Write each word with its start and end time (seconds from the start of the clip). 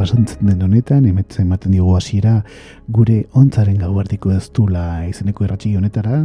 Pasantzen 0.00 0.48
den 0.48 0.62
honetan, 0.64 1.04
emetzen 1.04 1.44
ematen 1.44 1.74
dugu 1.76 1.92
hasiera 1.98 2.38
gure 2.96 3.26
ontzaren 3.36 3.76
gauerdiko 3.82 4.30
ez 4.32 4.46
dula 4.56 5.04
izeneko 5.04 5.44
erratxi 5.44 5.74
honetara. 5.76 6.22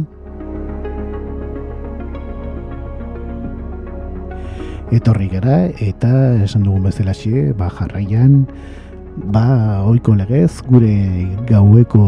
Etorri 4.96 5.28
gara 5.28 5.58
eta 5.84 6.10
esan 6.46 6.64
dugun 6.64 6.86
bezala 6.88 7.12
xe, 7.18 7.50
ba 7.58 7.68
jarraian, 7.68 8.46
ba 9.34 9.82
oiko 9.90 10.14
legez 10.16 10.62
gure 10.70 10.94
gaueko 11.50 12.06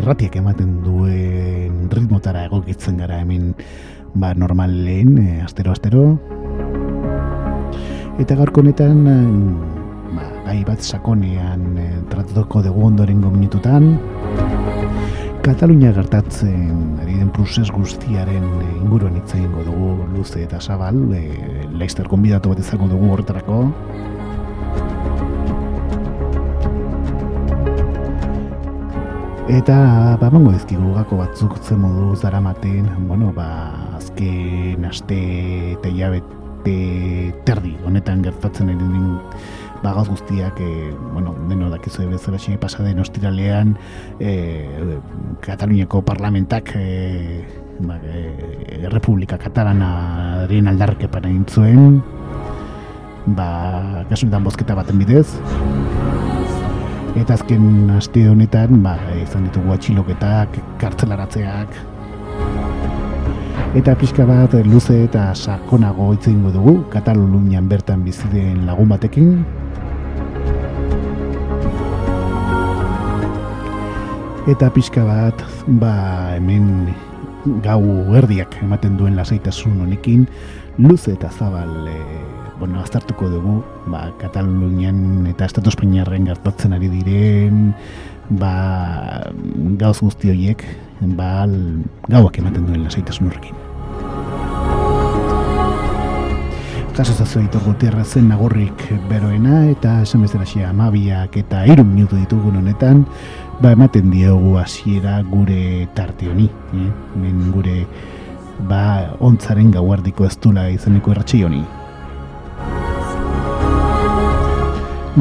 irratiak 0.00 0.38
ematen 0.40 0.78
duen 0.86 1.90
ritmotara 1.92 2.46
egokitzen 2.48 2.96
gara 3.02 3.20
hemen 3.20 3.52
ba 4.14 4.32
normal 4.34 4.72
lehen, 4.86 5.18
e, 5.18 5.42
astero 5.44 5.76
astero. 5.76 6.06
Eta 8.20 8.36
gaurko 8.40 8.64
honetan 8.64 9.04
gai 10.44 10.60
bat 10.66 10.82
sakonean 10.82 11.78
e, 11.78 11.86
tratatuko 12.10 12.62
dugu 12.64 12.86
ondorengo 12.88 13.30
minututan. 13.30 13.96
Katalunia 15.44 15.92
gertatzen 15.96 16.98
ari 17.00 17.16
den 17.18 17.30
proses 17.32 17.70
guztiaren 17.72 18.46
e, 18.60 18.70
inguruan 18.80 19.16
hitz 19.20 19.34
egingo 19.34 19.64
dugu 19.68 19.92
luze 20.14 20.42
eta 20.44 20.60
zabal 20.60 20.98
e, 21.16 21.22
Leister 21.72 22.08
konbidatu 22.08 22.52
bat 22.52 22.60
izango 22.64 22.88
dugu 22.90 23.12
horretarako. 23.14 23.62
Eta, 29.50 29.76
ba, 30.20 30.28
mango 30.30 30.52
ezkigu 30.54 30.92
gako 30.94 31.16
batzuk 31.24 31.56
zen 31.64 31.80
modu 31.82 32.12
zara 32.14 32.38
maten, 32.40 32.86
bueno, 33.08 33.32
ba, 33.34 33.48
azken 33.98 34.84
aste 34.86 35.18
eta 35.72 35.90
hilabet 35.90 36.36
e, 36.68 37.32
terdi 37.46 37.74
honetan 37.86 38.22
gertatzen 38.22 38.70
ari 38.70 38.86
bagaz 39.82 40.08
guztiak 40.08 40.60
e, 40.60 40.92
bueno, 41.12 41.34
deno 41.48 41.70
dakizu 41.70 42.08
bezala 42.10 42.38
xe 42.38 42.58
pasaden 42.60 43.00
ostiralean 43.00 43.76
e, 44.20 44.68
Kataluniako 45.40 46.02
parlamentak 46.02 46.72
e, 46.76 47.44
ba, 47.80 47.96
e, 48.04 48.88
Republika 48.92 49.38
Katalanaren 49.38 50.68
aldarkepan 50.68 51.30
egin 51.30 51.46
zuen. 51.48 52.02
Ba, 53.36 54.04
kasunetan 54.08 54.44
bozketa 54.44 54.74
baten 54.74 54.98
bidez. 55.00 55.28
Eta 57.18 57.34
azken 57.34 57.90
aste 57.96 58.28
honetan 58.30 58.82
ba, 58.84 58.96
izan 59.22 59.48
ditugu 59.48 59.74
atxiloketak, 59.74 60.60
kartzelaratzeak 60.80 61.80
Eta 63.70 63.92
pixka 63.94 64.24
bat 64.26 64.50
luze 64.66 64.96
eta 65.04 65.28
sakonago 65.30 66.08
itzen 66.16 66.40
dugu, 66.42 66.80
Katalunian 66.90 67.68
bertan 67.70 68.02
biziden 68.02 68.64
lagun 68.66 68.88
batekin. 68.90 69.44
Eta 74.48 74.70
pixka 74.72 75.02
bat, 75.04 75.42
ba, 75.82 76.32
hemen 76.32 76.88
gau 77.60 77.82
erdiak 78.16 78.54
ematen 78.64 78.96
duen 78.96 79.18
lasaitasun 79.18 79.82
honekin, 79.84 80.24
luze 80.80 81.12
eta 81.12 81.28
zabal, 81.28 81.90
e, 81.92 81.98
bueno, 82.56 82.80
aztartuko 82.80 83.28
dugu, 83.28 83.58
ba, 83.92 84.06
Katalunian 84.20 85.26
eta 85.28 85.44
Estatu 85.44 85.68
Espainiarren 85.68 86.30
gertatzen 86.32 86.72
ari 86.72 86.88
diren, 86.88 87.74
ba, 88.40 88.54
gauz 89.76 89.98
guzti 90.00 90.32
horiek, 90.32 90.64
ba, 91.20 91.44
gauak 92.08 92.40
ematen 92.40 92.64
duen 92.64 92.86
lasaitasun 92.88 93.28
horrekin. 93.28 93.66
Kaso 96.96 97.12
zazu 97.14 97.40
ditu 97.40 97.60
gutierra 97.64 98.02
zen 98.04 98.26
nagurrik 98.28 98.82
beroena 99.08 99.62
eta 99.70 100.00
esan 100.04 100.24
bezala 100.26 100.44
xia 100.44 100.68
amabiak 100.68 101.36
eta 101.40 101.62
irun 101.64 101.94
minutu 101.94 102.18
ditugun 102.18 102.58
honetan 102.58 103.06
ba 103.60 103.72
ematen 103.76 104.10
diogu 104.10 104.56
hasiera 104.56 105.20
gure 105.22 105.86
tarte 105.94 106.28
honi 106.30 106.48
eh? 106.48 106.88
Men 107.20 107.50
gure 107.52 107.84
ba 108.68 109.12
ontzaren 109.20 109.70
gauardiko 109.74 110.24
ez 110.24 110.36
dula 110.40 110.70
izeneko 110.72 111.12
erratxe 111.12 111.44
honi 111.44 111.60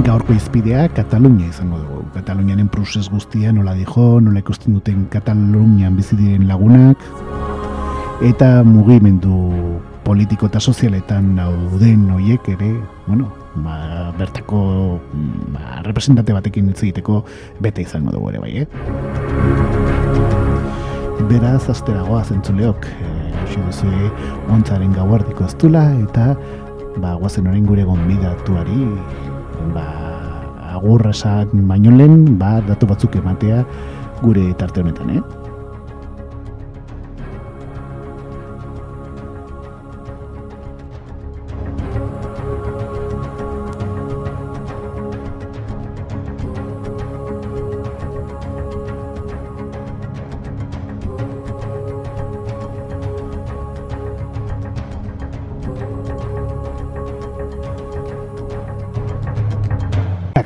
Gaurko 0.05 0.33
izpidea 0.37 0.85
Katalunia 0.93 1.49
izango 1.49 1.79
dugu. 1.81 2.03
Katalunianen 2.13 2.67
proses 2.69 3.09
guztia 3.09 3.51
nola 3.51 3.73
dijo, 3.73 4.21
nola 4.21 4.39
ikusten 4.39 4.77
duten 4.77 5.07
Katalunian 5.11 5.97
bizi 5.97 6.15
diren 6.15 6.47
lagunak 6.47 7.03
eta 8.23 8.63
mugimendu 8.63 9.79
politiko 10.05 10.47
eta 10.47 10.59
sozialetan 10.59 11.35
dauden 11.37 12.07
hoiek 12.15 12.47
ere, 12.55 12.71
bueno, 13.07 13.29
ba, 13.63 14.11
bertako 14.17 14.99
ba, 15.53 15.81
representante 15.85 16.33
batekin 16.35 16.69
hitz 16.71 16.83
egiteko 16.83 17.23
bete 17.63 17.83
izango 17.85 18.13
dugu 18.15 18.31
ere 18.33 18.43
bai, 18.43 18.53
eh? 18.63 18.67
Beraz, 21.29 21.69
asteragoa 21.69 22.23
zentzuleok, 22.23 22.87
hasi 23.43 23.59
e, 23.59 23.65
duzu 23.65 24.11
ontzaren 24.55 24.93
gauardiko 24.95 25.45
aztula, 25.45 25.83
eta 26.05 26.33
ba, 26.97 27.15
guazen 27.19 27.47
orain 27.51 27.65
gure 27.67 27.83
gonbidatuari, 27.87 28.87
ba, 29.75 29.85
agurra 30.75 31.11
baino 31.53 31.97
lehen, 31.97 32.37
ba, 32.39 32.59
datu 32.67 32.87
batzuk 32.87 33.15
ematea 33.15 33.65
gure 34.21 34.53
tarte 34.57 34.81
honetan, 34.81 35.09
eh? 35.17 35.38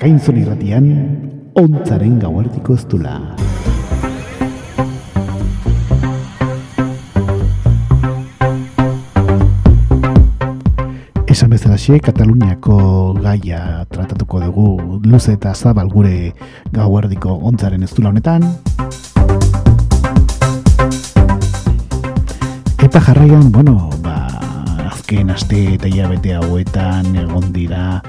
Akainzun 0.03 0.36
irratian, 0.36 0.88
ontzaren 1.56 2.18
gauartiko 2.19 2.74
ez 2.75 2.81
dula. 2.91 3.14
Esan 11.31 11.53
bezala 11.56 11.80
xe, 11.80 12.01
Kataluniako 12.04 12.75
gaia 13.24 13.62
tratatuko 13.95 14.42
dugu 14.44 14.68
luze 15.07 15.38
eta 15.38 15.54
zabal 15.56 15.88
gure 15.88 16.33
gauardiko 16.75 17.38
ontzaren 17.39 17.88
ez 17.88 17.94
honetan. 17.95 18.44
Eta 22.83 23.00
jarraian, 23.07 23.54
bueno, 23.56 23.88
ba, 24.04 24.28
azken 24.92 25.31
aste 25.31 25.63
eta 25.78 25.88
hilabete 25.88 26.36
hauetan 26.36 27.16
egon 27.24 27.54
dira 27.56 28.04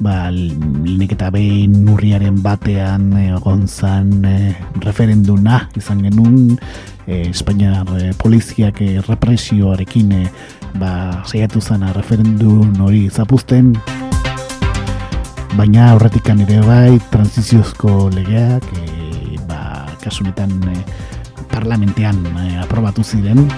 ba, 0.00 0.30
linek 0.30 1.14
eta 1.16 1.30
behin 1.34 1.82
nurriaren 1.86 2.38
batean 2.42 3.10
egon 3.18 3.66
zan 3.68 4.24
e, 4.24 4.54
referenduna 4.84 5.64
izan 5.78 6.02
genuen 6.06 6.58
e, 7.06 7.28
Espainiar 7.28 7.88
e, 7.98 8.12
poliziak 8.18 8.80
e, 8.84 9.00
represioarekin 9.06 10.12
e, 10.14 10.24
ba, 10.78 11.24
zeiatu 11.26 11.60
zana 11.60 11.92
referendun 11.96 12.76
hori 12.80 13.08
zapuzten. 13.10 13.74
Baina 15.58 15.92
horretikan 15.96 16.44
ere 16.44 16.60
bai 16.62 16.98
transiziozko 17.10 18.10
legeak 18.14 18.68
e, 18.78 19.38
ba, 19.50 19.88
kasunetan 20.04 20.52
e, 20.70 20.76
parlamentean 21.50 22.22
e, 22.36 22.52
aprobatu 22.62 23.02
ziren. 23.02 23.48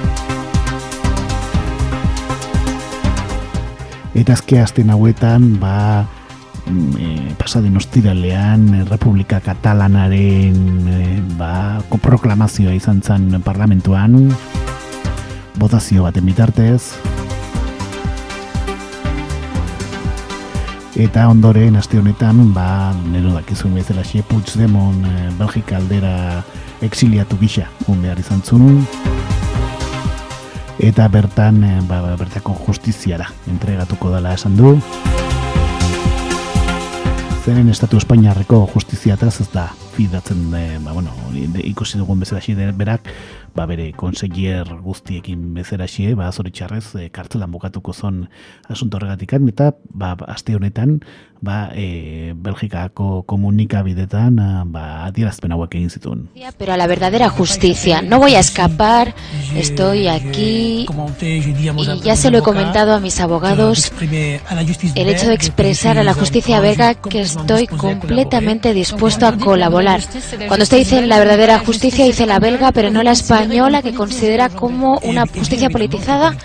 Eta 4.17 4.35
azke 4.35 4.59
asten 4.59 4.91
hauetan 4.91 5.53
ba 5.61 6.03
e, 6.99 7.35
pasaden 7.39 7.77
ostiralean 7.77 8.87
Republika 8.89 9.41
Katalanaren 9.41 10.89
e, 10.89 11.21
ba, 11.39 11.81
proklamazioa 12.03 12.75
izan 12.75 13.03
zen 13.03 13.43
parlamentuan. 13.45 14.31
Botazio 15.59 16.05
baten 16.07 16.27
bitartez. 16.27 16.97
Eta 21.01 21.29
ondoren 21.33 21.77
aste 21.81 21.99
honetan 21.99 22.53
ba 22.53 22.93
nero 23.13 23.33
dakizun 23.33 23.75
bezala 23.79 24.03
xe 24.05 24.23
Puigdemont 24.27 25.07
e, 25.07 25.31
Belgika 25.39 25.79
aldera 25.79 26.43
exiliatu 26.81 27.39
gisa 27.41 27.69
un 27.89 28.03
behar 28.03 28.21
izan 28.21 28.43
zun 28.45 28.83
eta 30.81 31.09
bertan 31.09 31.61
ba, 31.89 32.01
bertako 32.17 32.57
justiziara 32.67 33.29
entregatuko 33.53 34.11
dela 34.15 34.33
esan 34.35 34.57
du 34.57 34.79
zeren 37.41 37.71
estatu 37.73 37.97
espainiarreko 37.97 38.67
justizia 38.75 39.17
ez 39.21 39.49
da 39.53 39.71
fidatzen 39.95 40.51
de, 40.53 40.79
ba, 40.85 40.93
bueno, 40.93 41.13
ikusi 41.65 41.99
dugun 41.99 42.21
bezala 42.21 42.41
berak 42.77 43.09
ba, 43.55 43.67
bere 43.67 43.91
konsegier 43.97 44.69
guztiekin 44.85 45.53
bezera 45.55 45.89
xie, 45.91 46.15
ba, 46.19 46.31
zoritxarrez, 46.33 46.95
e, 46.97 47.09
kartzelan 47.11 47.51
bukatuko 47.51 47.93
zon 47.93 48.29
asunto 48.69 48.99
horregatikan, 48.99 49.49
eta 49.49 49.73
ba, 49.91 50.17
aste 50.29 50.57
honetan, 50.57 51.01
ba, 51.41 51.71
e, 51.75 52.33
Belgikako 52.37 53.23
komunikabidetan 53.29 54.37
ba, 54.73 55.07
adierazpen 55.07 55.53
hauek 55.57 55.75
egin 55.79 55.91
zituen. 55.91 56.29
Pero 56.59 56.73
a 56.73 56.77
la 56.77 56.87
verdadera 56.87 57.29
justicia, 57.29 58.03
no 58.03 58.19
voy 58.19 58.35
a 58.35 58.41
escapar, 58.41 59.15
estoy 59.57 60.09
aquí 60.09 60.87
y 61.21 62.03
ya 62.03 62.17
se 62.17 62.31
lo 62.31 62.39
he 62.39 62.43
comentado 62.43 62.95
a 62.95 63.01
mis 63.01 63.21
abogados, 63.21 63.93
el 64.01 65.09
hecho 65.09 65.29
de 65.29 65.35
expresar 65.35 65.99
a 65.99 66.05
la 66.05 66.15
justicia 66.15 66.61
belga 66.61 66.95
que 66.95 67.23
estoy 67.23 67.67
completamente 67.67 68.75
dispuesto 68.75 69.27
a 69.27 69.37
colaborar. 69.37 70.03
Cuando 70.47 70.65
usted 70.65 70.79
dice 70.79 71.07
la 71.07 71.19
verdadera 71.19 71.59
justicia, 71.59 72.05
dice 72.05 72.27
la 72.27 72.39
belga, 72.39 72.73
pero 72.73 72.91
no 72.91 73.03
la 73.03 73.13
española, 73.13 73.40
que 73.83 73.95
considera 73.95 74.49
como 74.49 74.99
una 75.03 75.27
justicia 75.27 75.71
politizada. 75.71 76.37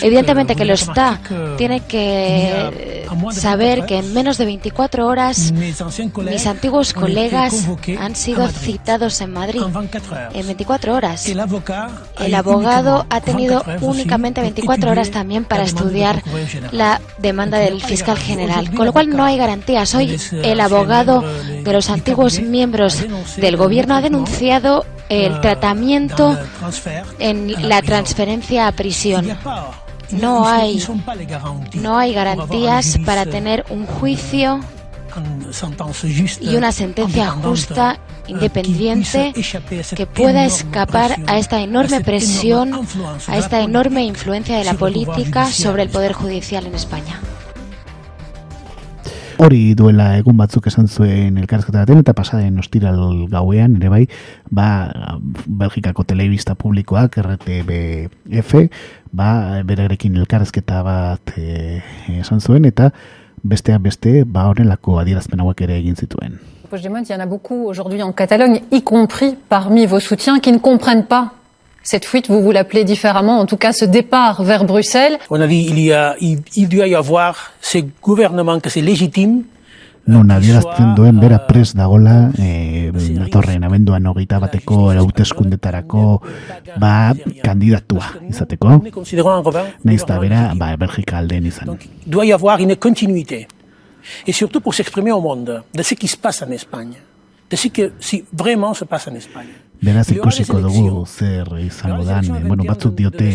Evidentemente 0.00 0.56
que 0.56 0.64
lo 0.64 0.74
está. 0.74 1.20
Tiene 1.56 1.80
que 1.80 3.06
saber 3.32 3.84
que 3.86 3.98
en 3.98 4.12
menos 4.14 4.38
de 4.38 4.44
24 4.46 5.06
horas, 5.06 5.52
mis 5.52 6.46
antiguos 6.46 6.92
colegas 6.92 7.68
han 7.98 8.16
sido 8.16 8.48
citados 8.48 9.20
en 9.20 9.32
Madrid 9.32 9.62
en 10.32 10.46
24 10.46 10.94
horas. 10.94 11.26
El 11.26 12.34
abogado 12.34 13.06
ha 13.10 13.20
tenido 13.20 13.64
únicamente 13.80 14.40
24 14.40 14.90
horas 14.90 15.10
también 15.10 15.44
para 15.44 15.64
estudiar 15.64 16.22
la 16.70 17.00
demanda 17.18 17.58
del 17.58 17.82
fiscal 17.82 18.18
general, 18.18 18.72
con 18.74 18.86
lo 18.86 18.92
cual 18.92 19.08
no 19.10 19.24
hay 19.24 19.36
garantías. 19.36 19.88
Soy 19.88 20.18
el 20.42 20.60
abogado 20.60 21.22
de 21.22 21.72
los 21.72 21.90
antiguos 21.90 22.40
miembros 22.40 23.04
del 23.36 23.56
gobierno 23.56 23.94
ha 23.94 24.00
denunciado 24.00 24.84
el 25.08 25.40
tratamiento 25.40 26.31
en 27.18 27.68
la 27.68 27.82
transferencia 27.82 28.66
a 28.66 28.72
prisión 28.72 29.36
no 30.12 30.46
hay, 30.46 30.82
no 31.74 31.96
hay 31.96 32.12
garantías 32.12 32.98
para 33.04 33.24
tener 33.24 33.64
un 33.70 33.86
juicio 33.86 34.60
y 36.40 36.56
una 36.56 36.72
sentencia 36.72 37.30
justa, 37.30 37.98
independiente, 38.26 39.32
que 39.94 40.06
pueda 40.06 40.44
escapar 40.44 41.16
a 41.26 41.38
esta 41.38 41.60
enorme 41.60 42.00
presión, 42.00 42.86
a 43.26 43.36
esta 43.36 43.60
enorme 43.60 44.04
influencia 44.04 44.56
de 44.56 44.64
la 44.64 44.74
política 44.74 45.46
sobre 45.46 45.82
el 45.82 45.90
Poder 45.90 46.12
Judicial 46.12 46.66
en 46.66 46.74
España. 46.74 47.20
Hori 49.42 49.74
duela 49.74 50.12
egun 50.18 50.36
batzuk 50.38 50.66
esan 50.70 50.86
zuen 50.88 51.38
elkarrezketa 51.40 51.82
baten 51.82 52.02
eta 52.02 52.14
pasaden 52.14 52.58
ostiral 52.62 53.00
gauean 53.32 53.76
ere 53.80 53.90
bai 53.90 54.02
ba 54.50 54.66
Belgikako 55.46 56.04
telebista 56.04 56.54
publikoak 56.54 57.18
RTBF 57.22 58.54
ba 59.12 59.62
berarekin 59.66 60.16
elkarrezketa 60.22 60.82
bat 60.86 61.34
e, 61.36 61.80
esan 62.20 62.40
zuen 62.40 62.68
eta 62.70 62.90
besteak 63.42 63.82
beste 63.82 64.22
ba 64.24 64.46
horrelako 64.50 65.00
adierazpen 65.02 65.40
hauek 65.42 65.60
ere 65.66 65.78
egin 65.80 65.96
zituen. 65.96 66.38
Puigdemont, 66.70 67.04
il 67.04 67.10
y 67.10 67.14
en 67.14 67.20
a 67.20 67.26
beaucoup 67.26 67.66
aujourd'hui 67.66 68.00
en 68.00 68.12
Catalogne, 68.12 68.62
y 68.70 68.80
compris 68.80 69.36
parmi 69.48 69.86
vos 69.86 70.00
soutiens, 70.00 70.38
qui 70.40 70.50
ne 70.50 70.58
comprennent 70.58 71.04
pas 71.04 71.34
cette 71.82 72.04
fuite, 72.04 72.28
vous 72.28 72.42
vous 72.42 72.52
l'appelez 72.52 72.84
différemment, 72.84 73.40
en 73.40 73.46
tout 73.46 73.56
cas 73.56 73.72
ce 73.72 73.84
départ 73.84 74.42
vers 74.42 74.64
Bruxelles. 74.64 75.18
On 75.30 75.40
a 75.40 75.46
dit 75.46 75.66
il 75.68 75.80
y 75.80 75.92
a, 75.92 76.16
il, 76.20 76.40
il 76.56 76.68
doit 76.68 76.86
y 76.86 76.94
avoir 76.94 77.52
ce 77.60 77.78
gouvernement 78.02 78.60
que 78.60 78.70
c'est 78.70 78.82
légitime. 78.82 79.44
Non 80.04 80.30
adierazten 80.34 80.96
duen 80.96 81.20
bera 81.22 81.38
pres 81.46 81.76
dagola 81.78 82.32
e, 82.34 82.90
datorren 83.14 83.62
abenduan 83.62 84.08
hogeita 84.10 84.40
bateko 84.42 84.88
hauteskundetarako 84.90 86.18
ba 86.82 87.14
kandidatua 87.44 88.08
izateko. 88.26 88.80
Naiz 89.84 90.02
da 90.04 90.18
bera 90.18 90.40
ba, 90.58 90.74
Belgika 90.76 91.18
aldean 91.18 91.46
izan. 91.46 91.78
Doit 92.04 92.26
y 92.26 92.32
avoir 92.32 92.58
une 92.58 92.74
continuité. 92.74 93.46
Et 94.26 94.32
surtout 94.32 94.60
pour 94.60 94.74
s'exprimer 94.74 95.12
au 95.12 95.20
monde 95.20 95.62
de 95.72 95.82
ce 95.84 95.94
qui 95.94 96.08
se 96.08 96.16
passe 96.16 96.42
en 96.42 96.50
Espagne 96.50 96.94
de 97.48 97.56
ce 97.56 97.68
que 97.68 97.92
si 98.00 98.24
vraiment 98.32 98.74
se 98.74 98.84
passe 98.84 99.06
en 99.06 99.14
Espagne 99.14 99.54
Beraz 99.82 100.08
ikusiko 100.14 100.60
dugu 100.62 101.04
zer 101.06 101.48
izango 101.60 102.04
dan, 102.06 102.24
eh, 102.36 102.42
bueno, 102.46 102.64
batzuk 102.68 102.94
diote 102.94 103.32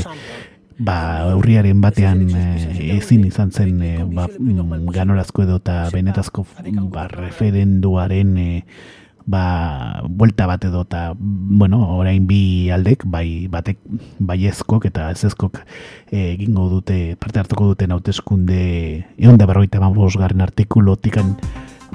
ba, 0.78 1.34
urriaren 1.36 1.82
batean 1.82 2.28
eh, 2.30 2.96
ezin 2.98 3.26
izan 3.28 3.52
zen 3.52 3.82
eh, 3.82 3.98
ba, 4.06 4.28
mm, 4.30 4.86
ganorazko 4.94 5.44
edo 5.44 5.58
eta 5.60 5.90
benetazko 5.94 6.46
ba, 6.94 7.08
referenduaren 7.10 8.38
eh, 8.38 8.64
ba, 9.28 10.02
buelta 10.08 10.48
bat 10.48 10.64
edo 10.70 10.86
eta, 10.88 11.12
bueno, 11.20 11.82
orain 11.98 12.26
bi 12.30 12.70
aldek, 12.72 13.04
bai 13.12 13.48
batek 13.52 13.82
baiezkok 14.20 14.88
eta 14.88 15.10
ezezkok 15.12 15.60
eh, 16.12 16.32
egingo 16.36 16.70
dute, 16.72 17.18
parte 17.20 17.42
hartuko 17.44 17.74
duten 17.74 17.92
hauteskunde 17.92 18.60
egon 19.18 19.38
da 19.38 19.50
berroita 19.50 19.82
garen 19.82 20.42
artikulotikan 20.42 21.36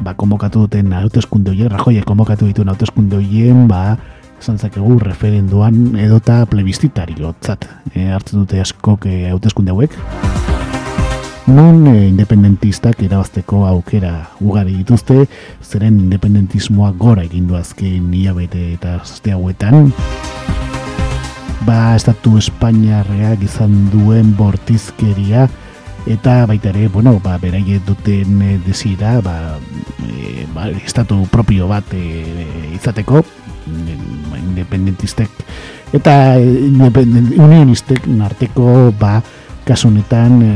ba, 0.03 0.15
konbokatu 0.15 0.67
duten 0.67 0.93
hauteskunde 0.93 1.55
horiek, 1.55 1.71
rajoiek 1.73 2.05
konbokatu 2.05 2.47
dituen 2.51 2.69
hauteskunde 2.69 3.17
horien, 3.17 3.69
ba, 3.69 3.97
esan 4.43 4.59
zakegu 4.59 4.97
referenduan 4.99 5.95
edota 6.03 6.41
plebizitari 6.51 7.15
lotzat 7.23 7.63
e, 7.95 8.09
hartzen 8.11 8.43
dute 8.43 8.59
askok 8.59 9.07
e, 9.07 9.29
hauteskunde 9.31 9.71
hauek. 9.71 9.95
Non 11.47 11.87
e, 11.87 12.09
independentistak 12.09 13.05
irabazteko 13.07 13.63
aukera 13.71 14.13
ugari 14.43 14.75
dituzte, 14.81 15.29
zeren 15.63 16.01
independentismoa 16.09 16.91
gora 16.99 17.23
egin 17.29 17.47
du 17.51 17.59
azken 17.59 18.11
hilabete 18.11 18.65
eta 18.75 18.97
zazte 19.05 19.35
hauetan. 19.37 19.93
Ba, 21.63 21.95
estatu 21.95 22.35
Espainiarreak 22.41 23.45
izan 23.47 23.77
duen 23.93 24.33
bortizkeria, 24.39 25.47
eta 26.11 26.41
baita 26.51 26.73
ere, 26.73 26.89
bueno, 26.91 27.15
ba, 27.23 27.37
beraie 27.39 27.79
duten 27.87 28.43
e, 28.43 28.57
desira, 28.67 29.21
ba, 29.23 29.37
e, 30.03 30.49
ba, 30.55 30.67
estatu 30.83 31.21
propio 31.31 31.71
bat 31.71 31.95
e, 31.95 32.03
izateko, 32.75 33.23
independentistek 34.53 35.31
eta 35.97 36.37
independent, 36.41 37.33
unionistek 37.37 38.07
narteko 38.09 38.93
ba 38.99 39.19
kasunetan 39.69 40.43
e, 40.43 40.53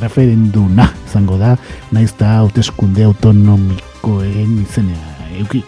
referenduna 0.00 0.90
izango 1.06 1.38
da 1.38 1.56
naiz 1.92 2.12
da 2.18 2.38
hauteskunde 2.42 3.06
autonomikoen 3.10 4.58
izenea 4.62 5.38
euki 5.38 5.64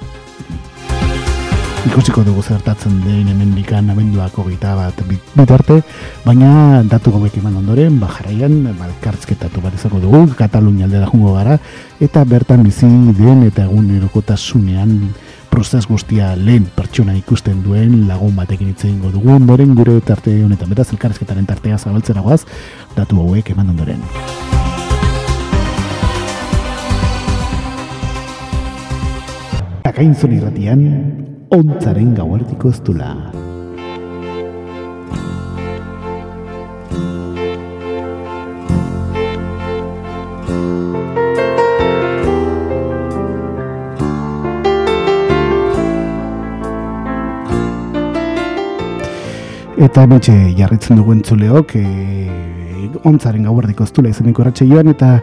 ikusiko 1.85 2.23
dugu 2.25 2.43
zertatzen 2.43 2.95
den 3.05 3.29
hemendikan 3.29 3.91
abenduako 3.93 4.47
gita 4.49 4.73
bat 4.77 5.01
bitarte, 5.37 5.83
baina 6.25 6.81
datu 6.89 7.13
gobek 7.13 7.37
eman 7.43 7.59
ondoren, 7.61 7.99
ba 8.01 8.09
jarraian, 8.09 8.55
ba, 8.79 8.89
kartzketatu 9.05 9.61
bat 9.61 9.77
izango 9.77 10.01
dugu, 10.01 10.23
Katalunia 10.39 10.89
aldera 10.89 11.11
jungo 11.11 11.35
gara, 11.37 11.59
eta 12.01 12.25
bertan 12.25 12.65
bizi 12.65 12.89
den 13.19 13.45
eta 13.51 13.67
egun 13.69 13.91
erokotasunean 13.99 14.97
prozes 15.55 15.87
guztia 15.87 16.33
lehen 16.35 16.65
pertsona 16.75 17.13
ikusten 17.15 17.61
duen 17.63 18.09
lagun 18.09 18.33
batekin 18.35 18.73
hitz 18.73 18.89
egingo 18.89 19.13
dugu. 19.15 19.31
Ondoren 19.37 19.77
gure 19.79 20.01
tarte 20.03 20.33
honetan 20.43 20.73
beraz 20.73 20.89
elkarrezketaren 20.91 21.47
tartea 21.47 21.79
zabaltzera 21.79 22.25
goaz 22.27 22.41
datu 22.97 23.21
hauek 23.23 23.53
eman 23.55 23.71
ondoren. 23.71 24.03
Akainzon 29.95 30.35
irratian 30.41 30.85
ontzaren 31.55 32.15
gauartiko 32.19 32.75
ez 32.75 32.81
Eta 49.95 50.09
betxe 50.11 50.33
jarritzen 50.59 50.99
dugu 50.99 51.13
entzuleok, 51.15 51.73
e, 51.79 51.85
ontzaren 53.07 53.45
gauardiko 53.47 53.85
ztula 53.87 54.11
izeneko 54.11 54.43
ratxe 54.43 54.67
joan 54.67 54.91
eta 54.91 55.21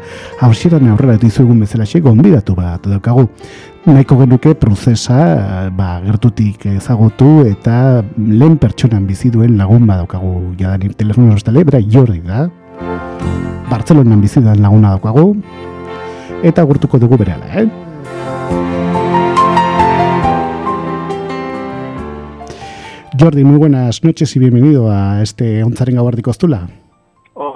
hausiran 0.47 0.87
aurrera 0.93 1.17
dizuegun 1.19 1.59
bezala 1.59 1.83
xe 1.83 1.99
onbidatu 1.99 2.55
bat 2.55 2.87
daukagu. 2.87 3.27
Nahiko 3.83 4.15
genuke 4.21 4.55
prozesa 4.55 5.67
ba, 5.75 5.99
gertutik 6.05 6.65
ezagutu 6.71 7.43
eta 7.51 8.01
lehen 8.15 8.55
pertsonan 8.63 9.03
bizi 9.11 9.29
duen 9.29 9.57
lagun 9.57 9.83
badaukagu 9.91 10.55
jadanik 10.55 10.95
telefono 10.95 11.35
ostale, 11.35 11.65
bera 11.65 11.83
jordi 11.83 12.21
da. 12.21 12.47
Bartzelonan 13.69 14.21
bizi 14.21 14.39
da 14.39 14.55
laguna 14.55 14.95
daukagu 14.95 15.35
eta 16.47 16.63
gurtuko 16.63 16.97
dugu 16.97 17.19
bereala, 17.19 17.51
eh? 17.59 18.60
Jordi, 23.21 23.43
muy 23.43 23.57
buenas 23.57 24.03
noches 24.03 24.35
y 24.35 24.39
bienvenido 24.39 24.91
a 24.91 25.21
este 25.21 25.63
Onzarenga 25.63 26.01
Guardico 26.01 26.31
Ostula. 26.31 26.67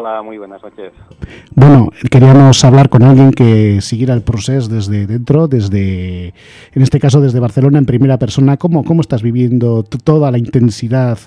Hola, 0.08 0.22
muy 0.22 0.38
buenas 0.38 0.62
noches. 0.62 0.94
Bueno, 1.56 1.90
queríamos 2.12 2.64
hablar 2.64 2.90
con 2.90 3.02
alguien 3.02 3.32
que 3.32 3.82
siguiera 3.82 4.14
el 4.14 4.22
proceso 4.22 4.68
desde 4.68 5.08
dentro, 5.08 5.48
desde, 5.48 6.28
en 6.74 6.82
este 6.84 7.00
caso 7.00 7.22
desde 7.22 7.40
Barcelona, 7.40 7.80
en 7.80 7.88
primera 7.88 8.20
persona. 8.20 8.58
¿Cómo, 8.58 8.84
cómo 8.84 9.02
estás 9.02 9.24
viviendo 9.24 9.82
toda 9.82 10.30
la 10.30 10.38
intensidad 10.38 11.18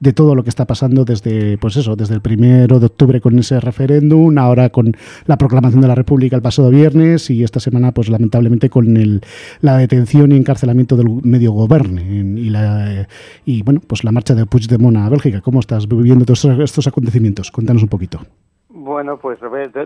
de 0.00 0.14
todo 0.14 0.34
lo 0.34 0.44
que 0.44 0.48
está 0.48 0.64
pasando 0.64 1.04
desde, 1.04 1.58
pues 1.58 1.76
eso, 1.76 1.94
desde 1.94 2.14
el 2.14 2.22
primero 2.22 2.80
de 2.80 2.86
octubre 2.86 3.20
con 3.20 3.38
ese 3.38 3.60
referéndum, 3.60 4.38
ahora 4.38 4.70
con 4.70 4.96
la 5.26 5.36
proclamación 5.36 5.82
de 5.82 5.88
la 5.88 5.94
República 5.94 6.34
el 6.34 6.40
pasado 6.40 6.70
viernes 6.70 7.28
y 7.28 7.44
esta 7.44 7.60
semana, 7.60 7.92
pues 7.92 8.08
lamentablemente 8.08 8.70
con 8.70 8.96
el, 8.96 9.20
la 9.60 9.76
detención 9.76 10.32
y 10.32 10.36
encarcelamiento 10.36 10.96
del 10.96 11.20
medio 11.22 11.52
gobierno 11.52 12.00
y, 12.00 12.48
la, 12.48 13.06
y 13.44 13.62
bueno, 13.62 13.82
pues 13.86 14.04
la 14.04 14.12
marcha 14.12 14.34
de 14.34 14.46
Puigdemont 14.46 14.96
a 14.96 15.10
Bélgica. 15.10 15.42
¿Cómo 15.42 15.60
estás 15.60 15.86
viviendo 15.86 16.24
todos 16.24 16.46
estos 16.46 16.86
acontecimientos? 16.86 17.50
Cuéntanos 17.50 17.82
un 17.82 17.90
poquito. 17.90 18.21
Bueno, 18.84 19.16
pues 19.16 19.38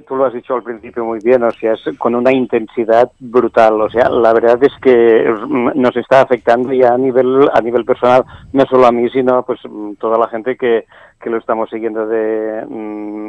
tú 0.08 0.16
lo 0.16 0.24
has 0.24 0.32
dicho 0.32 0.54
al 0.54 0.62
principio 0.62 1.04
muy 1.04 1.18
bien, 1.22 1.42
o 1.42 1.50
sea, 1.50 1.74
es 1.74 1.98
con 1.98 2.14
una 2.14 2.32
intensidad 2.32 3.12
brutal, 3.20 3.78
o 3.82 3.90
sea, 3.90 4.08
la 4.08 4.32
verdad 4.32 4.58
es 4.64 4.72
que 4.80 5.34
nos 5.74 5.94
está 5.98 6.22
afectando 6.22 6.72
ya 6.72 6.94
a 6.94 6.96
nivel 6.96 7.46
a 7.52 7.60
nivel 7.60 7.84
personal, 7.84 8.24
no 8.54 8.64
solo 8.64 8.86
a 8.86 8.92
mí, 8.92 9.06
sino 9.10 9.42
pues 9.42 9.60
toda 9.98 10.16
la 10.16 10.28
gente 10.28 10.56
que, 10.56 10.86
que 11.20 11.28
lo 11.28 11.36
estamos 11.36 11.68
siguiendo 11.68 12.06
de, 12.06 12.64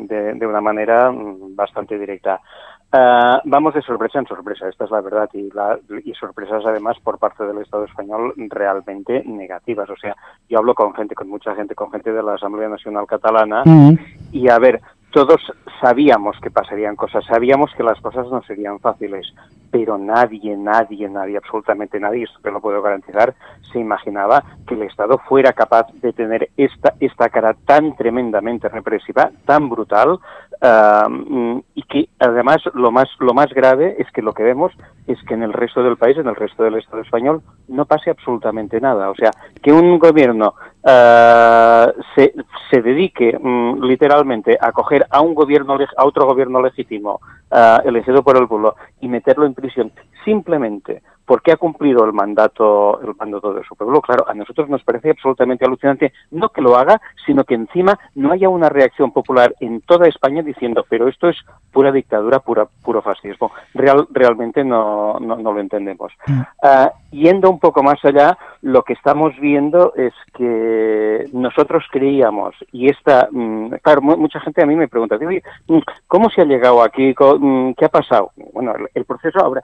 de, 0.07 0.33
de 0.35 0.47
una 0.47 0.61
manera 0.61 1.11
bastante 1.13 1.99
directa. 1.99 2.39
Uh, 2.89 3.43
vamos 3.43 3.73
de 3.73 3.81
sorpresa 3.81 4.19
en 4.19 4.27
sorpresa, 4.27 4.69
esta 4.69 4.85
es 4.85 4.91
la 4.91 5.01
verdad, 5.01 5.29
y, 5.33 5.51
la, 5.51 5.77
y 6.05 6.13
sorpresas 6.13 6.65
además 6.65 6.95
por 7.03 7.19
parte 7.19 7.43
del 7.43 7.57
Estado 7.57 7.83
español 7.83 8.33
realmente 8.37 9.21
negativas. 9.25 9.89
O 9.89 9.97
sea, 9.97 10.15
yo 10.47 10.59
hablo 10.59 10.73
con 10.73 10.93
gente, 10.93 11.13
con 11.13 11.27
mucha 11.27 11.53
gente, 11.53 11.75
con 11.75 11.91
gente 11.91 12.13
de 12.13 12.23
la 12.23 12.35
Asamblea 12.35 12.69
Nacional 12.69 13.05
Catalana, 13.05 13.63
mm. 13.65 13.97
y 14.31 14.47
a 14.47 14.57
ver, 14.57 14.79
todos 15.17 15.41
sabíamos 15.81 16.39
que 16.43 16.51
pasarían 16.51 16.95
cosas, 16.95 17.25
sabíamos 17.25 17.73
que 17.75 17.81
las 17.81 17.99
cosas 18.01 18.27
no 18.27 18.43
serían 18.43 18.79
fáciles, 18.79 19.33
pero 19.71 19.97
nadie, 19.97 20.55
nadie, 20.55 21.09
nadie, 21.09 21.37
absolutamente 21.37 21.99
nadie, 21.99 22.25
esto 22.25 22.37
te 22.43 22.51
lo 22.51 22.61
puedo 22.61 22.83
garantizar, 22.83 23.33
se 23.73 23.79
imaginaba 23.79 24.43
que 24.67 24.75
el 24.75 24.83
Estado 24.83 25.17
fuera 25.27 25.53
capaz 25.53 25.87
de 26.03 26.13
tener 26.13 26.51
esta, 26.55 26.93
esta 26.99 27.29
cara 27.29 27.55
tan 27.65 27.95
tremendamente 27.95 28.69
represiva, 28.69 29.31
tan 29.45 29.69
brutal, 29.69 30.19
uh, 30.61 31.63
y 31.73 31.81
que 31.81 32.09
además 32.19 32.57
lo 32.75 32.91
más, 32.91 33.07
lo 33.19 33.33
más 33.33 33.51
grave 33.55 33.95
es 33.97 34.11
que 34.11 34.21
lo 34.21 34.33
que 34.33 34.43
vemos 34.43 34.71
es 35.07 35.17
que 35.23 35.33
en 35.33 35.41
el 35.41 35.53
resto 35.53 35.81
del 35.81 35.97
país, 35.97 36.17
en 36.17 36.27
el 36.27 36.35
resto 36.35 36.63
del 36.63 36.75
Estado 36.75 37.01
español, 37.01 37.41
no 37.67 37.85
pase 37.85 38.11
absolutamente 38.11 38.79
nada. 38.79 39.09
O 39.09 39.15
sea, 39.15 39.31
que 39.63 39.71
un 39.71 39.97
gobierno 39.97 40.53
uh, 40.87 41.91
se, 42.15 42.33
se 42.71 42.81
dedique 42.81 43.37
um, 43.37 43.81
literalmente 43.83 44.57
a 44.59 44.71
coger 44.71 45.05
a 45.09 45.21
un 45.21 45.35
gobierno, 45.35 45.77
a 45.97 46.05
otro 46.05 46.25
gobierno 46.25 46.61
legítimo, 46.61 47.19
uh, 47.51 47.87
elegido 47.87 48.23
por 48.23 48.37
el 48.37 48.47
pueblo, 48.47 48.75
y 49.01 49.07
meterlo 49.07 49.45
en 49.45 49.53
prisión 49.53 49.91
simplemente 50.27 51.01
porque 51.27 51.51
ha 51.51 51.57
cumplido 51.57 52.05
el 52.05 52.13
mandato, 52.13 53.01
el 53.01 53.13
mandato 53.15 53.53
de 53.53 53.63
su 53.65 53.75
pueblo. 53.75 54.01
Claro, 54.01 54.23
a 54.29 54.33
nosotros 54.33 54.69
nos 54.69 54.81
parece 54.83 55.09
absolutamente 55.09 55.65
alucinante 55.65 56.13
no 56.31 56.49
que 56.49 56.61
lo 56.61 56.77
haga, 56.77 57.01
sino 57.25 57.43
que 57.43 57.53
encima 57.53 57.99
no 58.15 58.31
haya 58.31 58.47
una 58.47 58.69
reacción 58.69 59.11
popular 59.11 59.53
en 59.59 59.81
toda 59.81 60.07
España 60.07 60.41
diciendo, 60.41 60.85
pero 60.89 61.09
esto 61.09 61.27
es 61.27 61.35
pura 61.73 61.91
dictadura, 61.91 62.39
pura, 62.39 62.65
puro 62.81 63.01
fascismo. 63.01 63.51
Real, 63.73 64.07
realmente 64.09 64.63
no, 64.63 65.19
no, 65.19 65.35
no 65.35 65.51
lo 65.51 65.59
entendemos. 65.59 66.13
Uh, 66.63 66.87
yendo 67.11 67.49
un 67.49 67.59
poco 67.59 67.83
más 67.83 68.03
allá, 68.05 68.37
lo 68.61 68.83
que 68.83 68.93
estamos 68.93 69.37
viendo 69.37 69.93
es 69.97 70.13
que 70.33 71.25
nosotros 71.33 71.83
creíamos, 71.91 72.55
y 72.71 72.89
esta, 72.89 73.27
mmm, 73.29 73.73
claro, 73.81 74.01
mucha 74.01 74.39
gente 74.39 74.63
a 74.63 74.65
mí 74.65 74.77
me 74.77 74.87
pregunta, 74.87 75.17
mm, 75.17 75.77
¿cómo 76.07 76.29
se 76.29 76.41
ha 76.41 76.45
llegado 76.45 76.81
aquí? 76.81 77.13
Mm, 77.13 77.73
¿Qué 77.73 77.83
ha 77.83 77.89
pasado? 77.89 78.31
Bueno, 78.53 78.73
el, 78.75 78.87
el 78.93 79.03
proceso 79.03 79.39
ahora 79.43 79.61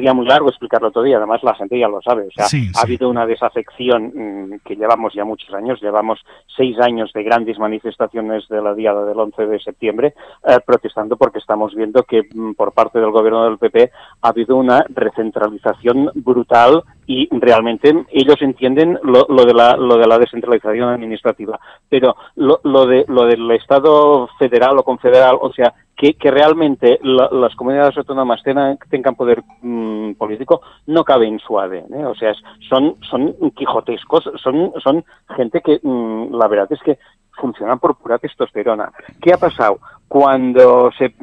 sería 0.00 0.14
muy 0.14 0.26
largo 0.26 0.48
explicarlo 0.48 0.90
todo 0.90 1.06
y 1.06 1.12
además 1.12 1.42
la 1.42 1.54
gente 1.54 1.78
ya 1.78 1.86
lo 1.86 2.00
sabe. 2.00 2.22
O 2.22 2.30
sea, 2.30 2.46
sí, 2.46 2.68
sí. 2.68 2.72
ha 2.74 2.82
habido 2.84 3.10
una 3.10 3.26
desafección 3.26 4.12
mmm, 4.14 4.58
que 4.64 4.74
llevamos 4.74 5.12
ya 5.12 5.26
muchos 5.26 5.52
años, 5.52 5.78
llevamos 5.82 6.18
seis 6.56 6.78
años 6.80 7.12
de 7.12 7.22
grandes 7.22 7.58
manifestaciones 7.58 8.48
de 8.48 8.62
la 8.62 8.72
diada 8.72 9.04
del 9.04 9.18
11 9.18 9.46
de 9.46 9.60
septiembre, 9.60 10.14
eh, 10.46 10.58
protestando 10.64 11.18
porque 11.18 11.38
estamos 11.38 11.74
viendo 11.74 12.02
que 12.04 12.22
mmm, 12.34 12.52
por 12.52 12.72
parte 12.72 12.98
del 12.98 13.10
gobierno 13.10 13.44
del 13.44 13.58
PP 13.58 13.90
ha 14.22 14.28
habido 14.28 14.56
una 14.56 14.86
recentralización 14.88 16.10
brutal 16.14 16.82
y 17.06 17.28
realmente 17.30 18.06
ellos 18.10 18.40
entienden 18.40 18.98
lo, 19.02 19.26
lo, 19.28 19.44
de, 19.44 19.52
la, 19.52 19.76
lo 19.76 19.98
de 19.98 20.06
la 20.06 20.16
descentralización 20.16 20.88
administrativa, 20.88 21.60
pero 21.90 22.16
lo, 22.36 22.60
lo, 22.64 22.86
de, 22.86 23.04
lo 23.08 23.26
del 23.26 23.50
Estado 23.50 24.28
federal 24.38 24.78
o 24.78 24.82
confederal, 24.82 25.36
o 25.40 25.52
sea, 25.52 25.74
que, 26.00 26.14
que 26.14 26.30
realmente 26.30 26.98
la, 27.02 27.28
las 27.30 27.54
comunidades 27.54 27.94
autónomas 27.98 28.42
tengan, 28.42 28.78
tengan 28.88 29.14
poder 29.14 29.42
mmm, 29.60 30.12
político 30.14 30.62
no 30.86 31.04
cabe 31.04 31.28
en 31.28 31.38
su 31.38 31.60
ADN, 31.60 31.92
¿eh? 31.92 32.06
o 32.06 32.14
sea, 32.14 32.32
son, 32.70 32.96
son 33.02 33.34
quijotescos, 33.54 34.30
son, 34.42 34.72
son 34.82 35.04
gente 35.36 35.60
que 35.60 35.78
mmm, 35.82 36.34
la 36.34 36.48
verdad 36.48 36.72
es 36.72 36.80
que 36.80 36.98
funcionan 37.32 37.78
por 37.78 37.96
pura 37.96 38.18
testosterona. 38.18 38.90
¿Qué 39.20 39.34
ha 39.34 39.36
pasado? 39.36 39.78
Cuando 40.08 40.90
se, 40.92 41.14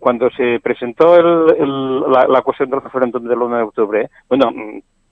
cuando 0.00 0.28
se 0.30 0.58
presentó 0.60 1.14
el, 1.14 1.62
el, 1.62 2.00
la, 2.10 2.26
la 2.26 2.42
cuestión 2.42 2.68
del 2.68 2.82
referéndum 2.82 3.22
del 3.28 3.40
1 3.40 3.56
de 3.56 3.62
octubre, 3.62 4.10
bueno, 4.28 4.50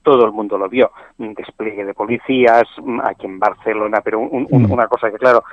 todo 0.05 0.23
el 0.23 0.31
mundo 0.31 0.57
lo 0.57 0.69
vio, 0.69 0.91
despliegue 1.17 1.83
de 1.83 1.95
policías 1.95 2.63
aquí 3.03 3.25
en 3.25 3.39
Barcelona, 3.39 4.01
pero 4.03 4.19
un, 4.19 4.47
un, 4.51 4.71
una 4.71 4.87
cosa 4.87 5.09
que 5.09 5.17
claro, 5.17 5.43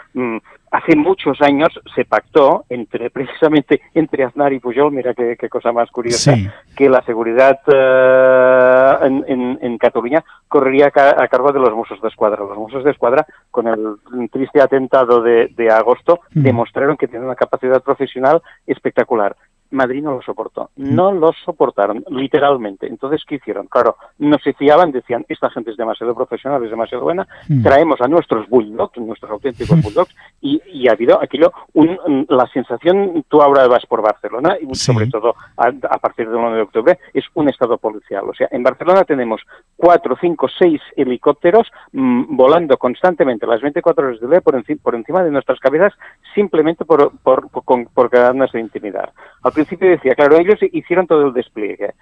hace 0.71 0.95
muchos 0.95 1.41
años 1.41 1.71
se 1.95 2.05
pactó 2.05 2.65
entre 2.69 3.09
precisamente 3.17 3.81
entre 3.95 4.25
Aznar 4.25 4.53
y 4.53 4.61
Pujol, 4.61 4.93
mira 4.93 5.15
qué, 5.15 5.37
qué 5.39 5.49
cosa 5.49 5.73
más 5.73 5.91
curiosa, 5.91 6.35
sí. 6.35 6.49
que 6.77 6.91
la 6.91 7.03
seguridad 7.03 7.61
uh, 7.67 9.07
en, 9.07 9.25
en, 9.27 9.59
en, 9.63 9.79
Cataluña 9.79 10.23
correría 10.49 10.93
a, 10.95 11.23
a, 11.25 11.29
cargo 11.29 11.51
de 11.51 11.61
los 11.61 11.75
Mossos 11.75 12.01
de 12.03 12.09
Escuadra. 12.09 12.45
Los 12.45 12.59
Mossos 12.59 12.85
de 12.85 12.91
Escuadra, 12.91 13.27
con 13.51 13.67
el 13.67 14.31
triste 14.31 14.61
atentado 14.61 15.23
de, 15.23 15.49
de 15.57 15.71
agosto, 15.71 16.21
mm. 16.35 16.43
demostraron 16.43 16.99
que 16.99 17.09
tienen 17.09 17.27
una 17.27 17.37
capacidad 17.37 17.83
profesional 17.83 18.43
espectacular. 18.67 19.35
Madrid 19.73 20.03
no 20.03 20.13
lo 20.13 20.23
soportó. 20.23 20.71
No 20.77 21.13
lo 21.13 21.33
soportaron, 21.33 22.05
literalmente. 22.09 22.87
Entonces, 22.87 23.23
¿qué 23.27 23.37
hicieron? 23.37 23.67
Claro, 23.67 23.97
no 24.19 24.39
se 24.39 24.53
fiaban, 24.53 24.93
decían, 24.93 25.25
esta 25.29 25.51
gente 25.51 25.71
es 25.71 25.77
demasiado 25.77 26.15
profesional, 26.15 26.63
es 26.65 26.71
demasiado 26.71 27.05
buena, 27.05 27.27
mm. 27.49 27.63
traemos 27.63 28.01
a 28.01 28.09
nuestros 28.09 28.49
bulldogs, 28.49 28.99
nuestros 28.99 29.31
auténticos 29.31 29.83
bulldogs, 29.83 30.15
y, 30.41 30.61
y, 30.67 30.89
ha 30.89 30.93
habido 30.93 31.21
aquello, 31.23 31.53
un, 31.75 32.27
la 32.29 32.47
sensación, 32.49 33.25
tú 33.29 33.43
ahora 33.43 33.67
vas 33.67 33.87
por 33.87 34.03
Barcelona, 34.03 34.57
y 34.61 34.67
sí. 34.75 34.93
sobre 34.93 35.07
todo 35.07 35.35
a, 35.57 35.69
a, 35.69 35.99
partir 35.99 36.29
del 36.29 36.37
1 36.37 36.55
de 36.55 36.63
octubre, 36.63 36.99
es 37.15 37.25
un 37.35 37.49
estado 37.49 37.79
policial. 37.79 38.25
O 38.29 38.35
sea, 38.35 38.49
en 38.51 38.63
Barcelona 38.63 39.05
tenemos 39.05 39.41
cuatro, 39.77 40.17
cinco, 40.21 40.49
seis 40.49 40.81
helicópteros 40.97 41.71
mmm, 41.93 42.37
volando 42.37 42.77
constantemente 42.77 43.47
las 43.47 43.61
24 43.61 44.07
horas 44.07 44.21
del 44.21 44.31
día 44.31 44.41
por, 44.41 44.55
enci 44.55 44.77
por 44.77 44.95
encima 44.95 45.23
de 45.23 45.31
nuestras 45.31 45.59
cabezas, 45.61 45.93
simplemente 46.35 46.85
por, 46.85 47.13
por, 47.19 47.49
por, 47.49 47.65
por, 47.65 47.89
por 47.89 48.11
quedarnos 48.11 48.53
de 48.53 48.61
intimidar. 48.61 49.13
Al 49.43 49.53
principio 49.65 49.91
decía, 49.91 50.15
claro, 50.15 50.37
ellos 50.37 50.59
hicieron 50.73 51.07
todo 51.07 51.27
el 51.27 51.33
despliegue. 51.33 51.95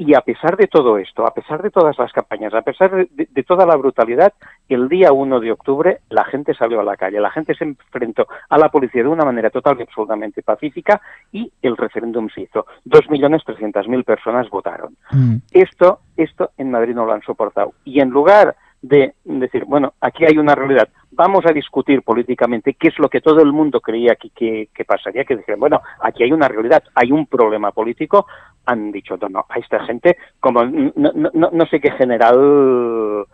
Y 0.00 0.14
a 0.14 0.20
pesar 0.20 0.56
de 0.56 0.68
todo 0.68 0.96
esto, 0.96 1.26
a 1.26 1.34
pesar 1.34 1.60
de 1.60 1.70
todas 1.70 1.98
las 1.98 2.12
campañas, 2.12 2.54
a 2.54 2.62
pesar 2.62 3.08
de, 3.08 3.42
toda 3.42 3.66
la 3.66 3.74
brutalidad, 3.74 4.32
el 4.68 4.88
día 4.88 5.12
1 5.12 5.40
de 5.40 5.50
octubre 5.50 5.98
la 6.08 6.24
gente 6.24 6.54
salió 6.54 6.78
a 6.78 6.84
la 6.84 6.96
calle, 6.96 7.18
la 7.18 7.32
gente 7.32 7.52
se 7.56 7.64
enfrentó 7.64 8.28
a 8.48 8.58
la 8.58 8.68
policía 8.68 9.02
de 9.02 9.08
una 9.08 9.24
manera 9.24 9.50
total 9.50 9.76
y 9.76 9.82
absolutamente 9.82 10.42
pacífica 10.42 11.00
y 11.32 11.52
el 11.62 11.76
referéndum 11.76 12.28
se 12.32 12.42
hizo. 12.42 12.64
2.300.000 12.86 14.04
personas 14.04 14.48
votaron. 14.50 14.96
Mm. 15.10 15.38
Esto, 15.50 15.98
esto 16.16 16.52
en 16.56 16.70
Madrid 16.70 16.94
no 16.94 17.04
lo 17.04 17.14
han 17.14 17.22
soportado. 17.22 17.72
Y 17.84 18.00
en 18.00 18.10
lugar 18.10 18.54
de 18.82 19.14
decir, 19.24 19.64
bueno, 19.64 19.94
aquí 20.00 20.24
hay 20.24 20.38
una 20.38 20.54
realidad, 20.54 20.88
vamos 21.10 21.44
a 21.46 21.52
discutir 21.52 22.02
políticamente 22.02 22.74
qué 22.74 22.88
es 22.88 22.98
lo 22.98 23.08
que 23.08 23.20
todo 23.20 23.40
el 23.42 23.52
mundo 23.52 23.80
creía 23.80 24.14
que, 24.14 24.68
que, 24.72 24.84
pasaría, 24.84 25.24
que 25.24 25.36
dijeron, 25.36 25.60
bueno, 25.60 25.80
aquí 26.00 26.22
hay 26.22 26.32
una 26.32 26.48
realidad, 26.48 26.82
hay 26.94 27.10
un 27.10 27.26
problema 27.26 27.72
político, 27.72 28.26
han 28.66 28.92
dicho, 28.92 29.16
no, 29.20 29.28
no, 29.28 29.46
a 29.48 29.58
esta 29.58 29.84
gente, 29.84 30.16
como 30.38 30.64
no, 30.64 30.92
no, 30.94 31.50
no 31.52 31.66
sé 31.66 31.80
qué 31.80 31.90
general 31.92 33.26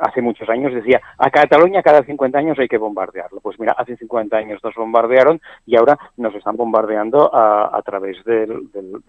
hace 0.00 0.22
muchos 0.22 0.48
años 0.48 0.74
decía, 0.74 1.00
a 1.18 1.30
Cataluña 1.30 1.82
cada 1.82 2.02
50 2.02 2.38
años 2.38 2.58
hay 2.58 2.68
que 2.68 2.78
bombardearlo. 2.78 3.40
Pues 3.40 3.58
mira, 3.58 3.74
hace 3.76 3.96
50 3.96 4.36
años 4.36 4.60
nos 4.62 4.74
bombardearon 4.74 5.40
y 5.66 5.76
ahora 5.76 5.98
nos 6.16 6.34
están 6.34 6.56
bombardeando 6.56 7.30
a, 7.34 7.80
través 7.84 8.22
de 8.24 8.46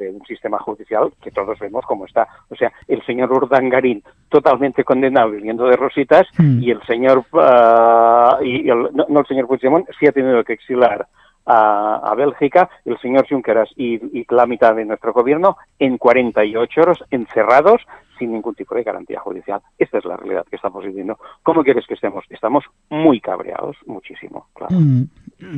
un 0.10 0.26
sistema 0.28 0.60
judicial 0.60 1.12
que 1.22 1.32
todos 1.32 1.58
vemos 1.60 1.86
cómo 1.86 2.06
está. 2.06 2.28
O 2.50 2.56
sea, 2.56 2.72
el 2.88 3.04
señor 3.06 3.32
Urdangarín 3.32 4.04
totalmente 4.30 4.84
condenado 4.84 5.32
viviendo 5.32 5.66
de 5.68 5.76
rositas 5.76 6.28
hmm. 6.38 6.62
y 6.62 6.72
el 6.72 6.82
señor, 6.84 7.24
uh, 7.32 8.44
y 8.44 8.70
el, 8.70 8.90
no, 8.94 9.20
el 9.20 9.28
señor 9.28 9.48
Puigdemont 9.48 9.88
sí 10.00 10.08
ha 10.08 10.12
tenido 10.12 10.44
que 10.44 10.54
exilar 10.54 11.08
a, 11.46 12.02
a, 12.04 12.16
Bélgica, 12.16 12.70
el 12.86 12.98
señor 13.00 13.28
Junqueras 13.30 13.70
y, 13.76 14.20
y, 14.20 14.26
la 14.30 14.48
mitad 14.48 14.76
de 14.76 14.86
nuestro 14.86 15.14
gobierno 15.14 15.58
en 15.78 15.98
48 15.98 16.82
horas 16.82 17.04
encerrados 17.12 17.82
sin 18.18 18.32
ningún 18.32 18.56
tipo 18.56 18.76
de 18.76 18.84
garantía 18.84 19.20
judicial. 19.20 19.62
Esta 19.78 19.98
es 19.98 20.06
la 20.06 20.18
realidad 20.18 20.46
que 20.50 20.56
estamos 20.56 20.84
viviendo. 20.86 21.18
¿Cómo 21.44 21.64
quieres 21.64 21.86
que 21.88 21.94
estemos? 21.94 22.24
Estamos 22.30 22.64
muy 22.90 23.20
cabreados, 23.20 23.78
muchísimo, 23.86 24.48
claro. 24.54 24.76
Mm, 24.76 25.06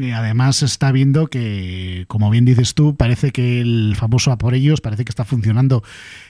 y 0.01 0.11
además 0.11 0.63
está 0.63 0.91
viendo 0.91 1.27
que, 1.27 2.05
como 2.07 2.29
bien 2.29 2.45
dices 2.45 2.73
tú, 2.73 2.95
parece 2.95 3.31
que 3.31 3.61
el 3.61 3.95
famoso 3.95 4.31
a 4.31 4.37
por 4.37 4.53
ellos 4.53 4.81
parece 4.81 5.05
que 5.05 5.09
está 5.09 5.23
funcionando 5.23 5.83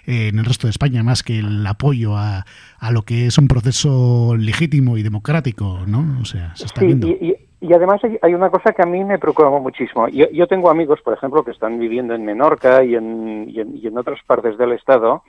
eh, 0.05 0.29
en 0.29 0.39
el 0.39 0.45
resto 0.45 0.67
de 0.67 0.71
España 0.71 1.03
más 1.03 1.23
que 1.23 1.39
el 1.39 1.65
apoyo 1.65 2.17
a, 2.17 2.45
a 2.79 2.91
lo 2.91 3.03
que 3.03 3.27
es 3.27 3.37
un 3.37 3.47
proceso 3.47 4.35
legítimo 4.37 4.97
y 4.97 5.03
democrático, 5.03 5.79
¿no? 5.87 6.21
O 6.21 6.25
sea, 6.25 6.55
se 6.55 6.65
está 6.65 6.81
viendo. 6.81 7.07
Y, 7.59 7.73
además 7.73 7.99
hay, 8.21 8.33
una 8.35 8.51
cosa 8.51 8.71
que 8.71 8.83
a 8.83 8.85
mí 8.85 9.03
me 9.03 9.17
preocupa 9.17 9.49
muchísimo. 9.59 10.07
Yo, 10.09 10.29
yo 10.31 10.45
tengo 10.45 10.69
amigos, 10.69 11.01
por 11.01 11.13
ejemplo, 11.13 11.43
que 11.43 11.51
están 11.51 11.79
viviendo 11.79 12.13
en 12.13 12.23
Menorca 12.23 12.83
y 12.83 12.93
en, 12.93 13.49
y 13.49 13.59
en, 13.59 13.75
y 13.75 13.87
en 13.87 13.97
otras 13.97 14.19
partes 14.27 14.57
del 14.59 14.73
Estado, 14.73 15.23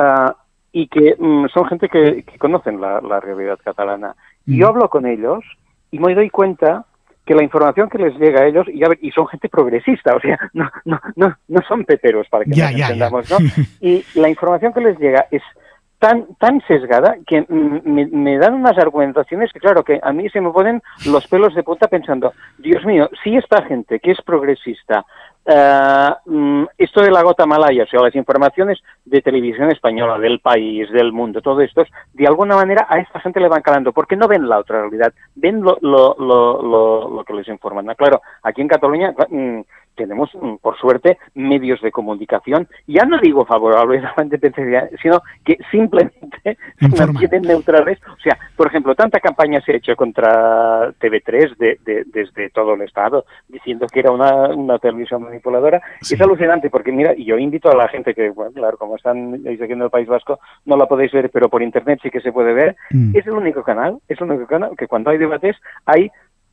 Ah, 0.00 0.36
y 0.70 0.86
que 0.86 1.16
mm, 1.18 1.46
son 1.52 1.66
gente 1.66 1.88
que, 1.88 2.24
conocen 2.38 2.80
la, 2.80 3.18
realidad 3.18 3.58
catalana. 3.64 4.14
Y 4.46 4.58
yo 4.58 4.66
mm. 4.66 4.70
hablo 4.70 4.88
con 4.88 5.06
ellos 5.06 5.44
y 5.90 5.98
me 5.98 6.14
doy 6.14 6.30
cuenta 6.30 6.84
que 7.26 7.34
la 7.34 7.42
información 7.42 7.90
que 7.90 7.98
les 7.98 8.16
llega 8.16 8.42
a 8.42 8.46
ellos, 8.46 8.66
y, 8.68 8.80
y 9.00 9.10
son 9.10 9.26
gente 9.26 9.48
progresista, 9.48 10.14
o 10.14 10.20
sea, 10.20 10.38
no, 10.52 10.70
no, 10.84 11.00
no, 11.16 11.36
no 11.48 11.60
son 11.66 11.84
peteros, 11.84 12.28
para 12.28 12.44
que 12.44 12.50
nos 12.50 12.70
entendamos, 12.70 13.28
¿no? 13.28 13.38
Y 13.80 14.04
la 14.14 14.28
información 14.28 14.72
que 14.72 14.80
les 14.82 14.98
llega 15.00 15.26
es 15.32 15.42
tan, 15.98 16.26
tan 16.36 16.60
sesgada 16.68 17.16
que 17.26 17.44
me, 17.48 18.06
me, 18.06 18.38
dan 18.38 18.54
unas 18.54 18.78
argumentaciones 18.78 19.52
que, 19.52 19.58
claro, 19.58 19.82
que 19.82 19.98
a 20.00 20.12
mí 20.12 20.28
se 20.30 20.40
me 20.40 20.52
ponen 20.52 20.80
los 21.06 21.26
pelos 21.26 21.56
de 21.56 21.64
punta 21.64 21.88
pensando, 21.88 22.32
Dios 22.58 22.84
mío, 22.84 23.10
si 23.24 23.36
esta 23.36 23.62
gente 23.64 23.98
que 23.98 24.12
es 24.12 24.22
progresista 24.22 25.04
Uh, 25.50 26.66
esto 26.76 27.00
de 27.00 27.10
la 27.10 27.22
gota 27.22 27.46
malaya, 27.46 27.84
o 27.84 27.86
sea, 27.86 28.02
las 28.02 28.14
informaciones 28.14 28.80
de 29.06 29.22
televisión 29.22 29.70
española, 29.70 30.18
del 30.18 30.40
país, 30.40 30.90
del 30.92 31.10
mundo, 31.10 31.40
todo 31.40 31.62
esto, 31.62 31.86
de 32.12 32.26
alguna 32.26 32.54
manera 32.54 32.86
a 32.86 32.98
esta 32.98 33.18
gente 33.20 33.40
le 33.40 33.48
van 33.48 33.62
calando, 33.62 33.92
porque 33.92 34.14
no 34.14 34.28
ven 34.28 34.46
la 34.46 34.58
otra 34.58 34.82
realidad, 34.82 35.10
ven 35.34 35.62
lo, 35.62 35.78
lo, 35.80 36.14
lo, 36.18 37.08
lo, 37.08 37.24
que 37.24 37.32
les 37.32 37.48
informan. 37.48 37.86
Claro, 37.96 38.20
aquí 38.42 38.60
en 38.60 38.68
Cataluña, 38.68 39.14
mm, 39.30 39.60
tenemos, 39.98 40.30
mm, 40.34 40.56
por 40.62 40.78
suerte, 40.78 41.18
medios 41.34 41.82
de 41.82 41.90
comunicación, 41.90 42.68
ya 42.86 43.04
no 43.04 43.18
digo 43.18 43.44
favorables 43.44 44.02
a 44.04 44.14
la 44.16 44.22
independencia, 44.28 44.88
sino 45.02 45.20
que 45.44 45.58
simplemente 45.70 46.38
se 46.80 47.06
mantienen 47.06 47.42
neutrales. 47.42 47.98
O 48.06 48.20
sea, 48.22 48.38
por 48.56 48.68
ejemplo, 48.68 48.94
tanta 48.94 49.20
campaña 49.20 49.60
se 49.60 49.72
ha 49.72 49.76
hecho 49.76 49.96
contra 49.96 50.90
TV3 51.00 51.56
de, 51.56 52.04
desde 52.06 52.50
todo 52.50 52.74
el 52.74 52.82
Estado, 52.82 53.24
diciendo 53.48 53.86
que 53.92 54.00
era 54.00 54.12
una, 54.12 54.48
una 54.54 54.78
televisión 54.78 55.22
manipuladora. 55.22 55.82
Es 56.00 56.20
alucinante, 56.20 56.70
porque 56.70 56.92
mira, 56.92 57.12
y 57.14 57.24
yo 57.24 57.36
invito 57.36 57.70
a 57.70 57.76
la 57.76 57.88
gente 57.88 58.14
que, 58.14 58.30
bueno, 58.30 58.52
claro, 58.52 58.78
como 58.78 58.96
están 58.96 59.34
aquí 59.34 59.72
en 59.72 59.82
el 59.82 59.90
País 59.90 60.08
Vasco, 60.08 60.38
no 60.64 60.76
la 60.76 60.86
podéis 60.86 61.12
ver, 61.12 61.30
pero 61.30 61.48
por 61.48 61.62
Internet 61.62 62.00
sí 62.02 62.10
que 62.10 62.20
se 62.20 62.32
puede 62.32 62.52
ver. 62.52 62.76
Mm. 62.90 63.16
Es 63.16 63.26
el 63.26 63.32
único 63.32 63.62
canal, 63.62 63.98
es 64.08 64.20
el 64.20 64.30
único 64.30 64.46
canal 64.46 64.76
que 64.76 64.86
cuando 64.86 65.10
hay 65.10 65.18
debates 65.18 65.56
hay 65.86 66.10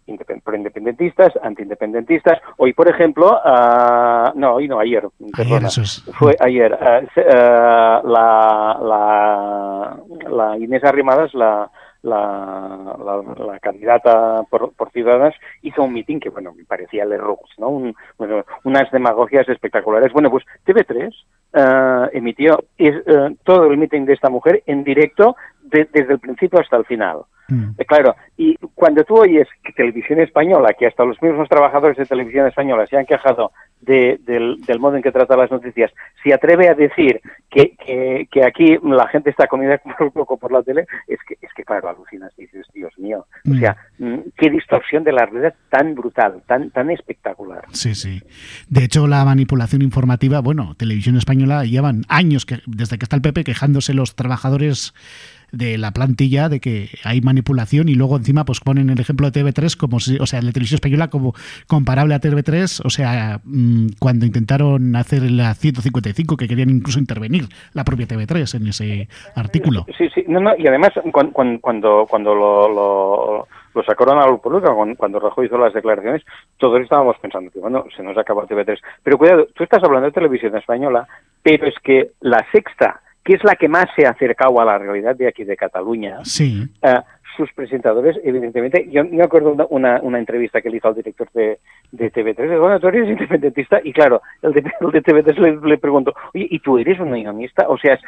independentistas, 0.08 1.34
antiindependentistas. 1.42 2.40
Hoy, 2.58 2.74
por 2.74 2.88
ejemplo, 2.88 3.40
uh, 3.44 4.38
no, 4.38 4.56
hoy 4.56 4.68
no, 4.68 4.80
ayer, 4.80 5.04
perdona, 5.36 5.70
fue 6.18 6.36
ayer, 6.40 6.74
uh, 6.74 8.08
la, 8.08 8.80
la, 8.82 9.98
la 10.30 10.58
Inés 10.58 10.84
Arrimadas, 10.84 11.34
la, 11.34 11.70
la, 12.04 13.24
la, 13.38 13.60
candidata 13.60 14.44
por, 14.50 14.74
por, 14.74 14.92
Ciudadanos 14.92 15.34
hizo 15.64 15.84
un 15.84 15.94
mitin 15.94 16.20
que, 16.20 16.30
bueno, 16.30 16.54
me 16.54 16.64
parecía 16.64 17.04
el 17.04 17.18
¿no? 17.58 17.70
Un, 17.70 17.96
bueno, 18.18 18.46
unas 18.64 18.92
demagogias 18.92 19.50
espectaculares. 19.50 20.14
Bueno, 20.14 20.30
pues 20.30 20.46
TV3 20.68 21.12
uh, 21.54 22.10
emitió 22.14 22.64
todo 23.44 23.66
el 23.66 23.78
mitin 23.78 24.06
de 24.06 24.14
esta 24.14 24.30
mujer 24.30 24.62
en 24.68 24.84
directo 24.84 25.36
desde 25.70 26.14
el 26.14 26.20
principio 26.20 26.60
hasta 26.60 26.78
el 26.78 26.86
final. 26.86 27.24
Mm. 27.48 27.72
Eh, 27.78 27.86
claro, 27.86 28.16
y 28.38 28.56
cuando 28.74 29.04
tú 29.04 29.18
oyes 29.18 29.48
que 29.64 29.72
Televisión 29.74 30.20
Española, 30.20 30.74
que 30.78 30.88
hasta 30.88 31.06
los 31.06 31.22
mismos 31.22 31.48
trabajadores 31.48 31.98
de 31.98 32.06
Televisión 32.06 32.48
Española 32.48 32.88
se 32.88 32.98
han 32.98 33.06
quejado 33.06 33.52
de, 33.82 34.20
del, 34.26 34.62
del, 34.66 34.80
modo 34.80 34.96
en 34.96 35.04
que 35.04 35.12
trata 35.12 35.38
las 35.38 35.52
noticias, 35.52 35.92
se 36.24 36.34
atreve 36.34 36.70
a 36.70 36.74
decir 36.74 37.22
que, 37.52 37.76
que, 37.86 38.28
que, 38.32 38.44
aquí 38.44 38.78
la 38.84 39.08
gente 39.10 39.30
está 39.30 39.46
comida 39.46 39.80
un 40.00 40.12
poco 40.12 40.38
por 40.38 40.52
la 40.52 40.64
tele, 40.64 40.88
es 41.08 41.20
que, 41.28 41.36
es 41.40 41.54
que 41.56 41.64
claro, 41.64 41.90
alucinas 41.90 42.32
y 42.38 42.44
dices, 42.44 42.66
Dios 42.74 42.98
mío, 42.98 43.28
o 43.46 43.50
mm. 43.50 43.60
sea, 43.60 43.78
mm, 44.00 44.18
qué 44.36 44.50
distorsión 44.50 45.04
de 45.04 45.12
la 45.12 45.26
realidad 45.26 45.54
tan 45.70 45.94
brutal, 45.94 46.42
tan, 46.48 46.72
tan 46.72 46.90
espectacular. 46.90 47.66
Sí, 47.74 47.94
sí. 47.94 48.24
De 48.70 48.86
hecho, 48.86 49.06
la 49.06 49.24
manipulación 49.24 49.84
informativa, 49.84 50.40
bueno, 50.40 50.74
Televisión 50.76 51.16
Española 51.16 51.64
llevan 51.64 52.06
años, 52.10 52.48
que, 52.48 52.62
desde 52.66 52.98
que 52.98 53.06
está 53.06 53.16
el 53.16 53.22
PP, 53.22 53.44
quejándose 53.44 53.94
los 53.94 54.16
trabajadores 54.16 54.94
de 55.56 55.78
la 55.78 55.92
plantilla 55.92 56.50
de 56.50 56.60
que 56.60 56.90
hay 57.04 57.22
manipulación 57.22 57.90
y 57.90 57.96
luego 57.96 58.18
encima 58.18 58.46
pues 58.46 58.60
ponen 58.60 58.90
el 58.90 59.00
ejemplo 59.00 59.30
de 59.30 59.42
TV3 59.42 59.78
como 59.78 60.00
si, 60.00 60.18
o 60.20 60.26
sea, 60.26 60.42
la 60.42 60.52
televisión 60.52 60.76
española 60.76 61.10
como 61.10 61.34
comparable 61.68 62.14
a 62.14 62.20
TV3, 62.20 62.82
o 62.84 62.90
sea, 62.90 63.40
mm, 63.44 63.88
cuando 64.00 64.26
intentaron 64.26 64.96
hacer 64.96 65.24
la 65.24 65.54
155 65.54 66.38
que 66.38 66.48
querían 66.48 66.70
incluso 66.70 67.00
intervenir 67.00 67.46
la 67.74 67.84
propia 67.84 68.08
TV3 68.08 68.56
en 68.56 68.68
ese 68.68 69.08
artículo. 69.36 69.86
Sí, 69.98 70.10
sí, 70.14 70.24
no, 70.28 70.40
no, 70.40 70.52
y 70.58 70.68
además 70.68 70.92
cuando 71.12 71.60
cuando 71.62 72.06
cuando 72.10 72.36
lo, 72.36 73.48
lo 73.76 73.84
sacaron 73.84 74.20
al 74.20 74.40
público 74.40 74.74
cuando 74.98 75.20
Rajoy 75.20 75.46
hizo 75.46 75.58
las 75.58 75.74
declaraciones, 75.74 76.24
todos 76.58 76.82
estábamos 76.82 77.18
pensando 77.20 77.52
que, 77.52 77.60
bueno, 77.60 77.86
se 77.96 78.04
nos 78.04 78.18
acabó 78.18 78.46
TV3. 78.48 78.80
Pero 79.04 79.18
cuidado, 79.18 79.48
tú 79.54 79.64
estás 79.64 79.84
hablando 79.84 80.08
de 80.08 80.14
televisión 80.14 80.56
española, 80.56 81.08
pero 81.44 81.68
es 81.68 81.76
que 81.84 82.12
la 82.22 82.46
sexta 82.52 83.02
que 83.26 83.34
es 83.34 83.44
la 83.44 83.56
que 83.56 83.68
más 83.68 83.88
se 83.96 84.06
ha 84.06 84.12
acercado 84.12 84.62
a 84.62 84.66
la 84.66 84.78
realidad 84.78 85.16
de 85.16 85.28
aquí 85.28 85.44
de 85.44 85.58
Cataluña. 85.58 86.20
Sí. 86.24 86.64
Uh, 86.82 87.02
sus 87.36 87.52
presentadores, 87.52 88.18
evidentemente, 88.24 88.88
yo 88.90 89.04
me 89.04 89.24
acuerdo 89.24 89.56
una, 89.70 90.00
una, 90.02 90.20
entrevista 90.20 90.62
que 90.62 90.70
le 90.70 90.78
hizo 90.78 90.88
al 90.88 90.96
director 90.96 91.28
de, 91.34 91.60
de 91.92 92.14
TV3, 92.14 92.60
bueno, 92.60 92.80
tú 92.80 92.88
eres 92.88 93.10
independentista, 93.10 93.82
y 93.84 93.92
claro, 93.92 94.22
el 94.42 94.54
de, 94.54 94.60
el 94.80 94.92
de 94.92 95.04
TV3 95.04 95.38
le, 95.38 95.68
le 95.68 95.78
preguntó, 95.78 96.14
oye, 96.34 96.48
¿y 96.50 96.60
tú 96.60 96.78
eres 96.78 96.98
un 97.00 97.10
unionista? 97.10 97.68
O 97.68 97.78
sea, 97.78 98.00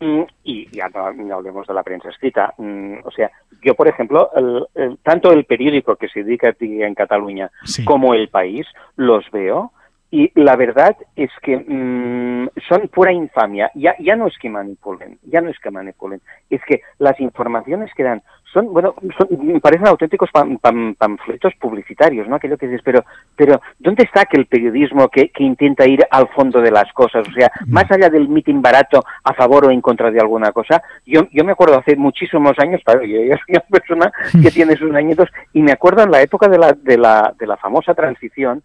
uh, 0.00 0.26
y 0.44 0.68
ya 0.70 0.88
no, 0.90 1.34
hablemos 1.34 1.66
de 1.66 1.74
la 1.74 1.82
prensa 1.82 2.10
escrita, 2.10 2.54
um, 2.58 2.98
o 3.02 3.10
sea, 3.10 3.32
yo, 3.62 3.74
por 3.74 3.88
ejemplo, 3.88 4.30
el, 4.36 4.66
el, 4.74 4.98
tanto 4.98 5.32
el 5.32 5.44
periódico 5.44 5.96
que 5.96 6.08
se 6.08 6.22
dedica 6.22 6.50
aquí 6.50 6.82
en 6.82 6.94
Cataluña 6.94 7.50
sí. 7.64 7.84
como 7.84 8.14
El 8.14 8.28
País, 8.28 8.66
los 8.96 9.28
veo, 9.32 9.72
y 10.16 10.32
la 10.34 10.56
verdad 10.56 10.96
es 11.14 11.30
que 11.42 11.58
mmm, 11.58 12.48
son 12.66 12.88
pura 12.88 13.12
infamia. 13.12 13.70
Ya, 13.74 13.94
ya 13.98 14.16
no 14.16 14.26
es 14.28 14.38
que 14.38 14.48
manipulen, 14.48 15.18
ya 15.24 15.42
no 15.42 15.50
es 15.50 15.58
que 15.58 15.70
manipulen, 15.70 16.22
es 16.48 16.62
que 16.66 16.80
las 16.98 17.20
informaciones 17.20 17.92
que 17.94 18.02
dan 18.02 18.22
son, 18.50 18.72
bueno, 18.72 18.94
son, 19.18 19.60
parecen 19.60 19.86
auténticos 19.86 20.30
pam, 20.30 20.56
pam, 20.56 20.94
panfletos 20.94 21.52
publicitarios, 21.60 22.26
¿no? 22.26 22.36
Aquello 22.36 22.56
que 22.56 22.66
dices, 22.66 22.80
pero, 22.82 23.04
pero 23.36 23.60
¿dónde 23.78 24.04
está 24.04 24.22
aquel 24.22 24.46
periodismo 24.46 25.08
que, 25.10 25.28
que 25.28 25.44
intenta 25.44 25.86
ir 25.86 26.02
al 26.10 26.28
fondo 26.28 26.62
de 26.62 26.70
las 26.70 26.90
cosas? 26.94 27.28
O 27.28 27.32
sea, 27.32 27.50
mm. 27.66 27.72
más 27.74 27.90
allá 27.90 28.08
del 28.08 28.26
mitin 28.26 28.62
barato 28.62 29.04
a 29.22 29.34
favor 29.34 29.66
o 29.66 29.70
en 29.70 29.82
contra 29.82 30.10
de 30.10 30.20
alguna 30.20 30.50
cosa, 30.52 30.82
yo, 31.04 31.28
yo 31.30 31.44
me 31.44 31.52
acuerdo 31.52 31.78
hace 31.78 31.94
muchísimos 31.94 32.58
años, 32.58 32.80
claro, 32.82 33.04
yo, 33.04 33.20
yo 33.20 33.34
soy 33.34 33.56
una 33.56 33.60
persona 33.60 34.12
que 34.42 34.50
tiene 34.54 34.76
sus 34.76 34.94
añitos, 34.94 35.28
y 35.52 35.60
me 35.60 35.72
acuerdo 35.72 36.04
en 36.04 36.10
la 36.10 36.22
época 36.22 36.48
de 36.48 36.56
la, 36.56 36.72
de 36.72 36.96
la, 36.96 37.34
de 37.38 37.46
la 37.46 37.58
famosa 37.58 37.92
transición, 37.92 38.62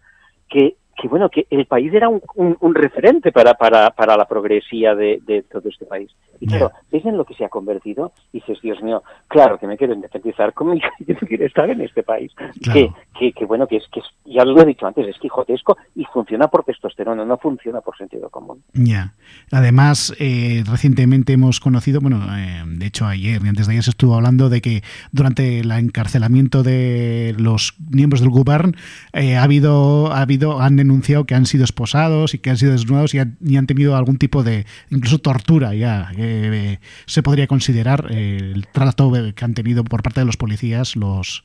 que 0.48 0.76
que 0.96 1.08
bueno, 1.08 1.28
que 1.28 1.46
el 1.50 1.66
país 1.66 1.92
era 1.92 2.08
un, 2.08 2.20
un, 2.34 2.56
un 2.60 2.74
referente 2.74 3.32
para, 3.32 3.54
para, 3.54 3.90
para 3.90 4.16
la 4.16 4.26
progresía 4.26 4.94
de, 4.94 5.20
de, 5.26 5.42
todo 5.42 5.68
este 5.68 5.86
país. 5.86 6.10
Y 6.40 6.46
claro, 6.46 6.72
ves 6.90 7.04
en 7.04 7.16
lo 7.16 7.24
que 7.24 7.34
se 7.34 7.44
ha 7.44 7.48
convertido 7.48 8.12
y 8.32 8.40
dices, 8.40 8.60
Dios 8.62 8.82
mío, 8.82 9.02
claro 9.28 9.58
que 9.58 9.66
me 9.66 9.76
quiero 9.76 9.94
independizar, 9.94 10.52
¿cómo 10.52 10.74
yo 11.06 11.16
quiero 11.26 11.46
estar 11.46 11.70
en 11.70 11.80
este 11.80 12.02
país? 12.02 12.32
Claro. 12.62 12.72
Que, 12.72 12.92
que, 13.18 13.32
que, 13.32 13.44
bueno, 13.46 13.66
que 13.66 13.76
es, 13.76 13.84
que 13.92 14.00
es, 14.00 14.06
ya 14.24 14.44
lo 14.44 14.60
he 14.60 14.66
dicho 14.66 14.86
antes, 14.86 15.06
es 15.06 15.18
quijotesco 15.18 15.76
y 15.94 16.04
funciona 16.06 16.48
por 16.48 16.64
testosterona, 16.64 17.24
no 17.24 17.38
funciona 17.38 17.80
por 17.80 17.96
sentido 17.96 18.28
común. 18.28 18.62
Ya. 18.74 19.14
Además, 19.50 20.14
eh, 20.18 20.62
recientemente 20.68 21.32
hemos 21.32 21.60
conocido, 21.60 22.00
bueno, 22.00 22.20
eh, 22.36 22.62
de 22.66 22.86
hecho 22.86 23.06
ayer 23.06 23.40
y 23.44 23.48
antes 23.48 23.66
de 23.66 23.72
ayer 23.72 23.84
se 23.84 23.90
estuvo 23.90 24.14
hablando 24.14 24.48
de 24.48 24.60
que 24.60 24.82
durante 25.10 25.60
el 25.60 25.70
encarcelamiento 25.70 26.62
de 26.62 27.34
los 27.38 27.74
miembros 27.90 28.20
del 28.20 28.30
gobierno 28.30 28.72
eh, 29.12 29.36
ha 29.36 29.44
habido, 29.44 30.12
ha 30.12 30.22
habido, 30.22 30.60
han 30.60 30.76
denunciado 30.82 31.24
que 31.24 31.34
han 31.34 31.46
sido 31.46 31.64
esposados 31.64 32.34
y 32.34 32.38
que 32.38 32.50
han 32.50 32.56
sido 32.56 32.72
desnudados 32.72 33.14
y 33.14 33.18
han, 33.18 33.66
tenido 33.66 33.96
algún 33.96 34.18
tipo 34.18 34.42
de, 34.42 34.66
incluso 34.90 35.18
tortura 35.18 35.74
ya, 35.74 36.10
que 36.14 36.78
se 37.06 37.22
podría 37.22 37.46
considerar 37.46 38.10
el 38.10 38.66
trato 38.72 39.12
que 39.34 39.44
han 39.44 39.54
tenido 39.54 39.84
por 39.84 40.02
parte 40.02 40.20
de 40.20 40.26
los 40.26 40.36
policías 40.36 40.96
los 40.96 41.44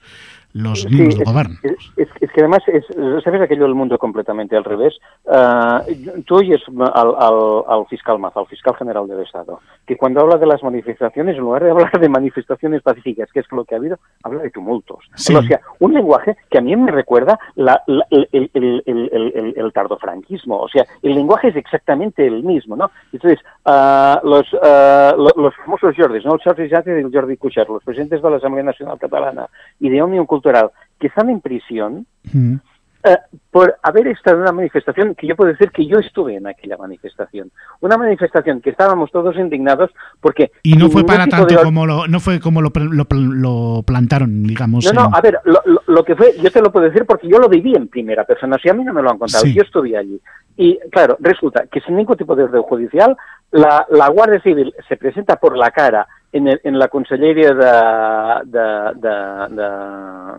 los 0.58 0.82
sí, 0.82 0.98
del 0.98 1.24
gobierno. 1.24 1.56
Es, 1.96 2.32
que 2.32 2.42
además, 2.42 2.62
es, 2.68 2.86
¿sabes 3.24 3.42
aquello 3.42 3.64
del 3.64 3.76
mundo 3.76 3.98
completamente 3.98 4.56
al 4.56 4.64
revés? 4.64 4.96
Uh, 5.26 6.22
tú 6.26 6.38
oyes 6.38 6.62
al, 6.68 7.16
al, 7.18 7.64
al, 7.68 7.86
fiscal 7.88 8.20
Maza, 8.20 8.40
al 8.40 8.48
fiscal 8.48 8.76
general 8.76 9.08
del 9.08 9.22
Estado, 9.22 9.60
que 9.86 9.98
cuando 9.98 10.22
habla 10.22 10.38
de 10.38 10.46
las 10.46 10.64
manifestaciones, 10.64 11.36
en 11.36 11.42
lugar 11.42 11.64
de 11.64 11.72
hablar 11.72 11.92
de 12.00 12.10
manifestaciones 12.10 12.82
pacíficas, 12.82 13.32
que 13.32 13.40
es 13.40 13.46
lo 13.52 13.66
que 13.66 13.76
ha 13.76 13.78
habido, 13.78 13.98
habla 14.24 14.44
de 14.44 14.52
tumultos. 14.52 15.10
Sí. 15.16 15.36
O 15.36 15.42
sea, 15.44 15.62
un 15.80 15.94
lenguaje 15.94 16.38
que 16.50 16.58
a 16.58 16.62
mí 16.62 16.76
me 16.76 16.92
recuerda 16.92 17.40
la, 17.56 17.82
la, 17.88 18.06
el, 18.12 18.28
el, 18.54 19.54
el, 19.56 19.74
tardofranquismo. 19.74 20.60
O 20.60 20.70
sea, 20.70 20.86
el 21.02 21.14
lenguaje 21.14 21.50
es 21.50 21.56
exactamente 21.56 22.26
el 22.26 22.44
mismo, 22.44 22.76
¿no? 22.76 22.92
Entonces, 23.12 23.40
uh, 23.66 24.28
los, 24.28 24.52
uh, 24.54 25.40
los 25.40 25.56
famosos 25.56 25.96
Jordis, 25.96 26.26
¿no? 26.26 26.34
El 26.36 26.42
Jordi 26.44 26.64
y 26.64 26.90
el 26.90 27.12
Jordi 27.12 27.38
Cuixart, 27.38 27.70
los 27.70 27.84
presidentes 27.84 28.22
de 28.22 28.30
la 28.30 28.38
Asamblea 28.38 28.64
Nacional 28.64 28.98
Catalana 29.00 29.48
y 29.80 29.90
de 29.90 30.02
Òmnium 30.02 30.26
Cultural, 30.26 30.47
que 31.00 31.08
están 31.08 31.30
en 31.30 31.42
prisión, 31.42 32.06
mm. 32.34 32.56
eh, 33.04 33.18
por 33.52 33.78
haber 33.84 34.08
estado 34.08 34.38
en 34.38 34.42
una 34.44 34.52
manifestación 34.52 35.16
que 35.16 35.28
yo 35.28 35.36
puedo 35.36 35.52
decir 35.52 35.72
que 35.72 35.86
yo 35.86 36.00
estuve 36.00 36.36
en 36.36 36.48
aquella 36.48 36.78
manifestación. 36.78 37.52
Una 37.82 37.98
manifestación 37.98 38.62
que 38.62 38.72
estábamos 38.72 39.12
todos 39.12 39.36
indignados 39.38 39.92
porque... 40.20 40.52
Y 40.64 40.74
no 40.74 40.90
fue 40.90 41.04
para 41.04 41.28
tanto 41.28 41.56
de... 41.56 41.64
como 41.64 41.86
lo, 41.86 42.08
no 42.08 42.20
fue 42.20 42.40
como 42.40 42.62
lo, 42.62 42.72
lo, 42.76 43.06
lo 43.12 43.84
plantaron, 43.86 44.44
digamos. 44.44 44.86
No, 44.86 45.04
no, 45.04 45.16
a 45.16 45.22
ver, 45.22 45.40
lo, 45.46 45.62
lo, 45.86 46.04
que 46.04 46.16
fue, 46.16 46.36
yo 46.42 46.52
te 46.52 46.62
lo 46.62 46.72
puedo 46.72 46.88
decir 46.88 47.06
porque 47.06 47.28
yo 47.28 47.40
lo 47.40 47.50
viví 47.50 47.76
en 47.76 47.88
primera 47.88 48.24
persona, 48.26 48.58
si 48.62 48.70
a 48.70 48.74
mí 48.74 48.84
no 48.84 48.94
me 48.94 49.02
lo 49.02 49.12
han 49.12 49.18
contado, 49.18 49.44
sí. 49.44 49.54
yo 49.54 49.62
estuve 49.62 49.96
allí. 49.96 50.20
Y 50.56 50.80
claro, 50.92 51.18
resulta 51.20 51.68
que 51.68 51.82
sin 51.82 51.96
ningún 51.96 52.18
tipo 52.18 52.36
de 52.36 52.44
orden 52.44 52.64
judicial, 52.64 53.16
la, 53.52 53.86
la 53.92 54.08
Guardia 54.10 54.42
Civil 54.42 54.74
se 54.88 54.98
presenta 54.98 55.36
por 55.36 55.56
la 55.56 55.70
cara 55.72 56.08
en, 56.38 56.48
el, 56.48 56.62
en 56.64 56.80
la 56.80 56.88
Conselleria 56.88 57.54
de, 57.54 57.66
de, 58.46 58.60
de, 58.96 59.66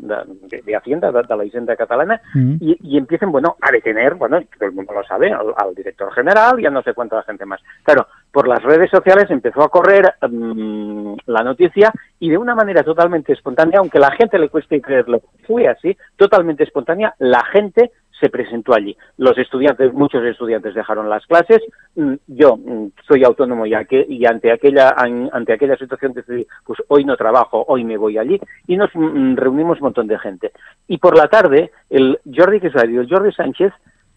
de, 0.01 0.63
de 0.63 0.77
Hacienda, 0.77 1.13
de, 1.13 1.37
la 1.37 1.43
Hacienda 1.43 1.77
catalana, 1.77 2.21
mm. 2.35 2.57
y, 2.61 2.77
y, 2.83 2.99
empiezan, 2.99 3.31
bueno, 3.31 3.57
a 3.61 3.71
detener, 3.71 4.15
bueno, 4.15 4.41
todo 4.59 4.69
el 4.69 4.75
mundo 4.75 4.93
lo 4.95 5.05
sabe, 5.05 5.33
al, 5.33 5.53
al, 5.57 5.75
director 5.75 6.13
general 6.13 6.61
y 6.61 6.67
a 6.67 6.71
no 6.71 6.83
sé 6.83 6.95
cuánta 6.95 7.23
gente 7.23 7.45
más. 7.45 7.61
Claro, 7.83 8.07
por 8.33 8.49
las 8.49 8.63
redes 8.63 8.91
sociales 8.91 9.31
empezó 9.31 9.63
a 9.63 9.69
correr 9.69 10.15
um, 10.23 11.17
la 11.27 11.43
noticia 11.43 11.93
y 12.19 12.31
de 12.31 12.39
una 12.39 12.55
manera 12.55 12.83
totalmente 12.83 13.33
espontánea, 13.33 13.81
aunque 13.81 13.99
la 13.99 14.13
gente 14.13 14.39
le 14.39 14.49
cueste 14.49 14.81
creerlo, 14.81 15.21
fue 15.47 15.69
así, 15.69 15.97
totalmente 16.17 16.65
espontánea, 16.65 17.15
la 17.19 17.45
gente 17.53 17.91
se 18.21 18.29
presentó 18.29 18.75
allí. 18.75 18.97
Los 19.17 19.37
estudiantes, 19.39 19.93
muchos 19.93 20.25
estudiantes 20.25 20.75
dejaron 20.75 21.09
las 21.09 21.27
clases. 21.27 21.61
Mm, 21.97 22.15
yo 22.27 22.57
mm, 22.57 22.89
soy 23.07 23.25
autónomo 23.25 23.67
y, 23.67 23.73
que, 23.87 24.05
y 24.09 24.27
ante 24.27 24.53
aquella 24.53 24.95
ante 24.99 25.53
aquella 25.53 25.77
situación 25.77 26.13
decidí, 26.13 26.47
pues 26.65 26.81
hoy 26.89 27.05
no 27.05 27.17
trabajo, 27.17 27.65
hoy 27.69 27.85
me 27.85 27.97
voy 27.97 28.19
allí 28.19 28.41
y 28.67 28.77
nos 28.77 28.91
mm, 28.95 29.37
reunimos 29.37 29.79
un 29.79 29.85
montón 29.85 30.07
de 30.07 30.19
gente. 30.19 30.53
Y 30.87 30.99
por 30.99 31.17
la 31.17 31.29
tarde 31.29 31.71
el 31.91 32.19
Jordi 32.35 32.61
Quesada 32.61 32.87
y 32.87 32.97
el 32.97 33.09
Jordi 33.09 33.33
Sánchez 33.33 33.73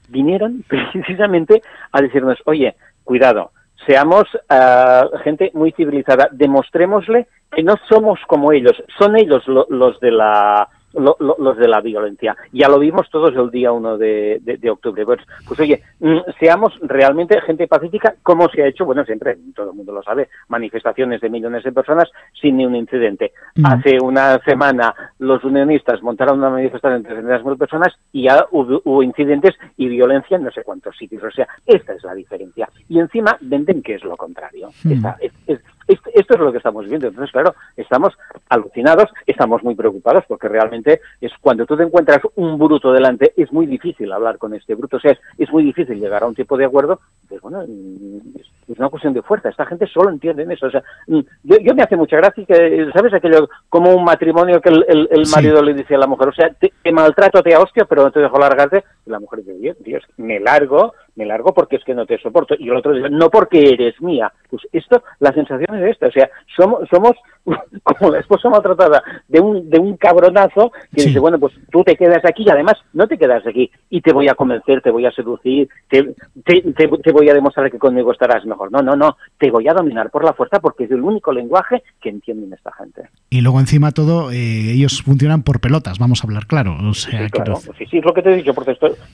vinieron 0.09 0.63
precisamente 0.67 1.61
a 1.91 2.01
decirnos, 2.01 2.37
oye, 2.45 2.75
cuidado, 3.03 3.51
seamos 3.85 4.23
uh, 4.49 5.17
gente 5.23 5.51
muy 5.53 5.71
civilizada, 5.71 6.29
demostrémosle 6.31 7.27
que 7.51 7.63
no 7.63 7.75
somos 7.89 8.19
como 8.27 8.51
ellos, 8.51 8.81
son 8.97 9.17
ellos 9.17 9.45
lo, 9.47 9.65
los 9.69 9.99
de 9.99 10.11
la 10.11 10.67
lo, 10.93 11.15
lo, 11.19 11.35
los 11.39 11.57
de 11.57 11.67
la 11.67 11.81
violencia. 11.81 12.35
Ya 12.51 12.67
lo 12.67 12.79
vimos 12.79 13.09
todos 13.09 13.35
el 13.35 13.49
día 13.49 13.71
1 13.71 13.97
de, 13.97 14.39
de, 14.41 14.57
de, 14.57 14.69
octubre. 14.69 15.05
Pues, 15.05 15.19
pues 15.47 15.59
oye, 15.59 15.81
mm, 15.99 16.19
seamos 16.39 16.77
realmente 16.81 17.39
gente 17.41 17.67
pacífica, 17.67 18.15
como 18.23 18.49
se 18.49 18.63
ha 18.63 18.67
hecho, 18.67 18.85
bueno, 18.85 19.05
siempre, 19.05 19.37
todo 19.55 19.71
el 19.71 19.77
mundo 19.77 19.93
lo 19.93 20.03
sabe, 20.03 20.29
manifestaciones 20.49 21.21
de 21.21 21.29
millones 21.29 21.63
de 21.63 21.71
personas 21.71 22.09
sin 22.39 22.57
ni 22.57 22.65
un 22.65 22.75
incidente. 22.75 23.31
Mm. 23.55 23.65
Hace 23.65 23.97
una 24.01 24.39
semana 24.39 24.93
los 25.19 25.43
unionistas 25.43 26.01
montaron 26.01 26.39
una 26.39 26.49
manifestación 26.49 27.03
de 27.03 27.09
300.000 27.09 27.57
personas 27.57 27.93
y 28.11 28.23
ya 28.23 28.45
hubo, 28.51 28.81
hubo, 28.83 29.03
incidentes 29.03 29.55
y 29.77 29.87
violencia 29.87 30.37
en 30.37 30.43
no 30.43 30.51
sé 30.51 30.63
cuántos 30.63 30.95
sitios. 30.97 31.23
O 31.23 31.31
sea, 31.31 31.47
esta 31.65 31.93
es 31.93 32.03
la 32.03 32.13
diferencia. 32.13 32.69
Y 32.89 32.99
encima 32.99 33.37
venden 33.41 33.81
que 33.81 33.95
es 33.95 34.03
lo 34.03 34.17
contrario. 34.17 34.69
Mm. 34.83 34.91
Esta, 34.91 35.17
es, 35.19 35.31
es, 35.47 35.59
esto 35.93 36.33
es 36.33 36.39
lo 36.39 36.51
que 36.51 36.57
estamos 36.57 36.85
viendo. 36.87 37.07
Entonces, 37.07 37.31
claro, 37.31 37.55
estamos 37.75 38.13
alucinados, 38.49 39.09
estamos 39.25 39.63
muy 39.63 39.75
preocupados 39.75 40.23
porque 40.27 40.47
realmente 40.47 41.01
es 41.19 41.31
cuando 41.41 41.65
tú 41.65 41.75
te 41.77 41.83
encuentras 41.83 42.19
un 42.35 42.57
bruto 42.57 42.91
delante, 42.91 43.33
es 43.37 43.51
muy 43.51 43.65
difícil 43.65 44.11
hablar 44.11 44.37
con 44.37 44.53
este 44.53 44.75
bruto. 44.75 44.97
O 44.97 44.99
sea, 44.99 45.11
es, 45.11 45.19
es 45.37 45.51
muy 45.51 45.63
difícil 45.63 45.99
llegar 45.99 46.23
a 46.23 46.27
un 46.27 46.35
tipo 46.35 46.57
de 46.57 46.65
acuerdo. 46.65 46.99
Pues 47.27 47.41
bueno, 47.41 47.61
es, 47.63 48.77
una 48.77 48.89
cuestión 48.89 49.13
de 49.13 49.21
fuerza. 49.21 49.49
Esta 49.49 49.65
gente 49.65 49.85
solo 49.87 50.09
entiende 50.09 50.47
eso. 50.51 50.67
O 50.67 50.71
sea, 50.71 50.83
yo, 51.07 51.57
yo 51.57 51.75
me 51.75 51.83
hace 51.83 51.95
mucha 51.95 52.17
gracia 52.17 52.45
que, 52.45 52.89
¿sabes? 52.93 53.13
Aquello 53.13 53.49
como 53.69 53.93
un 53.93 54.03
matrimonio 54.03 54.61
que 54.61 54.69
el, 54.69 54.85
el, 54.87 55.09
el 55.11 55.27
marido 55.29 55.59
sí. 55.59 55.65
le 55.65 55.73
dice 55.73 55.95
a 55.95 55.99
la 55.99 56.07
mujer, 56.07 56.29
o 56.29 56.33
sea, 56.33 56.49
te, 56.53 56.71
te 56.81 56.91
maltrato, 56.91 57.43
te 57.43 57.53
a 57.53 57.59
hostia, 57.59 57.85
pero 57.85 58.03
no 58.03 58.11
te 58.11 58.19
dejo 58.19 58.39
largarte. 58.39 58.83
Y 59.05 59.09
la 59.09 59.19
mujer 59.19 59.43
dice, 59.43 59.75
Dios, 59.79 60.03
me 60.17 60.39
largo, 60.39 60.93
me 61.15 61.25
largo 61.25 61.53
porque 61.53 61.75
es 61.75 61.83
que 61.83 61.93
no 61.93 62.05
te 62.05 62.17
soporto. 62.19 62.55
Y 62.57 62.69
el 62.69 62.75
otro 62.75 62.93
dice, 62.93 63.09
no 63.09 63.29
porque 63.29 63.73
eres 63.73 63.99
mía. 64.01 64.31
Pues 64.49 64.63
esto, 64.71 65.03
la 65.19 65.31
sensación 65.33 65.75
es 65.77 65.91
esta. 65.91 66.07
O 66.07 66.11
sea, 66.11 66.29
somos, 66.55 66.87
somos 66.89 67.13
como 67.83 68.11
la 68.11 68.19
esposa 68.19 68.49
maltratada 68.49 69.03
de 69.27 69.39
un, 69.39 69.69
de 69.69 69.79
un 69.79 69.97
cabronazo 69.97 70.71
que 70.93 71.01
sí. 71.01 71.07
dice, 71.07 71.19
bueno, 71.19 71.39
pues 71.39 71.53
tú 71.71 71.83
te 71.83 71.95
quedas 71.95 72.23
aquí 72.25 72.43
y 72.45 72.49
además 72.49 72.75
no 72.93 73.07
te 73.07 73.17
quedas 73.17 73.45
aquí 73.45 73.71
y 73.89 74.01
te 74.01 74.13
voy 74.13 74.27
a 74.27 74.35
convencer, 74.35 74.81
te 74.81 74.91
voy 74.91 75.05
a 75.05 75.11
seducir, 75.11 75.67
te, 75.89 76.15
te, 76.45 76.61
te, 76.61 76.87
te 76.87 77.11
voy 77.11 77.29
a 77.29 77.33
demostrar 77.33 77.71
que 77.71 77.79
conmigo 77.79 78.11
estarás 78.11 78.45
mejor. 78.45 78.71
No, 78.71 78.81
no, 78.81 78.95
no, 78.95 79.17
te 79.37 79.49
voy 79.49 79.67
a 79.67 79.73
dominar 79.73 80.09
por 80.09 80.23
la 80.23 80.33
fuerza 80.33 80.59
porque 80.59 80.85
es 80.85 80.91
el 80.91 81.01
único 81.01 81.31
lenguaje 81.31 81.83
que 82.01 82.09
entienden 82.09 82.53
esta 82.53 82.71
gente. 82.73 83.09
Y 83.29 83.41
luego 83.41 83.59
encima 83.59 83.91
todo, 83.91 84.31
eh, 84.31 84.71
ellos 84.73 85.01
funcionan 85.01 85.43
por 85.43 85.59
pelotas, 85.59 85.99
vamos 85.99 86.23
a 86.23 86.27
hablar 86.27 86.45
claro. 86.45 86.77
O 86.89 86.93
sea, 86.93 87.25
sí, 87.25 87.29
claro. 87.31 87.55
Que... 87.55 87.77
Sí, 87.77 87.85
sí, 87.89 87.97
es 87.97 88.05
lo 88.05 88.13
que 88.13 88.21
te 88.21 88.33
he 88.33 88.35
dicho 88.37 88.53
por 88.53 88.65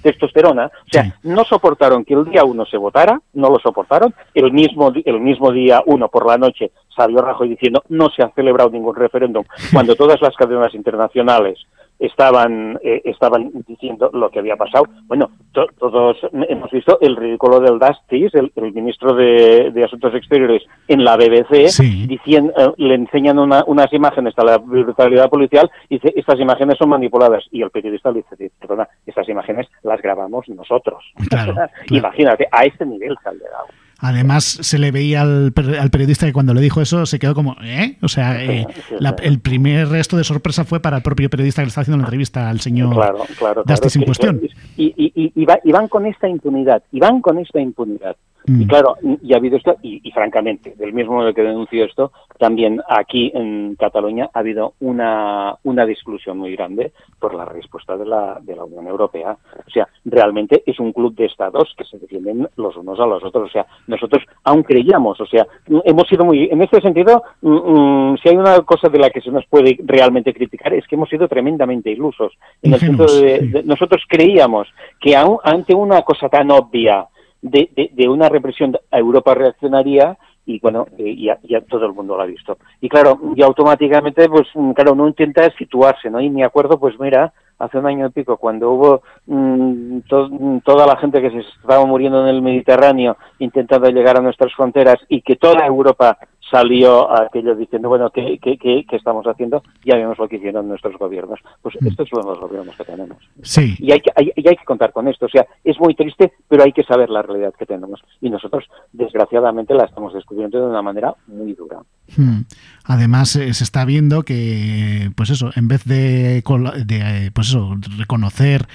testosterona. 0.02 0.66
O 0.66 0.90
sea, 0.92 1.04
sí. 1.04 1.12
no 1.24 1.44
soportaron 1.44 2.04
que 2.04 2.14
el 2.14 2.26
día 2.26 2.44
uno 2.44 2.66
se 2.66 2.78
votara, 2.78 3.22
no 3.34 3.50
lo 3.50 3.60
soportaron, 3.60 4.14
el 4.34 4.52
mismo, 4.52 4.92
el 5.06 5.20
mismo 5.20 5.52
día 5.52 5.82
uno 5.86 6.08
por 6.10 6.26
la 6.26 6.38
noche 6.38 6.72
salió 6.98 7.22
Rajoy 7.22 7.50
diciendo 7.50 7.84
no 7.90 8.10
se 8.10 8.24
ha 8.24 8.30
celebrado 8.32 8.70
ningún 8.70 8.96
referéndum, 8.96 9.46
cuando 9.72 9.96
todas 9.96 10.22
las 10.22 10.36
cadenas 10.36 10.74
internacionales 10.74 11.60
estaban 12.00 12.78
eh, 12.84 13.02
estaban 13.06 13.52
diciendo 13.68 14.10
lo 14.14 14.30
que 14.30 14.40
había 14.40 14.56
pasado. 14.56 14.86
Bueno, 15.08 15.32
to 15.52 15.66
todos 15.80 16.18
hemos 16.48 16.70
visto 16.72 17.00
el 17.02 17.16
ridículo 17.16 17.60
del 17.60 17.80
Dastis, 17.80 18.34
el, 18.36 18.52
el 18.56 18.74
ministro 18.74 19.14
de, 19.14 19.72
de, 19.72 19.84
Asuntos 19.84 20.14
Exteriores, 20.14 20.64
en 20.88 21.04
la 21.04 21.18
BBC, 21.18 21.70
sí. 21.70 22.06
diciendo, 22.08 22.54
eh, 22.58 22.74
le 22.78 22.96
enseñan 22.96 23.40
una, 23.40 23.64
unas 23.66 23.92
imágenes 23.94 24.34
a 24.38 24.44
la 24.44 24.58
brutalidad 24.58 25.30
policial 25.30 25.70
y 25.90 25.96
dice, 25.96 26.14
estas 26.16 26.40
imágenes 26.40 26.78
son 26.78 26.90
manipuladas. 26.90 27.44
Y 27.52 27.62
el 27.62 27.72
periodista 27.72 28.12
le 28.12 28.24
dice, 28.30 28.52
perdona, 28.60 28.88
estas 29.06 29.28
imágenes 29.30 29.68
las 29.84 30.02
grabamos 30.02 30.48
nosotros. 30.50 31.04
Claro, 31.30 31.54
claro. 31.54 31.72
Imagínate, 31.90 32.48
a 32.52 32.66
este 32.66 32.86
nivel 32.86 33.18
se 33.24 33.30
ha 33.30 33.34
llegado. 33.34 33.68
Además, 34.00 34.44
se 34.44 34.78
le 34.78 34.92
veía 34.92 35.22
al, 35.22 35.54
al, 35.80 35.90
periodista 35.90 36.28
que 36.28 36.34
cuando 36.34 36.54
le 36.54 36.62
dijo 36.62 36.82
eso 36.82 37.06
se 37.08 37.18
quedó 37.18 37.34
como, 37.34 37.56
¿eh? 37.64 37.98
O 38.04 38.08
sea, 38.08 38.44
eh, 38.44 38.68
la, 39.00 39.16
el 39.24 39.40
primer 39.40 39.88
resto 39.90 40.18
de 40.18 40.24
sorpresa 40.24 40.66
fue 40.66 40.80
para 40.80 40.98
el 40.98 41.04
propio 41.04 41.30
periodista 41.30 41.62
que 41.62 41.66
le 41.66 41.70
está 41.70 41.82
haciendo 41.82 41.98
la 41.98 42.04
entrevista 42.04 42.48
al 42.50 42.60
señor 42.60 42.94
claro, 42.94 43.26
claro, 43.40 43.64
Dastis 43.66 43.94
claro, 43.94 44.04
en 44.04 44.06
cuestión. 44.06 44.42
Y, 44.78 44.94
y, 44.96 45.32
y, 45.36 45.72
van 45.72 45.88
con 45.88 46.06
esta 46.06 46.28
impunidad, 46.28 46.84
y 46.92 47.00
van 47.00 47.22
con 47.22 47.40
esta 47.40 47.60
impunidad. 47.60 48.16
Mm. 48.48 48.62
Y 48.62 48.68
claro, 48.68 48.96
y 49.22 49.34
ha 49.34 49.38
habido 49.38 49.58
esto, 49.58 49.76
y, 49.82 50.00
y, 50.02 50.12
francamente, 50.12 50.74
del 50.78 50.94
mismo 50.94 51.16
modo 51.16 51.34
que 51.34 51.44
denuncio 51.44 51.84
esto, 51.84 52.14
también 52.40 52.82
aquí 52.88 53.30
en 53.36 53.76
Cataluña 53.76 54.30
ha 54.34 54.40
habido 54.40 54.74
una, 54.80 55.56
una 55.64 55.86
discusión 55.86 56.38
muy 56.38 56.56
grande 56.56 56.94
por 57.20 57.34
la 57.36 57.44
respuesta 57.44 57.98
de 57.98 58.06
la, 58.06 58.40
de 58.42 58.56
la 58.56 58.64
Unión 58.64 58.88
Europea. 58.88 59.38
O 59.68 59.70
sea, 59.70 59.90
realmente 60.06 60.64
es 60.66 60.80
un 60.80 60.94
club 60.94 61.14
de 61.16 61.26
estados 61.26 61.74
que 61.78 61.84
se 61.84 62.00
defienden 62.00 62.48
los 62.56 62.78
unos 62.78 62.98
a 63.02 63.06
los 63.06 63.22
otros. 63.22 63.50
O 63.50 63.52
sea, 63.52 63.66
nosotros 63.88 64.24
aún 64.46 64.64
creíamos, 64.64 65.20
o 65.20 65.26
sea, 65.26 65.46
hemos 65.84 66.08
sido 66.08 66.24
muy, 66.24 66.48
en 66.50 66.62
este 66.62 66.80
sentido, 66.80 67.24
mm, 67.42 68.16
si 68.24 68.30
hay 68.30 68.38
una 68.38 68.62
cosa 68.62 68.88
de 68.88 69.00
la 69.00 69.10
que 69.10 69.20
se 69.20 69.32
nos 69.32 69.46
puede 69.48 69.78
realmente 69.84 70.34
criticar 70.34 70.74
es 70.74 70.88
que 70.88 70.96
hemos 70.96 71.10
sido 71.10 71.28
tremendamente 71.28 71.92
ilusos. 71.92 72.32
En 72.62 72.74
el 72.74 72.80
sentido 72.80 73.08
de, 73.08 73.40
de, 73.40 73.64
nosotros 73.64 74.04
creíamos 74.08 74.70
que 75.02 75.18
aún, 75.18 75.38
ante 75.44 75.76
una 75.76 76.02
cosa 76.04 76.30
tan 76.30 76.50
obvia, 76.52 77.08
de, 77.50 77.70
de, 77.76 77.92
de, 77.94 78.10
una 78.10 78.30
represión 78.30 78.78
a 78.92 78.98
Europa 78.98 79.34
reaccionaría 79.34 80.18
y 80.46 80.60
bueno, 80.60 80.88
eh, 80.98 81.16
ya, 81.18 81.38
ya, 81.44 81.62
todo 81.62 81.86
el 81.86 81.94
mundo 81.94 82.16
lo 82.16 82.24
ha 82.24 82.26
visto. 82.26 82.58
Y 82.80 82.88
claro, 82.88 83.20
y 83.36 83.42
automáticamente, 83.42 84.30
pues 84.30 84.48
claro, 84.74 84.94
uno 84.94 85.08
intenta 85.08 85.50
situarse, 85.58 86.10
¿no? 86.10 86.22
Y 86.22 86.30
me 86.30 86.46
acuerdo, 86.46 86.80
pues 86.80 86.98
mira, 87.00 87.34
hace 87.60 87.78
un 87.78 87.86
año 87.86 88.08
y 88.08 88.12
pico, 88.12 88.38
cuando 88.38 88.72
hubo 88.72 89.02
mmm, 89.26 90.00
to 90.08 90.30
toda 90.64 90.86
la 90.88 90.96
gente 90.98 91.22
que 91.22 91.32
se 91.32 91.40
estaba 91.40 91.86
muriendo 91.86 92.22
en 92.22 92.34
el 92.34 92.42
Mediterráneo 92.42 93.18
intentando 93.40 93.90
llegar 93.90 94.18
a 94.18 94.22
nuestras 94.22 94.54
fronteras 94.54 94.98
y 95.10 95.22
que 95.22 95.36
toda 95.36 95.66
Europa 95.66 96.18
salió 96.50 97.12
aquello 97.12 97.56
diciendo, 97.56 97.90
bueno, 97.90 98.10
¿qué, 98.10 98.40
qué, 98.42 98.58
qué, 98.58 98.86
estamos 98.92 99.26
haciendo? 99.26 99.64
Ya 99.84 99.96
vemos 99.96 100.18
lo 100.18 100.28
que 100.28 100.38
hicieron 100.38 100.68
nuestros 100.68 100.98
gobiernos. 100.98 101.40
Pues 101.62 101.76
mm. 101.80 101.88
estos 101.88 102.10
son 102.10 102.26
los 102.26 102.40
gobiernos 102.40 102.76
que 102.76 102.86
tenemos. 102.86 103.18
Sí. 103.42 103.76
Y 103.80 103.92
hay, 103.92 104.00
que, 104.00 104.12
hay, 104.16 104.32
hay 104.36 104.56
que 104.56 104.66
contar 104.66 104.92
con 104.92 105.08
esto. 105.08 105.26
O 105.26 105.30
sea, 105.30 105.46
es 105.64 105.80
muy 105.80 105.96
triste, 105.96 106.34
pero 106.48 106.64
hay 106.64 106.72
que 106.72 106.84
saber 106.84 107.10
la 107.10 107.22
realidad 107.22 107.54
que 107.58 107.66
tenemos. 107.66 108.02
Y 108.22 108.30
nosotros, 108.30 108.66
desgraciadamente, 108.94 109.74
la 109.74 109.86
estamos 109.86 110.14
descubriendo 110.14 110.60
de 110.60 110.68
una 110.68 110.82
manera 110.82 111.16
muy 111.28 111.54
dura. 111.54 111.80
Hmm. 112.16 112.42
Además, 112.86 113.36
eh, 113.36 113.54
se 113.54 113.64
está 113.64 113.84
viendo 113.84 114.24
que, 114.24 115.12
pues 115.16 115.30
eso, 115.30 115.52
en 115.56 115.68
vez 115.68 115.84
de, 115.84 116.42
de, 116.86 117.32
pues 117.34 117.50
eso, 117.50 117.76
reconocer 117.98 118.68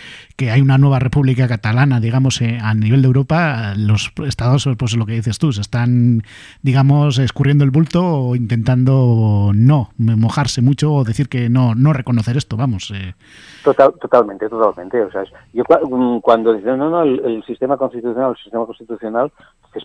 que 0.42 0.50
hay 0.50 0.60
una 0.60 0.76
nueva 0.76 0.98
república 0.98 1.46
catalana, 1.46 2.00
digamos, 2.00 2.40
eh, 2.40 2.58
a 2.60 2.74
nivel 2.74 3.00
de 3.00 3.06
Europa, 3.06 3.74
los 3.76 4.12
estados, 4.26 4.68
pues 4.76 4.96
lo 4.96 5.06
que 5.06 5.12
dices 5.12 5.38
tú, 5.38 5.52
se 5.52 5.60
están, 5.60 6.22
digamos, 6.62 7.20
escurriendo 7.20 7.62
el 7.62 7.70
bulto 7.70 8.02
o 8.04 8.34
intentando 8.34 9.52
no 9.54 9.90
mojarse 9.98 10.60
mucho 10.60 10.92
o 10.92 11.04
decir 11.04 11.28
que 11.28 11.48
no, 11.48 11.76
no 11.76 11.92
reconocer 11.92 12.36
esto, 12.36 12.56
vamos. 12.56 12.92
Eh. 12.92 13.14
Total, 13.62 13.92
totalmente, 14.00 14.48
totalmente. 14.48 15.00
O 15.02 15.12
sea, 15.12 15.22
yo 15.52 15.62
mm, 15.62 16.18
cuando 16.18 16.54
dicen, 16.54 16.76
no, 16.76 16.90
no, 16.90 17.02
el, 17.02 17.44
sistema 17.46 17.76
constitucional, 17.76 18.30
el 18.30 18.42
sistema 18.42 18.66
constitucional, 18.66 19.30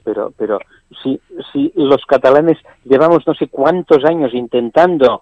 pero, 0.04 0.34
pero 0.36 0.60
si, 1.04 1.22
si 1.54 1.72
los 1.76 2.04
catalanes 2.08 2.58
llevamos 2.84 3.28
no 3.28 3.36
sé 3.36 3.48
cuántos 3.48 4.04
años 4.06 4.34
intentando 4.34 5.22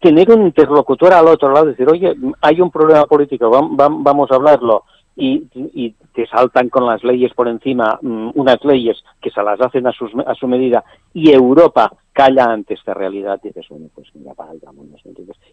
tener 0.00 0.30
un 0.30 0.42
interlocutor 0.42 1.12
al 1.12 1.26
otro 1.28 1.52
lado, 1.52 1.66
decir, 1.66 1.88
oye, 1.88 2.16
hay 2.40 2.60
un 2.60 2.70
problema 2.70 3.04
político, 3.06 3.50
vamos 3.50 4.30
a 4.30 4.34
hablarlo, 4.34 4.84
y, 5.16 5.44
y, 5.54 5.94
te 6.14 6.26
saltan 6.26 6.68
con 6.68 6.86
las 6.86 7.02
leyes 7.02 7.32
por 7.34 7.48
encima, 7.48 7.98
mm, 8.00 8.30
unas 8.34 8.64
leyes 8.64 9.02
que 9.20 9.30
se 9.30 9.42
las 9.42 9.60
hacen 9.60 9.86
a, 9.86 9.92
sus, 9.92 10.12
a 10.26 10.34
su 10.34 10.46
medida, 10.46 10.84
y 11.12 11.32
Europa 11.32 11.92
calla 12.18 12.46
ante 12.46 12.74
esta 12.74 12.94
realidad, 12.94 13.38
y 13.44 13.46
dices, 13.46 13.66
bueno, 13.70 13.86
pues 13.94 14.08
apaga 14.28 14.52
y 14.52 14.58
vámonos, 14.58 15.00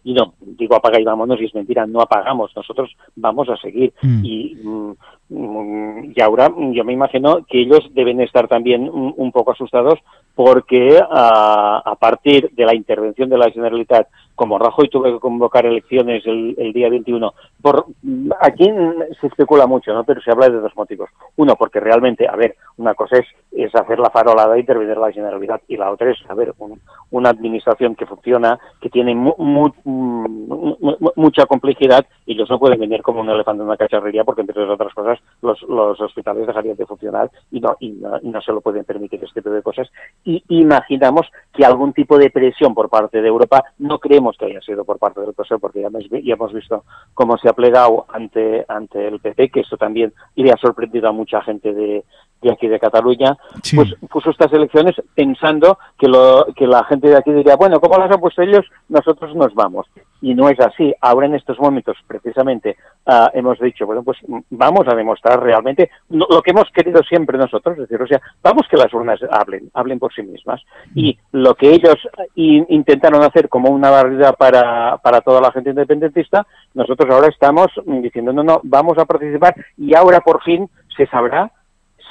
Y 0.02 0.12
no, 0.14 0.34
digo 0.40 0.74
apaga 0.74 1.00
y 1.00 1.04
vámonos, 1.04 1.40
y 1.40 1.44
es 1.44 1.54
mentira, 1.54 1.86
no 1.86 2.00
apagamos, 2.00 2.50
nosotros 2.56 2.90
vamos 3.14 3.48
a 3.48 3.56
seguir. 3.56 3.92
Mm. 4.02 4.24
Y, 4.24 4.54
mm, 4.56 6.12
y 6.12 6.20
ahora 6.20 6.52
yo 6.72 6.84
me 6.84 6.92
imagino 6.92 7.44
que 7.48 7.60
ellos 7.60 7.88
deben 7.94 8.20
estar 8.20 8.48
también 8.48 8.90
un, 8.92 9.30
poco 9.30 9.52
asustados 9.52 10.00
porque 10.34 10.98
a, 11.08 11.82
a, 11.84 11.94
partir 11.96 12.50
de 12.50 12.64
la 12.64 12.74
intervención 12.74 13.28
de 13.28 13.38
la 13.38 13.50
Generalitat 13.50 14.08
como 14.36 14.58
Rajoy 14.58 14.88
tuvo 14.88 15.04
que 15.04 15.18
convocar 15.18 15.66
elecciones 15.66 16.22
el, 16.26 16.72
día 16.72 16.90
21, 16.90 17.32
por, 17.60 17.86
aquí 18.40 18.70
se 19.20 19.26
especula 19.26 19.66
mucho, 19.66 19.92
¿no? 19.92 20.04
pero 20.04 20.20
se 20.20 20.30
habla 20.30 20.48
de 20.48 20.60
dos 20.60 20.76
motivos. 20.76 21.08
Uno, 21.36 21.56
porque 21.56 21.80
realmente, 21.80 22.28
a 22.28 22.36
ver, 22.36 22.54
una 22.76 22.94
cosa 22.94 23.16
es, 23.18 23.26
es 23.50 23.74
hacer 23.74 23.98
la 23.98 24.10
farolada 24.10 24.54
e 24.54 24.60
intervenir 24.60 24.98
la 24.98 25.10
Generalidad, 25.10 25.62
y 25.66 25.76
la 25.76 25.90
otra 25.90 26.10
es, 26.10 26.18
a 26.28 26.34
ver, 26.34 26.52
una 27.10 27.30
administración 27.30 27.94
que 27.94 28.06
funciona, 28.06 28.58
que 28.80 28.90
tiene 28.90 29.14
mucha 31.14 31.46
complejidad, 31.46 32.06
y 32.24 32.32
ellos 32.32 32.50
no 32.50 32.58
pueden 32.58 32.80
venir 32.80 33.02
como 33.02 33.20
un 33.20 33.30
elefante 33.30 33.62
en 33.62 33.68
una 33.68 33.76
cacharrería, 33.76 34.24
porque 34.24 34.42
entre 34.42 34.62
otras 34.62 34.92
cosas 34.94 35.18
los, 35.42 35.62
los 35.62 36.00
hospitales 36.00 36.46
dejarían 36.46 36.76
de 36.76 36.86
funcionar 36.86 37.30
y 37.50 37.60
no, 37.60 37.76
y 37.80 37.90
no, 37.90 38.18
y 38.22 38.28
no 38.28 38.40
se 38.40 38.52
lo 38.52 38.60
pueden 38.60 38.84
permitir 38.84 39.22
este 39.22 39.40
tipo 39.40 39.54
de 39.54 39.62
cosas. 39.62 39.88
Y 40.24 40.42
imaginamos 40.48 41.26
que 41.52 41.64
algún 41.64 41.92
tipo 41.92 42.18
de 42.18 42.30
presión 42.30 42.74
por 42.74 42.88
parte 42.88 43.22
de 43.22 43.28
Europa, 43.28 43.64
no 43.78 43.98
creemos 43.98 44.36
que 44.36 44.46
haya 44.46 44.60
sido 44.60 44.84
por 44.84 44.98
parte 44.98 45.20
del 45.20 45.34
PSOE, 45.34 45.58
porque 45.58 45.82
ya, 45.82 45.88
hemos 46.32 46.52
visto 46.52 46.84
cómo 47.14 47.38
se 47.38 47.48
ha 47.48 47.52
plegado 47.52 48.06
ante, 48.08 48.64
ante 48.68 49.06
el 49.06 49.20
PP, 49.20 49.50
que 49.50 49.60
eso 49.60 49.76
también 49.76 50.12
le 50.34 50.50
ha 50.50 50.56
sorprendido 50.56 51.08
a 51.08 51.12
mucha 51.12 51.40
gente 51.42 51.72
de, 51.72 52.04
de 52.42 52.52
aquí 52.52 52.68
de 52.68 52.78
Cataluña, 52.78 53.36
pues 53.74 53.94
puso 54.10 54.30
estas 54.30 54.52
elecciones 54.52 54.94
pensando 55.14 55.78
que, 55.98 56.08
lo, 56.08 56.35
que 56.54 56.66
la 56.66 56.84
gente 56.84 57.08
de 57.08 57.16
aquí 57.16 57.32
diría, 57.32 57.56
bueno, 57.56 57.80
como 57.80 57.98
las 57.98 58.10
han 58.10 58.20
puesto 58.20 58.42
ellos, 58.42 58.64
nosotros 58.88 59.34
nos 59.34 59.54
vamos. 59.54 59.86
Y 60.20 60.34
no 60.34 60.48
es 60.48 60.58
así. 60.60 60.94
Ahora 61.00 61.26
en 61.26 61.34
estos 61.34 61.58
momentos, 61.58 61.96
precisamente, 62.06 62.76
ah, 63.06 63.30
hemos 63.34 63.58
dicho, 63.60 63.86
bueno, 63.86 64.02
pues 64.02 64.18
vamos 64.50 64.86
a 64.88 64.94
demostrar 64.94 65.42
realmente 65.42 65.90
lo 66.08 66.42
que 66.42 66.50
hemos 66.50 66.70
querido 66.72 67.02
siempre 67.02 67.38
nosotros, 67.38 67.74
es 67.78 67.88
decir, 67.88 68.00
o 68.02 68.06
sea, 68.06 68.20
vamos 68.42 68.66
que 68.68 68.76
las 68.76 68.92
urnas 68.92 69.20
hablen, 69.30 69.70
hablen 69.74 69.98
por 69.98 70.12
sí 70.14 70.22
mismas. 70.22 70.62
Y 70.94 71.18
lo 71.32 71.54
que 71.54 71.70
ellos 71.70 71.96
intentaron 72.34 73.22
hacer 73.22 73.48
como 73.48 73.70
una 73.70 73.90
barrera 73.90 74.32
para, 74.32 74.96
para 74.98 75.20
toda 75.20 75.40
la 75.40 75.52
gente 75.52 75.70
independentista, 75.70 76.46
nosotros 76.74 77.08
ahora 77.10 77.28
estamos 77.28 77.68
diciendo, 77.84 78.32
no, 78.32 78.42
no, 78.42 78.60
vamos 78.64 78.98
a 78.98 79.04
participar 79.04 79.54
y 79.76 79.94
ahora 79.94 80.20
por 80.20 80.42
fin 80.42 80.68
se 80.96 81.06
sabrá 81.06 81.50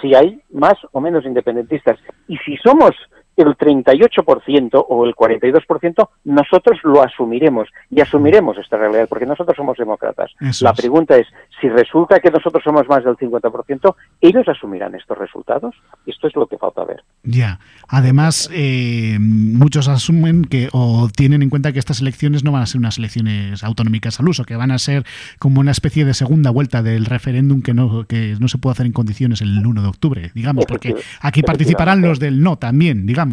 si 0.02 0.14
hay 0.14 0.42
más 0.52 0.76
o 0.92 1.02
menos 1.02 1.26
independentistas. 1.26 1.98
Y 2.28 2.38
si 2.38 2.58
somos 2.58 2.92
el 3.38 3.58
38% 3.58 4.86
o 4.88 5.06
el 5.06 5.16
42%, 5.16 6.10
nosotros 6.26 6.80
lo 6.84 7.04
asumiremos 7.04 7.70
y 7.90 8.02
asumiremos 8.02 8.58
esta 8.58 8.78
realidad, 8.78 9.08
porque 9.10 9.26
nosotros 9.26 9.56
somos 9.56 9.78
demócratas. 9.78 10.32
la 10.62 10.74
pregunta 10.74 11.18
es, 11.18 11.28
si 11.60 11.70
resulta 11.70 12.20
que 12.20 12.32
nosotros 12.32 12.64
somos 12.64 12.88
más 12.88 13.04
del 13.04 13.16
50%, 13.18 13.96
¿ellos 14.22 14.48
asumirán 14.48 14.96
estos 14.96 15.18
resultados? 15.18 15.76
Esto 16.06 16.28
es 16.28 16.36
lo 16.36 16.48
que 16.48 16.58
falta 16.58 16.84
ver. 16.86 17.04
Ya. 17.24 17.60
Además, 17.88 18.50
eh, 18.54 19.18
muchos 19.20 19.88
asumen 19.88 20.46
que 20.46 20.70
o 20.72 21.10
tienen 21.16 21.42
en 21.42 21.50
cuenta 21.50 21.72
que 21.72 21.80
estas 21.80 22.02
elecciones 22.02 22.44
no 22.44 22.52
van 22.52 22.62
a 22.62 22.66
ser 22.66 22.80
unas 22.80 22.98
elecciones 22.98 23.64
autonómicas 23.64 24.20
al 24.20 24.28
uso, 24.28 24.44
que 24.44 24.56
van 24.56 24.72
a 24.72 24.78
ser 24.78 25.06
como 25.40 25.60
una 25.60 25.72
especie 25.72 26.06
de 26.06 26.14
segunda 26.14 26.52
vuelta 26.52 26.84
del 26.84 27.06
referéndum 27.06 27.62
que 27.62 27.74
no, 27.74 28.06
que 28.06 28.36
no 28.40 28.48
se 28.48 28.58
puede 28.58 28.74
hacer 28.74 28.86
en 28.86 28.92
condiciones 28.92 29.42
el 29.42 29.66
1 29.66 29.82
de 29.82 29.88
octubre, 29.88 30.32
digamos, 30.34 30.66
porque 30.66 30.96
aquí 31.22 31.42
participarán 31.44 32.02
los 32.02 32.20
del 32.20 32.42
no 32.42 32.58
también, 32.58 33.06
digamos. 33.06 33.25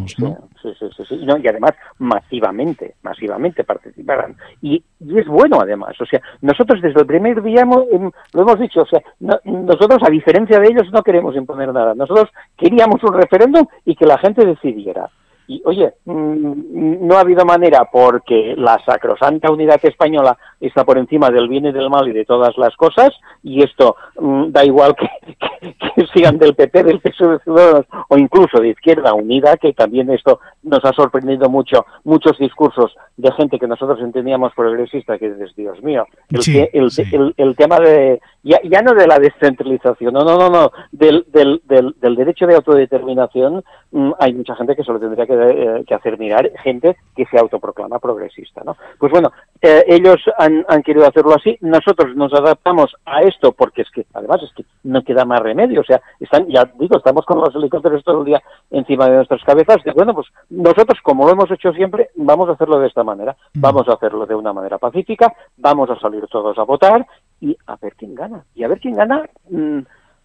Sí, 0.62 0.68
sí, 0.78 0.86
sí, 0.96 1.04
sí. 1.08 1.14
y 1.24 1.48
además 1.48 1.72
masivamente, 1.98 2.94
masivamente 3.02 3.64
participarán. 3.64 4.36
Y, 4.60 4.82
y, 5.00 5.18
es 5.18 5.26
bueno 5.26 5.60
además, 5.60 6.00
o 6.00 6.06
sea, 6.06 6.20
nosotros 6.40 6.80
desde 6.80 7.00
el 7.00 7.06
primer 7.06 7.42
día 7.42 7.62
em, 7.62 8.10
lo 8.32 8.42
hemos 8.42 8.58
dicho, 8.58 8.82
o 8.82 8.86
sea, 8.86 9.00
nosotros 9.44 9.98
a 10.06 10.10
diferencia 10.10 10.58
de 10.58 10.68
ellos 10.68 10.90
no 10.92 11.02
queremos 11.02 11.36
imponer 11.36 11.72
nada, 11.72 11.94
nosotros 11.94 12.30
queríamos 12.56 13.02
un 13.04 13.14
referéndum 13.14 13.66
y 13.84 13.94
que 13.94 14.06
la 14.06 14.18
gente 14.18 14.44
decidiera. 14.44 15.10
Y 15.52 15.60
oye, 15.66 15.92
mm, 16.06 17.06
no 17.06 17.16
ha 17.16 17.20
habido 17.20 17.44
manera 17.44 17.86
porque 17.92 18.54
la 18.56 18.82
sacrosanta 18.86 19.50
unidad 19.52 19.78
española 19.82 20.38
está 20.60 20.82
por 20.84 20.96
encima 20.96 21.28
del 21.28 21.46
bien 21.46 21.66
y 21.66 21.72
del 21.72 21.90
mal 21.90 22.08
y 22.08 22.12
de 22.12 22.24
todas 22.24 22.56
las 22.56 22.74
cosas, 22.76 23.10
y 23.42 23.62
esto 23.62 23.96
mm, 24.18 24.50
da 24.50 24.64
igual 24.64 24.94
que, 24.96 26.06
sigan 26.14 26.38
del 26.38 26.54
PP, 26.54 26.84
del 26.84 27.00
PSOE 27.00 27.38
de 27.44 27.84
o 28.08 28.16
incluso 28.16 28.60
de 28.60 28.68
Izquierda 28.68 29.12
Unida, 29.12 29.58
que 29.58 29.74
también 29.74 30.08
esto 30.10 30.40
nos 30.62 30.82
ha 30.86 30.92
sorprendido 30.92 31.50
mucho, 31.50 31.84
muchos 32.04 32.38
discursos 32.38 32.94
de 33.18 33.30
gente 33.32 33.58
que 33.58 33.66
nosotros 33.66 34.00
entendíamos 34.00 34.54
progresista, 34.54 35.18
que 35.18 35.26
es 35.26 35.54
Dios 35.54 35.82
mío, 35.82 36.06
el, 36.30 37.34
el, 37.36 37.56
tema 37.56 37.78
de, 37.78 38.20
ya, 38.42 38.58
ya, 38.64 38.80
no 38.80 38.94
de 38.94 39.06
la 39.06 39.18
descentralización, 39.18 40.14
no, 40.14 40.24
no, 40.24 40.38
no, 40.38 40.48
no, 40.48 40.72
del, 40.92 41.26
del, 41.28 41.60
del, 41.66 41.94
del 42.00 42.16
derecho 42.16 42.46
de 42.46 42.54
autodeterminación, 42.54 43.62
mm, 43.90 44.12
hay 44.18 44.32
mucha 44.32 44.56
gente 44.56 44.74
que 44.74 44.82
solo 44.82 44.98
tendría 44.98 45.26
que, 45.26 45.36
eh, 45.50 45.84
que, 45.86 45.94
hacer 45.94 46.18
mirar, 46.18 46.50
gente 46.62 46.96
que 47.16 47.26
se 47.26 47.38
autoproclama 47.38 47.98
progresista, 47.98 48.62
¿no? 48.64 48.76
Pues 48.98 49.12
bueno, 49.12 49.32
eh, 49.60 49.84
ellos 49.88 50.20
han 50.38 50.52
han, 50.68 50.82
querido 50.82 51.06
hacerlo 51.06 51.34
así. 51.34 51.56
Nosotros 51.60 52.14
nos 52.16 52.32
adaptamos 52.32 52.94
a 53.04 53.22
esto 53.22 53.52
porque 53.52 53.82
es 53.82 53.90
que, 53.90 54.06
además, 54.14 54.42
es 54.42 54.52
que 54.54 54.64
no 54.84 55.02
queda 55.02 55.24
más 55.24 55.40
remedio. 55.40 55.80
O 55.80 55.84
sea, 55.84 56.00
están, 56.20 56.46
ya 56.48 56.64
digo, 56.78 56.96
estamos 56.96 57.24
con 57.24 57.38
los 57.38 57.54
helicópteros 57.54 58.04
todo 58.04 58.20
el 58.20 58.26
día 58.26 58.42
encima 58.70 59.06
de 59.08 59.16
nuestras 59.16 59.42
cabezas. 59.44 59.78
Y 59.84 59.90
bueno, 59.92 60.14
pues 60.14 60.28
nosotros, 60.50 60.98
como 61.02 61.26
lo 61.26 61.32
hemos 61.32 61.50
hecho 61.50 61.72
siempre, 61.72 62.10
vamos 62.16 62.48
a 62.48 62.52
hacerlo 62.52 62.78
de 62.78 62.88
esta 62.88 63.04
manera. 63.04 63.36
Mm. 63.54 63.60
Vamos 63.60 63.88
a 63.88 63.94
hacerlo 63.94 64.26
de 64.26 64.34
una 64.34 64.52
manera 64.52 64.78
pacífica, 64.78 65.32
vamos 65.56 65.90
a 65.90 65.98
salir 65.98 66.26
todos 66.26 66.58
a 66.58 66.64
votar 66.64 67.06
y 67.40 67.56
a 67.66 67.76
ver 67.76 67.94
quién 67.96 68.14
gana. 68.14 68.44
Y 68.54 68.64
a 68.64 68.68
ver 68.68 68.80
quién 68.80 68.94
gana. 68.94 69.28
Mm, 69.48 69.80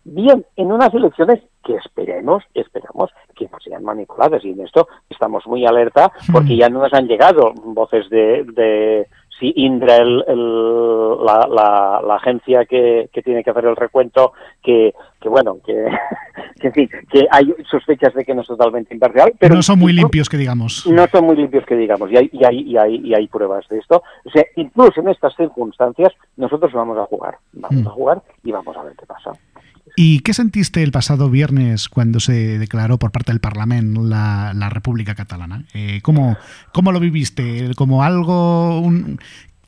bien 0.08 0.46
en 0.56 0.72
unas 0.72 0.94
elecciones 0.94 1.42
que 1.64 1.76
esperemos, 1.76 2.44
esperamos 2.54 3.12
que 3.36 3.50
no 3.52 3.60
sean 3.60 3.84
manipuladas 3.84 4.44
y 4.46 4.52
en 4.52 4.62
esto 4.62 4.88
estamos 5.10 5.46
muy 5.48 5.66
alerta 5.66 6.12
porque 6.32 6.54
mm. 6.54 6.58
ya 6.58 6.70
no 6.70 6.82
nos 6.82 6.94
han 6.94 7.08
llegado 7.08 7.54
voces 7.66 8.10
de, 8.10 9.06
si 9.38 9.54
Indra, 9.56 9.98
el, 9.98 10.18
la, 11.24 11.48
la, 12.04 12.16
agencia 12.16 12.66
que, 12.66 13.10
que, 13.14 13.22
tiene 13.22 13.44
que 13.44 13.52
hacer 13.52 13.66
el 13.66 13.76
recuento, 13.76 14.34
que, 14.64 14.94
que 15.22 15.30
bueno, 15.30 15.58
que, 15.64 15.86
que, 16.72 16.72
que 16.72 17.28
hay 17.30 17.54
sospechas 17.70 18.14
de 18.16 18.26
que 18.26 18.34
no 18.34 18.42
es 18.42 18.48
totalmente 18.48 18.94
imparcial. 18.94 19.34
Pero 19.38 19.56
no 19.56 19.62
son 19.62 19.78
muy 19.78 19.94
limpios, 19.94 20.30
que 20.30 20.38
digamos. 20.38 20.88
No 20.88 21.06
son 21.08 21.26
muy 21.26 21.36
limpios, 21.36 21.66
que 21.66 21.76
digamos, 21.76 22.10
y 22.12 22.18
hay, 22.18 22.30
y 22.32 22.46
hay, 22.46 22.60
y 22.62 22.78
hay, 22.78 22.96
y 22.96 23.14
hay 23.14 23.28
pruebas 23.28 23.68
de 23.70 23.78
esto. 23.78 24.02
O 24.26 24.30
sea, 24.30 24.44
incluso 24.56 25.02
en 25.02 25.10
estas 25.10 25.36
circunstancias, 25.36 26.14
nosotros 26.38 26.72
vamos 26.74 26.98
a 26.98 27.06
jugar, 27.06 27.38
vamos 27.54 27.84
mm. 27.84 27.88
a 27.88 27.92
jugar 27.92 28.22
y 28.44 28.52
vamos 28.52 28.76
a 28.76 28.84
ver 28.84 28.94
qué 28.98 29.06
pasa. 29.06 29.34
¿Y 30.00 30.20
qué 30.20 30.36
sentiste 30.36 30.84
el 30.84 30.92
pasado 30.92 31.28
viernes 31.28 31.90
cuando 31.90 32.20
se 32.20 32.60
declaró 32.60 33.00
por 33.00 33.12
parte 33.12 33.32
del 33.32 33.42
Parlamento 33.42 34.04
la, 34.04 34.52
la 34.54 34.70
República 34.70 35.16
Catalana? 35.16 35.64
Eh, 35.74 36.02
¿cómo, 36.04 36.38
¿Cómo 36.72 36.92
lo 36.92 37.00
viviste? 37.00 37.72
¿Como 37.76 38.04
algo, 38.04 38.80
un, 38.80 39.18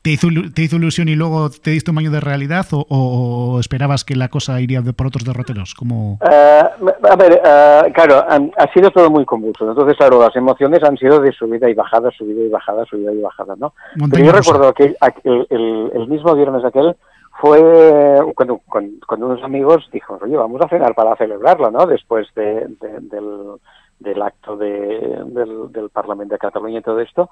¿Te 0.01 0.11
hizo, 0.11 0.27
¿Te 0.53 0.61
hizo 0.61 0.77
ilusión 0.77 1.09
y 1.09 1.15
luego 1.15 1.49
te 1.49 1.71
diste 1.71 1.91
un 1.91 1.95
baño 1.95 2.09
de 2.09 2.21
realidad 2.21 2.65
o, 2.71 3.57
esperabas 3.59 4.05
que 4.05 4.15
la 4.15 4.29
cosa 4.29 4.61
iría 4.61 4.81
por 4.81 5.07
otros 5.07 5.25
derroteros? 5.25 5.73
Como... 5.73 6.19
Eh, 6.21 6.61
a 7.09 7.15
ver, 7.17 7.41
eh, 7.43 7.91
claro, 7.93 8.23
ha 8.29 8.73
sido 8.73 8.91
todo 8.91 9.09
muy 9.09 9.25
convulso. 9.25 9.67
Entonces, 9.67 9.97
claro, 9.97 10.21
las 10.21 10.33
emociones 10.37 10.81
han 10.83 10.95
sido 10.95 11.19
de 11.19 11.33
subida 11.33 11.69
y 11.69 11.73
bajada, 11.73 12.11
subida 12.11 12.41
y 12.41 12.49
bajada, 12.49 12.85
subida 12.85 13.11
y 13.11 13.19
bajada, 13.19 13.55
¿no? 13.57 13.73
Pero 14.09 14.23
yo 14.23 14.31
recuerdo 14.31 14.73
que 14.73 14.95
el, 15.25 15.91
el, 15.93 16.07
mismo 16.07 16.33
viernes 16.33 16.63
aquel 16.63 16.95
fue 17.39 18.21
cuando, 18.35 18.59
cuando, 18.67 19.25
unos 19.27 19.43
amigos 19.43 19.89
dijo, 19.93 20.19
oye, 20.21 20.35
vamos 20.35 20.59
a 20.61 20.67
cenar 20.67 20.93
para 20.93 21.15
celebrarlo, 21.15 21.71
¿no? 21.71 21.85
Después 21.85 22.27
de, 22.35 22.67
del, 22.79 23.55
del 23.97 24.21
acto 24.21 24.57
de, 24.57 25.23
del, 25.27 25.71
del 25.71 25.89
Parlamento 25.89 26.33
de 26.33 26.39
Cataluña 26.39 26.79
y 26.79 26.83
todo 26.83 26.99
esto. 26.99 27.29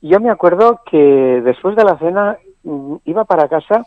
Y 0.00 0.10
yo 0.10 0.20
me 0.20 0.30
acuerdo 0.30 0.80
que 0.88 1.42
después 1.44 1.74
de 1.74 1.84
la 1.84 1.98
cena 1.98 2.38
mm, 2.62 2.96
iba 3.04 3.24
para 3.24 3.48
casa 3.48 3.84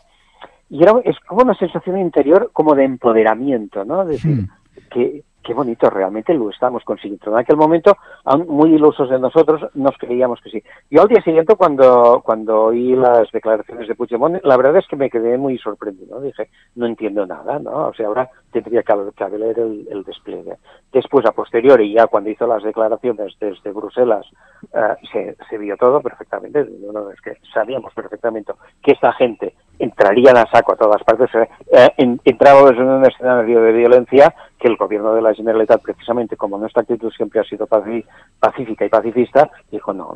y 0.68 0.82
era 0.82 0.92
es 1.04 1.18
como 1.20 1.42
una 1.42 1.54
sensación 1.54 1.98
interior 1.98 2.50
como 2.52 2.74
de 2.74 2.84
empoderamiento, 2.84 3.84
¿no? 3.84 4.04
decir, 4.04 4.42
hmm. 4.42 4.48
que, 4.90 5.22
qué 5.42 5.54
bonito, 5.54 5.90
realmente 5.90 6.34
lo 6.34 6.50
estamos 6.50 6.84
consiguiendo. 6.84 7.30
En 7.30 7.38
aquel 7.38 7.56
momento, 7.56 7.96
aún 8.24 8.46
muy 8.48 8.74
ilusos 8.74 9.10
de 9.10 9.18
nosotros, 9.18 9.62
nos 9.74 9.96
creíamos 9.98 10.40
que 10.40 10.50
sí. 10.50 10.62
Yo 10.90 11.02
al 11.02 11.08
día 11.08 11.22
siguiente, 11.22 11.54
cuando, 11.56 12.22
cuando 12.24 12.64
oí 12.64 12.94
las 12.94 13.30
declaraciones 13.32 13.88
de 13.88 13.94
Puigdemont, 13.94 14.42
la 14.44 14.56
verdad 14.56 14.76
es 14.76 14.86
que 14.88 14.96
me 14.96 15.10
quedé 15.10 15.36
muy 15.38 15.58
sorprendido. 15.58 16.20
Dije, 16.20 16.48
no 16.76 16.86
entiendo 16.86 17.26
nada, 17.26 17.58
¿no? 17.58 17.88
O 17.88 17.94
sea, 17.94 18.06
ahora 18.06 18.28
tendría 18.52 18.82
que 18.82 18.92
haber 18.92 19.58
el, 19.58 19.88
el 19.90 20.04
despliegue. 20.04 20.56
Después, 20.92 21.24
a 21.26 21.32
posteriori, 21.32 21.92
ya 21.92 22.06
cuando 22.06 22.30
hizo 22.30 22.46
las 22.46 22.62
declaraciones 22.62 23.34
desde 23.40 23.72
Bruselas, 23.72 24.26
eh, 24.72 24.94
se, 25.12 25.36
se, 25.48 25.58
vio 25.58 25.76
todo 25.76 26.00
perfectamente. 26.00 26.60
es 26.60 27.20
que 27.20 27.38
sabíamos 27.52 27.92
perfectamente 27.94 28.52
que 28.82 28.92
esta 28.92 29.12
gente 29.12 29.54
entrarían 29.84 30.36
a 30.36 30.46
saco 30.50 30.72
a 30.72 30.76
todas 30.76 31.02
partes. 31.02 31.28
Eh, 31.34 31.88
en, 31.96 32.20
entrábamos 32.24 32.72
en 32.72 32.88
un 32.88 33.04
escenario 33.04 33.60
de 33.60 33.72
violencia 33.72 34.34
que 34.58 34.68
el 34.68 34.76
gobierno 34.76 35.14
de 35.14 35.22
la 35.22 35.34
Generalitat, 35.34 35.82
precisamente 35.82 36.36
como 36.36 36.56
nuestra 36.56 36.82
actitud 36.82 37.12
siempre 37.12 37.40
ha 37.40 37.44
sido 37.44 37.66
pacífica 37.66 38.84
y 38.84 38.88
pacifista, 38.88 39.50
dijo, 39.70 39.92
no, 39.92 40.14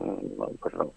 pues 0.60 0.74
no, 0.74 0.92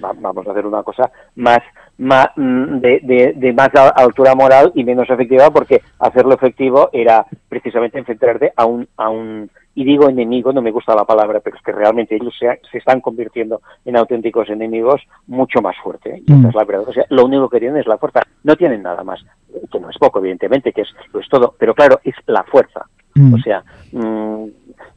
vamos 0.00 0.46
a 0.46 0.50
hacer 0.50 0.66
una 0.66 0.82
cosa 0.82 1.10
más, 1.36 1.60
más 1.98 2.28
mm, 2.36 2.78
de, 2.78 3.34
de, 3.36 3.52
más 3.52 3.70
altura 3.74 4.34
moral 4.34 4.72
y 4.74 4.84
menos 4.84 5.08
efectiva 5.10 5.50
porque 5.50 5.82
hacerlo 5.98 6.34
efectivo 6.34 6.90
era 6.92 7.26
precisamente 7.48 7.98
enfrentarte 7.98 8.52
a 8.56 8.66
un, 8.66 8.88
a 8.96 9.08
un 9.08 9.50
y 9.76 9.84
digo 9.84 10.08
enemigo, 10.08 10.54
no 10.54 10.62
me 10.62 10.70
gusta 10.70 10.94
la 10.94 11.04
palabra, 11.04 11.40
pero 11.40 11.54
es 11.54 11.62
que 11.62 11.70
realmente 11.70 12.16
ellos 12.16 12.34
se, 12.38 12.60
se 12.72 12.78
están 12.78 13.02
convirtiendo 13.02 13.60
en 13.84 13.96
auténticos 13.98 14.48
enemigos 14.48 15.02
mucho 15.26 15.60
más 15.60 15.76
fuerte. 15.84 16.22
Y 16.26 16.32
mm. 16.32 16.46
es 16.46 16.54
la 16.54 16.64
verdad. 16.64 16.88
O 16.88 16.92
sea, 16.94 17.04
lo 17.10 17.26
único 17.26 17.50
que 17.50 17.60
tienen 17.60 17.76
es 17.76 17.86
la 17.86 17.98
fuerza. 17.98 18.22
No 18.42 18.56
tienen 18.56 18.82
nada 18.82 19.04
más, 19.04 19.22
que 19.70 19.78
no 19.78 19.90
es 19.90 19.98
poco, 19.98 20.18
evidentemente, 20.20 20.72
que 20.72 20.80
es, 20.80 20.88
lo 21.12 21.20
es 21.20 21.28
todo, 21.28 21.54
pero 21.58 21.74
claro, 21.74 22.00
es 22.04 22.14
la 22.26 22.42
fuerza. 22.44 22.86
Mm. 23.16 23.34
O 23.34 23.38
sea, 23.38 23.64
mm, 23.92 24.44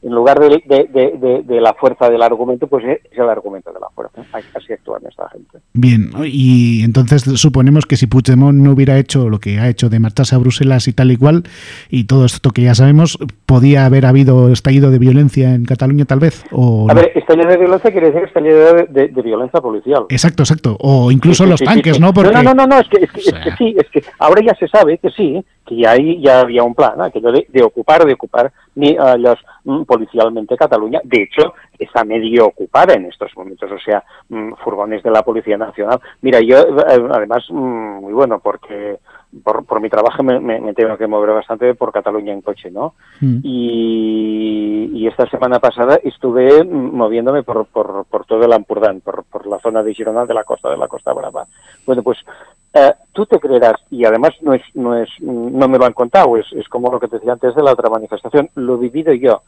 en 0.02 0.12
lugar 0.12 0.38
de, 0.38 0.62
de, 0.66 1.42
de, 1.42 1.60
la 1.60 1.74
fuerza 1.74 2.08
del 2.08 2.22
argumento, 2.22 2.66
pues 2.66 2.84
es 2.84 3.00
el 3.12 3.28
argumento 3.28 3.70
de 3.70 3.80
la 3.80 3.88
fuerza. 3.90 4.22
Así 4.32 4.72
actúa 4.72 4.98
esta 5.06 5.28
gente. 5.28 5.58
Bien, 5.74 6.10
y 6.24 6.82
entonces 6.84 7.22
suponemos 7.22 7.84
que 7.84 7.96
si 7.96 8.06
Puigdemont 8.06 8.58
no 8.58 8.72
hubiera 8.72 8.96
hecho 8.98 9.28
lo 9.28 9.38
que 9.38 9.58
ha 9.58 9.68
hecho 9.68 9.90
de 9.90 9.98
marcharse 9.98 10.34
a 10.34 10.38
Bruselas 10.38 10.88
y 10.88 10.94
tal 10.94 11.10
y 11.10 11.18
cual, 11.18 11.44
y 11.90 12.04
todo 12.04 12.24
esto 12.24 12.50
que 12.50 12.62
ya 12.62 12.74
sabemos, 12.74 13.18
¿podía 13.44 13.84
haber 13.84 14.06
habido 14.06 14.50
estallido 14.50 14.90
de 14.90 14.98
violencia 14.98 15.54
en 15.54 15.66
Cataluña 15.66 16.06
tal 16.06 16.20
vez? 16.20 16.44
O 16.50 16.90
a 16.90 16.94
ver, 16.94 17.12
estallido 17.14 17.50
de 17.50 17.58
violencia 17.58 17.90
quiere 17.90 18.10
decir 18.10 18.24
estallido 18.24 18.74
de, 18.88 19.08
violencia 19.22 19.60
policial. 19.60 20.06
Exacto, 20.08 20.42
exacto. 20.44 20.76
O 20.80 21.12
incluso 21.12 21.44
los 21.44 21.60
tanques, 21.60 22.00
¿no? 22.00 22.14
Porque... 22.14 22.32
No, 22.32 22.42
no, 22.42 22.54
no, 22.54 22.66
no, 22.66 22.78
es 22.78 22.88
que, 22.88 23.04
es 23.04 23.12
que, 23.12 23.20
es 23.20 23.34
que 23.44 23.50
sí, 23.58 23.74
es 23.76 23.88
que 23.90 24.02
ahora 24.18 24.40
ya 24.42 24.54
se 24.54 24.66
sabe 24.66 24.96
que 24.96 25.10
sí, 25.10 25.44
que 25.66 25.86
ahí 25.86 26.20
ya 26.22 26.40
había 26.40 26.62
un 26.62 26.74
plan, 26.74 27.00
aquello 27.00 27.30
de, 27.30 27.46
de 27.48 27.62
ocupar, 27.62 28.04
de 28.10 28.14
ocupar 28.14 28.52
ni, 28.74 28.98
uh, 28.98 29.16
los, 29.16 29.38
mm, 29.64 29.82
policialmente 29.84 30.56
Cataluña. 30.56 31.00
De 31.04 31.22
hecho, 31.22 31.54
está 31.78 32.04
medio 32.04 32.46
ocupada 32.46 32.94
en 32.94 33.06
estos 33.06 33.34
momentos, 33.36 33.70
o 33.70 33.78
sea, 33.78 34.02
mm, 34.28 34.54
furgones 34.62 35.02
de 35.02 35.10
la 35.10 35.22
Policía 35.22 35.56
Nacional. 35.56 36.00
Mira, 36.20 36.40
yo, 36.40 36.58
eh, 36.58 37.08
además, 37.10 37.44
mm, 37.48 38.00
muy 38.00 38.12
bueno, 38.12 38.40
porque 38.40 38.98
por, 39.44 39.64
por 39.64 39.80
mi 39.80 39.88
trabajo 39.88 40.22
me, 40.22 40.40
me, 40.40 40.74
tengo 40.74 40.96
que 40.96 41.06
mover 41.06 41.34
bastante 41.34 41.74
por 41.74 41.92
Cataluña 41.92 42.32
en 42.32 42.40
coche, 42.40 42.70
¿no? 42.70 42.94
Y, 43.20 44.90
y, 44.92 45.06
esta 45.06 45.28
semana 45.30 45.60
pasada 45.60 46.00
estuve 46.02 46.64
moviéndome 46.64 47.44
por, 47.44 47.66
por, 47.66 48.04
por 48.06 48.26
todo 48.26 48.44
el 48.44 48.52
Ampurdán, 48.52 49.00
por, 49.00 49.24
por 49.24 49.46
la 49.46 49.60
zona 49.60 49.82
de 49.82 49.94
Girona, 49.94 50.26
de 50.26 50.34
la 50.34 50.42
costa 50.42 50.68
de 50.70 50.76
la 50.76 50.88
Costa 50.88 51.12
Brava. 51.12 51.46
Bueno, 51.86 52.02
pues 52.02 52.18
eh, 52.72 52.92
tú 53.12 53.26
te 53.26 53.38
creerás, 53.40 53.74
y 53.90 54.04
además 54.04 54.30
no 54.42 54.54
es, 54.54 54.62
no 54.74 54.96
es, 54.96 55.08
no 55.20 55.68
me 55.68 55.78
lo 55.78 55.84
han 55.84 55.92
contado, 55.92 56.36
es, 56.36 56.46
es 56.52 56.68
como 56.68 56.90
lo 56.90 57.00
que 57.00 57.08
te 57.08 57.16
decía 57.16 57.32
antes 57.32 57.54
de 57.54 57.62
la 57.62 57.72
otra 57.72 57.90
manifestación, 57.90 58.48
lo 58.54 58.76
he 58.76 58.88
vivido 58.88 59.12
yo. 59.12 59.42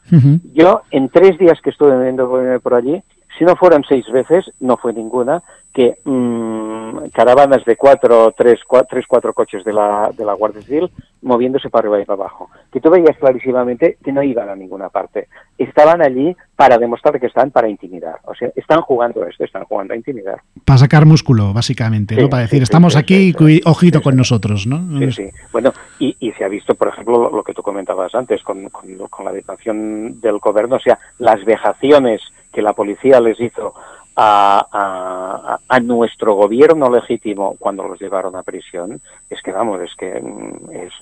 Yo, 0.53 0.81
en 0.91 1.09
tres 1.09 1.37
días 1.37 1.59
que 1.61 1.69
estuve 1.69 1.95
viviendo 1.95 2.29
por 2.61 2.73
allí, 2.73 3.01
si 3.37 3.45
no 3.45 3.55
fueron 3.55 3.83
seis 3.87 4.05
veces, 4.11 4.51
no 4.59 4.77
fue 4.77 4.93
ninguna, 4.93 5.41
que 5.73 5.97
mmm, 6.05 7.09
caravanas 7.13 7.65
de 7.65 7.75
cuatro, 7.75 8.33
tres, 8.37 8.59
cuatro, 8.67 8.87
tres, 8.91 9.05
cuatro 9.07 9.33
coches 9.33 9.63
de 9.63 9.73
la, 9.73 10.11
de 10.15 10.23
la 10.23 10.33
Guardia 10.33 10.61
Civil 10.61 10.91
moviéndose 11.23 11.69
para 11.69 11.87
arriba 11.87 12.01
y 12.01 12.05
para 12.05 12.21
abajo. 12.21 12.49
Que 12.71 12.79
tú 12.79 12.91
veías 12.91 13.17
clarísimamente 13.17 13.97
que 14.03 14.11
no 14.11 14.21
iban 14.21 14.49
a 14.49 14.55
ninguna 14.55 14.89
parte. 14.89 15.29
Estaban 15.57 16.01
allí 16.01 16.35
para 16.55 16.77
demostrar 16.77 17.19
que 17.19 17.27
están 17.27 17.49
para 17.49 17.69
intimidar. 17.69 18.19
O 18.25 18.35
sea, 18.35 18.49
están 18.55 18.81
jugando 18.81 19.25
esto, 19.25 19.43
están 19.43 19.63
jugando 19.63 19.93
a 19.93 19.97
intimidar. 19.97 20.41
Para 20.65 20.79
sacar 20.79 21.05
músculo, 21.05 21.53
básicamente, 21.53 22.15
¿no? 22.15 22.29
Para 22.29 22.43
decir, 22.43 22.61
estamos 22.61 22.95
aquí, 22.95 23.33
ojito 23.65 24.01
con 24.01 24.15
nosotros, 24.15 24.67
¿no? 24.67 24.99
Sí, 24.99 25.11
sí. 25.11 25.29
Bueno, 25.51 25.73
y, 25.97 26.15
y, 26.19 26.31
se 26.33 26.43
ha 26.43 26.49
visto, 26.49 26.75
por 26.75 26.89
ejemplo, 26.89 27.31
lo, 27.31 27.43
que 27.43 27.53
tú 27.53 27.63
comentabas 27.63 28.13
antes 28.13 28.43
con, 28.43 28.69
con, 28.69 28.85
con 29.09 29.25
la 29.25 29.31
detención 29.31 30.19
del 30.19 30.39
gobierno, 30.39 30.75
o 30.75 30.79
sea, 30.79 30.99
las 31.19 31.43
vejaciones 31.45 32.21
que 32.53 32.61
la 32.61 32.73
policía 32.73 33.19
les 33.19 33.39
hizo 33.39 33.73
a, 34.15 35.59
a, 35.67 35.79
nuestro 35.79 36.35
gobierno 36.35 36.89
legítimo 36.89 37.55
cuando 37.59 37.87
los 37.87 37.99
llevaron 37.99 38.35
a 38.35 38.43
prisión, 38.43 39.01
es 39.29 39.41
que 39.41 39.51
vamos, 39.51 39.81
es 39.81 39.93
que 39.95 40.21
mm, 40.21 40.71
es 40.71 40.93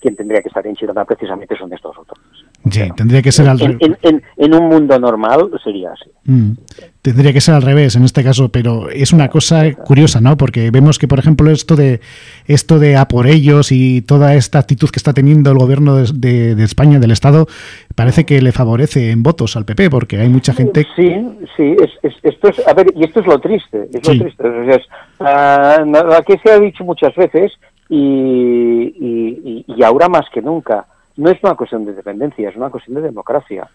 quien 0.00 0.16
tendría 0.16 0.40
que 0.40 0.48
estar 0.48 0.66
en 0.66 0.76
Girona 0.76 1.04
precisamente 1.04 1.56
son 1.56 1.72
estos 1.72 1.96
otros. 1.98 2.18
Sí, 2.70 2.82
tendría 2.96 3.22
que 3.22 3.32
ser 3.32 3.48
al 3.48 3.60
en, 3.60 3.78
en, 4.02 4.22
en, 4.36 4.54
un 4.54 4.68
mundo 4.68 4.98
normal 4.98 5.50
sería 5.62 5.92
así. 5.92 6.10
Mm. 6.24 6.52
Tendría 7.02 7.32
que 7.32 7.40
ser 7.40 7.54
al 7.54 7.62
revés 7.62 7.96
en 7.96 8.04
este 8.04 8.22
caso, 8.22 8.50
pero 8.50 8.88
es 8.88 9.12
una 9.12 9.28
cosa 9.28 9.72
curiosa, 9.72 10.20
¿no? 10.20 10.36
Porque 10.36 10.70
vemos 10.70 10.98
que, 10.98 11.08
por 11.08 11.18
ejemplo, 11.18 11.50
esto 11.50 11.74
de 11.74 12.00
esto 12.46 12.78
de 12.78 12.96
a 12.96 13.08
por 13.08 13.26
ellos 13.26 13.72
y 13.72 14.02
toda 14.02 14.34
esta 14.34 14.60
actitud 14.60 14.90
que 14.90 14.98
está 14.98 15.12
teniendo 15.12 15.50
el 15.50 15.58
gobierno 15.58 15.96
de, 15.96 16.54
de, 16.54 16.64
España, 16.64 17.00
del 17.00 17.10
Estado, 17.10 17.46
parece 17.96 18.24
que 18.24 18.40
le 18.40 18.52
favorece 18.52 19.10
en 19.10 19.24
votos 19.24 19.56
al 19.56 19.64
PP, 19.64 19.90
porque 19.90 20.18
hay 20.18 20.28
mucha 20.28 20.54
gente. 20.54 20.86
Sí, 20.94 21.12
sí, 21.56 21.76
es, 21.82 21.90
es, 22.02 22.14
esto 22.22 22.48
es, 22.48 22.66
a 22.66 22.74
ver, 22.74 22.86
y 22.94 23.04
esto 23.04 23.20
es 23.20 23.26
lo 23.26 23.40
triste, 23.40 23.88
es 23.92 24.00
sí. 24.06 24.14
lo 24.18 24.24
triste. 24.24 24.48
O 24.48 24.64
sea, 24.64 24.76
es, 24.76 24.86
uh, 25.88 26.12
aquí 26.12 26.34
se 26.44 26.52
ha 26.52 26.60
dicho 26.60 26.84
muchas 26.84 27.14
veces 27.16 27.52
y, 27.94 29.82
ahora 29.84 30.08
más 30.08 30.28
que 30.30 30.40
nunca 30.40 30.86
no 31.16 31.30
es 31.30 31.42
una 31.42 31.54
cuestión 31.54 31.84
de 31.84 31.92
dependencia, 31.92 32.48
es 32.48 32.56
una 32.56 32.70
cuestión 32.70 32.96
de 32.96 33.02
democracia. 33.02 33.68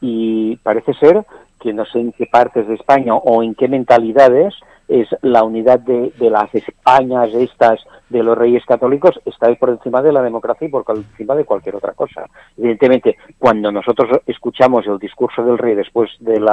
Y 0.00 0.56
parece 0.56 0.92
ser 0.94 1.24
que 1.60 1.72
no 1.72 1.86
sé 1.86 2.00
en 2.00 2.12
qué 2.12 2.26
partes 2.26 2.66
de 2.66 2.74
España 2.74 3.14
o 3.14 3.42
en 3.42 3.54
qué 3.54 3.68
mentalidades 3.68 4.54
es 4.88 5.08
la 5.22 5.44
unidad 5.44 5.78
de, 5.80 6.12
las 6.18 6.54
Españas 6.54 7.30
estas 7.32 7.80
de 8.10 8.22
los 8.22 8.36
reyes 8.36 8.64
católicos 8.66 9.18
está 9.24 9.54
por 9.54 9.70
encima 9.70 10.02
de 10.02 10.12
la 10.12 10.22
democracia 10.22 10.66
y 10.66 10.70
por 10.70 10.84
encima 10.94 11.34
de 11.34 11.46
cualquier 11.46 11.76
otra 11.76 11.92
cosa. 11.92 12.26
Evidentemente, 12.58 13.16
cuando 13.38 13.72
nosotros 13.72 14.20
escuchamos 14.26 14.86
el 14.86 14.98
discurso 14.98 15.42
del 15.42 15.56
rey 15.56 15.74
después 15.74 16.10
del 16.20 16.46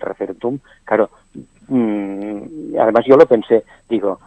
referéndum, 0.00 0.58
claro, 0.84 1.10
mmm, 1.68 2.76
además 2.80 3.04
yo 3.06 3.16
lo 3.16 3.26
pensé, 3.26 3.62
digo, 3.88 4.18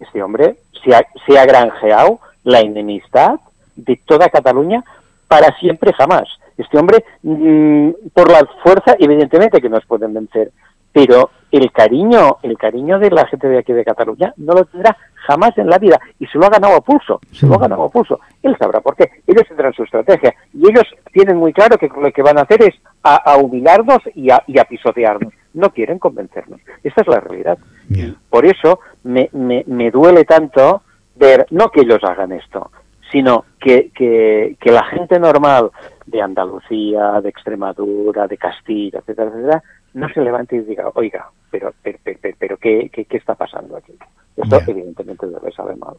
este 0.00 0.22
hombre 0.22 0.56
se 0.82 0.94
ha, 0.94 1.06
se 1.26 1.38
ha 1.38 1.46
granjeado 1.46 2.20
la 2.44 2.60
enemistad 2.60 3.38
de 3.76 4.00
toda 4.04 4.28
Cataluña 4.28 4.82
para 5.28 5.56
siempre 5.58 5.92
jamás. 5.92 6.24
Este 6.56 6.78
hombre, 6.78 7.04
mmm, 7.22 7.90
por 8.12 8.30
la 8.30 8.46
fuerza, 8.62 8.96
evidentemente 8.98 9.60
que 9.60 9.68
nos 9.68 9.84
pueden 9.86 10.12
vencer, 10.12 10.50
pero 10.92 11.30
el 11.52 11.70
cariño, 11.72 12.38
el 12.42 12.56
cariño 12.58 12.98
de 12.98 13.10
la 13.10 13.26
gente 13.26 13.48
de 13.48 13.58
aquí 13.58 13.72
de 13.72 13.84
Cataluña 13.84 14.32
no 14.36 14.54
lo 14.54 14.64
tendrá 14.64 14.96
jamás 15.26 15.56
en 15.58 15.68
la 15.68 15.78
vida 15.78 15.98
y 16.18 16.26
se 16.26 16.38
lo 16.38 16.46
ha 16.46 16.50
ganado 16.50 16.76
a 16.76 16.80
pulso, 16.80 17.20
se 17.32 17.46
lo 17.46 17.54
ha 17.54 17.58
ganado 17.58 17.84
a 17.84 17.88
pulso. 17.88 18.20
Él 18.42 18.56
sabrá 18.58 18.80
por 18.80 18.96
qué, 18.96 19.10
ellos 19.26 19.46
tendrán 19.46 19.72
su 19.72 19.82
estrategia 19.84 20.34
y 20.52 20.68
ellos 20.68 20.84
tienen 21.12 21.36
muy 21.36 21.52
claro 21.52 21.76
que 21.78 21.88
lo 21.88 22.12
que 22.12 22.22
van 22.22 22.38
a 22.38 22.42
hacer 22.42 22.62
es 22.62 22.74
a, 23.02 23.16
a 23.16 23.36
humillarnos 23.36 23.98
y 24.14 24.30
a, 24.30 24.42
y 24.46 24.58
a, 24.58 24.64
pisotearnos. 24.64 25.32
No 25.54 25.70
quieren 25.70 25.98
convencernos. 25.98 26.60
Esta 26.82 27.00
es 27.02 27.08
la 27.08 27.20
realidad. 27.20 27.58
Yeah. 27.88 28.14
Por 28.28 28.46
eso 28.46 28.80
me, 29.04 29.28
me, 29.32 29.64
me 29.66 29.90
duele 29.90 30.24
tanto 30.24 30.82
ver, 31.16 31.46
no 31.50 31.70
que 31.70 31.80
ellos 31.82 32.02
hagan 32.02 32.32
esto, 32.32 32.70
sino 33.10 33.44
que, 33.58 33.90
que, 33.94 34.56
que, 34.60 34.70
la 34.70 34.84
gente 34.84 35.18
normal 35.18 35.70
de 36.06 36.22
Andalucía, 36.22 37.20
de 37.20 37.28
Extremadura, 37.28 38.26
de 38.26 38.38
Castilla, 38.38 39.00
etcétera, 39.00 39.30
etcétera, 39.30 39.62
no 39.94 40.08
se 40.08 40.20
levante 40.20 40.56
y 40.56 40.60
diga, 40.60 40.90
oiga, 40.94 41.28
pero, 41.50 41.74
pero, 41.82 41.98
pero, 42.02 42.18
pero 42.38 42.56
¿qué, 42.56 42.90
qué, 42.92 43.04
¿qué 43.04 43.16
está 43.16 43.34
pasando 43.34 43.76
aquí? 43.76 43.92
Esto 44.36 44.60
evidentemente 44.66 45.26
debe 45.26 45.52
saber 45.52 45.76
mal. 45.76 45.96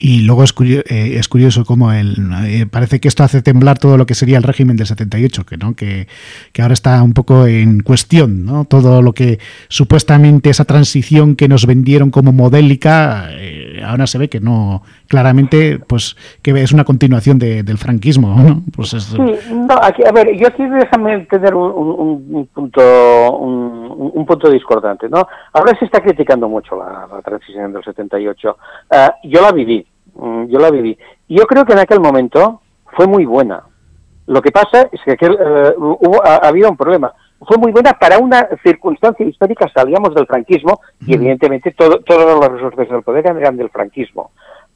Y 0.00 0.20
luego 0.20 0.44
es 0.44 0.52
curioso, 0.52 0.84
eh, 0.88 1.16
es 1.18 1.26
curioso 1.26 1.64
cómo 1.64 1.92
el, 1.92 2.16
eh, 2.44 2.66
parece 2.70 3.00
que 3.00 3.08
esto 3.08 3.24
hace 3.24 3.42
temblar 3.42 3.80
todo 3.80 3.96
lo 3.96 4.06
que 4.06 4.14
sería 4.14 4.36
el 4.36 4.44
régimen 4.44 4.76
del 4.76 4.86
78, 4.86 5.44
que, 5.44 5.56
¿no? 5.56 5.74
que, 5.74 6.06
que 6.52 6.62
ahora 6.62 6.74
está 6.74 7.02
un 7.02 7.14
poco 7.14 7.48
en 7.48 7.80
cuestión. 7.80 8.44
¿no? 8.44 8.64
Todo 8.64 9.02
lo 9.02 9.12
que 9.12 9.40
supuestamente 9.68 10.50
esa 10.50 10.64
transición 10.64 11.34
que 11.34 11.48
nos 11.48 11.66
vendieron 11.66 12.12
como 12.12 12.32
modélica, 12.32 13.28
eh, 13.32 13.67
ahora 13.84 14.06
se 14.06 14.18
ve 14.18 14.28
que 14.28 14.40
no, 14.40 14.82
claramente, 15.06 15.78
pues 15.78 16.16
que 16.42 16.50
es 16.50 16.72
una 16.72 16.84
continuación 16.84 17.38
de, 17.38 17.62
del 17.62 17.78
franquismo. 17.78 18.34
¿no? 18.34 18.62
Pues 18.74 18.94
es... 18.94 19.04
Sí, 19.04 19.34
no, 19.52 19.74
aquí, 19.80 20.02
a 20.04 20.12
ver, 20.12 20.34
yo 20.36 20.48
aquí 20.48 20.64
déjame 20.66 21.20
tener 21.26 21.54
un, 21.54 21.70
un, 21.70 22.34
un 22.34 22.46
punto 22.46 23.36
un, 23.38 24.10
un, 24.14 24.26
punto 24.26 24.50
discordante. 24.50 25.08
¿no? 25.08 25.26
Ahora 25.52 25.76
se 25.78 25.84
está 25.84 26.00
criticando 26.00 26.48
mucho 26.48 26.76
la, 26.76 27.20
transición 27.22 27.72
del 27.72 27.84
78. 27.84 28.56
Uh, 28.90 29.28
yo 29.28 29.42
la 29.42 29.52
viví 29.52 29.86
Mm, 30.18 30.46
yo 30.46 30.58
la 30.58 30.70
viví. 30.70 30.98
Yo 31.28 31.46
creo 31.46 31.64
que 31.64 31.72
en 31.72 31.78
aquel 31.78 32.00
momento 32.00 32.60
fue 32.96 33.06
muy 33.06 33.24
buena. 33.24 33.62
Lo 34.26 34.42
que 34.42 34.50
pasa 34.50 34.88
es 34.92 35.00
que 35.04 35.12
aquel, 35.12 35.38
eh, 35.40 35.74
hubo, 35.76 36.20
ha, 36.24 36.50
un 36.68 36.76
problema. 36.76 37.14
Fue 37.40 37.56
muy 37.56 37.72
buena 37.72 37.92
para 37.92 38.18
una 38.18 38.48
circunstancia 38.62 39.24
histórica, 39.24 39.68
salíamos 39.72 40.14
del 40.14 40.26
franquismo 40.26 40.80
y 41.06 41.14
evidentemente 41.14 41.72
todo, 41.72 42.00
todos 42.00 42.40
los 42.40 42.52
resortes 42.52 42.88
del 42.88 43.02
poder 43.02 43.26
eran 43.26 43.56
del 43.56 43.70
franquismo. 43.70 44.30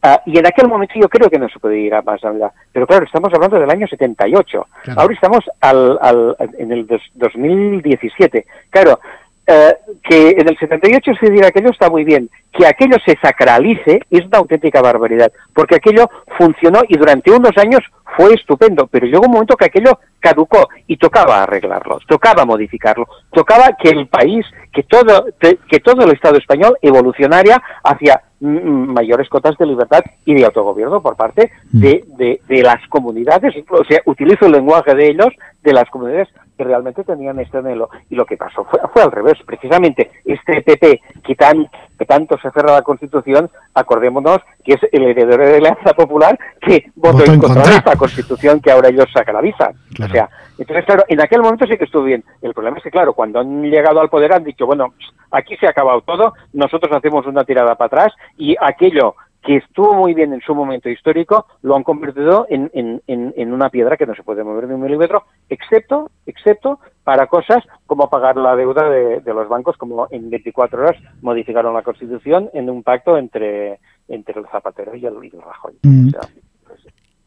Uh, 0.04 0.18
y 0.26 0.36
en 0.36 0.46
aquel 0.46 0.66
momento 0.66 0.94
yo 0.96 1.08
creo 1.08 1.30
que 1.30 1.38
no 1.38 1.48
se 1.48 1.60
puede 1.60 1.78
ir 1.78 1.94
a 1.94 2.02
más 2.02 2.22
allá. 2.24 2.50
Pero 2.72 2.88
claro, 2.88 3.04
estamos 3.04 3.32
hablando 3.32 3.60
del 3.60 3.70
año 3.70 3.86
78. 3.86 4.66
Claro. 4.82 5.00
Ahora 5.00 5.14
estamos 5.14 5.44
al, 5.60 5.96
al, 6.02 6.36
en 6.58 6.72
el 6.72 6.88
dos, 6.88 7.00
2017. 7.14 8.44
Claro, 8.68 8.98
eh, 9.46 9.74
que 10.04 10.30
en 10.30 10.48
el 10.48 10.56
78 10.56 11.12
se 11.20 11.30
diga 11.30 11.48
aquello 11.48 11.70
está 11.70 11.90
muy 11.90 12.04
bien, 12.04 12.30
que 12.52 12.64
aquello 12.64 12.96
se 13.04 13.16
sacralice 13.20 14.00
es 14.08 14.24
una 14.26 14.38
auténtica 14.38 14.80
barbaridad, 14.80 15.32
porque 15.52 15.76
aquello 15.76 16.08
funcionó 16.38 16.82
y 16.88 16.96
durante 16.96 17.32
unos 17.32 17.56
años 17.56 17.80
fue 18.16 18.34
estupendo, 18.34 18.86
pero 18.86 19.06
llegó 19.06 19.24
un 19.26 19.32
momento 19.32 19.56
que 19.56 19.64
aquello 19.64 19.98
caducó 20.20 20.68
y 20.86 20.96
tocaba 20.96 21.42
arreglarlo, 21.42 21.98
tocaba 22.06 22.44
modificarlo, 22.44 23.08
tocaba 23.32 23.76
que 23.82 23.88
el 23.88 24.06
país, 24.06 24.46
que 24.72 24.84
todo, 24.84 25.26
que 25.40 25.80
todo 25.80 26.04
el 26.04 26.12
Estado 26.12 26.36
español 26.36 26.78
evolucionaria 26.80 27.60
hacia 27.82 28.22
mayores 28.40 29.28
cotas 29.28 29.56
de 29.56 29.66
libertad 29.66 30.04
y 30.24 30.34
de 30.34 30.44
autogobierno 30.44 31.00
por 31.00 31.16
parte 31.16 31.50
de, 31.70 32.04
de, 32.16 32.40
de 32.48 32.62
las 32.62 32.86
comunidades, 32.88 33.54
o 33.70 33.84
sea, 33.84 34.00
utilizo 34.06 34.46
el 34.46 34.52
lenguaje 34.52 34.94
de 34.94 35.08
ellos, 35.08 35.28
de 35.62 35.72
las 35.72 35.88
comunidades 35.90 36.28
que 36.62 36.68
realmente 36.68 37.04
tenían 37.04 37.38
este 37.40 37.58
anhelo. 37.58 37.90
Y 38.08 38.14
lo 38.14 38.24
que 38.24 38.36
pasó 38.36 38.64
fue, 38.64 38.80
fue 38.92 39.02
al 39.02 39.10
revés. 39.10 39.34
Precisamente 39.44 40.10
este 40.24 40.62
PP 40.62 41.00
que, 41.24 41.34
tan, 41.34 41.68
que 41.98 42.04
tanto 42.04 42.38
se 42.38 42.48
aferra 42.48 42.72
a 42.72 42.76
la 42.76 42.82
Constitución, 42.82 43.50
acordémonos 43.74 44.38
que 44.64 44.74
es 44.74 44.80
el 44.92 45.02
heredero 45.02 45.44
de 45.44 45.60
la 45.60 45.70
Alianza 45.70 45.92
Popular 45.94 46.38
que 46.60 46.90
votó, 46.94 47.18
votó 47.18 47.32
en 47.32 47.40
contra 47.40 47.62
de 47.64 47.76
esta 47.76 47.96
Constitución 47.96 48.60
que 48.60 48.70
ahora 48.70 48.88
ellos 48.88 49.06
sacralizan. 49.12 49.72
Claro. 49.94 50.10
O 50.10 50.14
sea, 50.14 50.28
entonces, 50.58 50.84
claro, 50.84 51.04
en 51.08 51.20
aquel 51.20 51.42
momento 51.42 51.66
sí 51.66 51.76
que 51.76 51.84
estuvo 51.84 52.04
bien. 52.04 52.22
El 52.40 52.54
problema 52.54 52.76
es 52.76 52.84
que, 52.84 52.90
claro, 52.90 53.14
cuando 53.14 53.40
han 53.40 53.62
llegado 53.62 54.00
al 54.00 54.08
poder 54.08 54.32
han 54.32 54.44
dicho, 54.44 54.66
bueno, 54.66 54.94
aquí 55.30 55.56
se 55.56 55.66
ha 55.66 55.70
acabado 55.70 56.02
todo, 56.02 56.34
nosotros 56.52 56.92
hacemos 56.92 57.26
una 57.26 57.44
tirada 57.44 57.74
para 57.74 57.86
atrás 57.86 58.12
y 58.36 58.54
aquello 58.60 59.16
que 59.42 59.56
estuvo 59.56 59.94
muy 59.94 60.14
bien 60.14 60.32
en 60.32 60.40
su 60.40 60.54
momento 60.54 60.88
histórico, 60.88 61.46
lo 61.62 61.74
han 61.74 61.82
convertido 61.82 62.46
en, 62.48 62.70
en, 62.74 63.02
en, 63.06 63.34
en 63.36 63.52
una 63.52 63.70
piedra 63.70 63.96
que 63.96 64.06
no 64.06 64.14
se 64.14 64.22
puede 64.22 64.44
mover 64.44 64.68
ni 64.68 64.74
un 64.74 64.82
milímetro, 64.82 65.24
excepto, 65.48 66.10
excepto 66.26 66.78
para 67.02 67.26
cosas 67.26 67.64
como 67.86 68.08
pagar 68.08 68.36
la 68.36 68.54
deuda 68.54 68.88
de, 68.88 69.20
de 69.20 69.34
los 69.34 69.48
bancos, 69.48 69.76
como 69.76 70.06
en 70.10 70.30
24 70.30 70.82
horas 70.82 70.96
modificaron 71.20 71.74
la 71.74 71.82
Constitución 71.82 72.50
en 72.52 72.70
un 72.70 72.82
pacto 72.82 73.18
entre, 73.18 73.80
entre 74.08 74.38
el 74.38 74.46
Zapatero 74.46 74.94
y 74.94 75.04
el, 75.04 75.14
y 75.24 75.34
el 75.34 75.42
Rajoy. 75.42 75.74
Mm. 75.82 76.08
O 76.08 76.10
sea, 76.10 76.20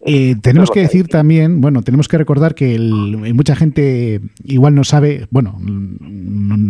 eh, 0.05 0.35
tenemos 0.41 0.69
que 0.69 0.81
decir 0.81 1.07
también, 1.07 1.61
bueno, 1.61 1.81
tenemos 1.81 2.07
que 2.07 2.17
recordar 2.17 2.53
que 2.53 2.75
el, 2.75 3.33
mucha 3.33 3.55
gente 3.55 4.21
igual 4.43 4.75
no 4.75 4.83
sabe, 4.83 5.27
bueno, 5.31 5.59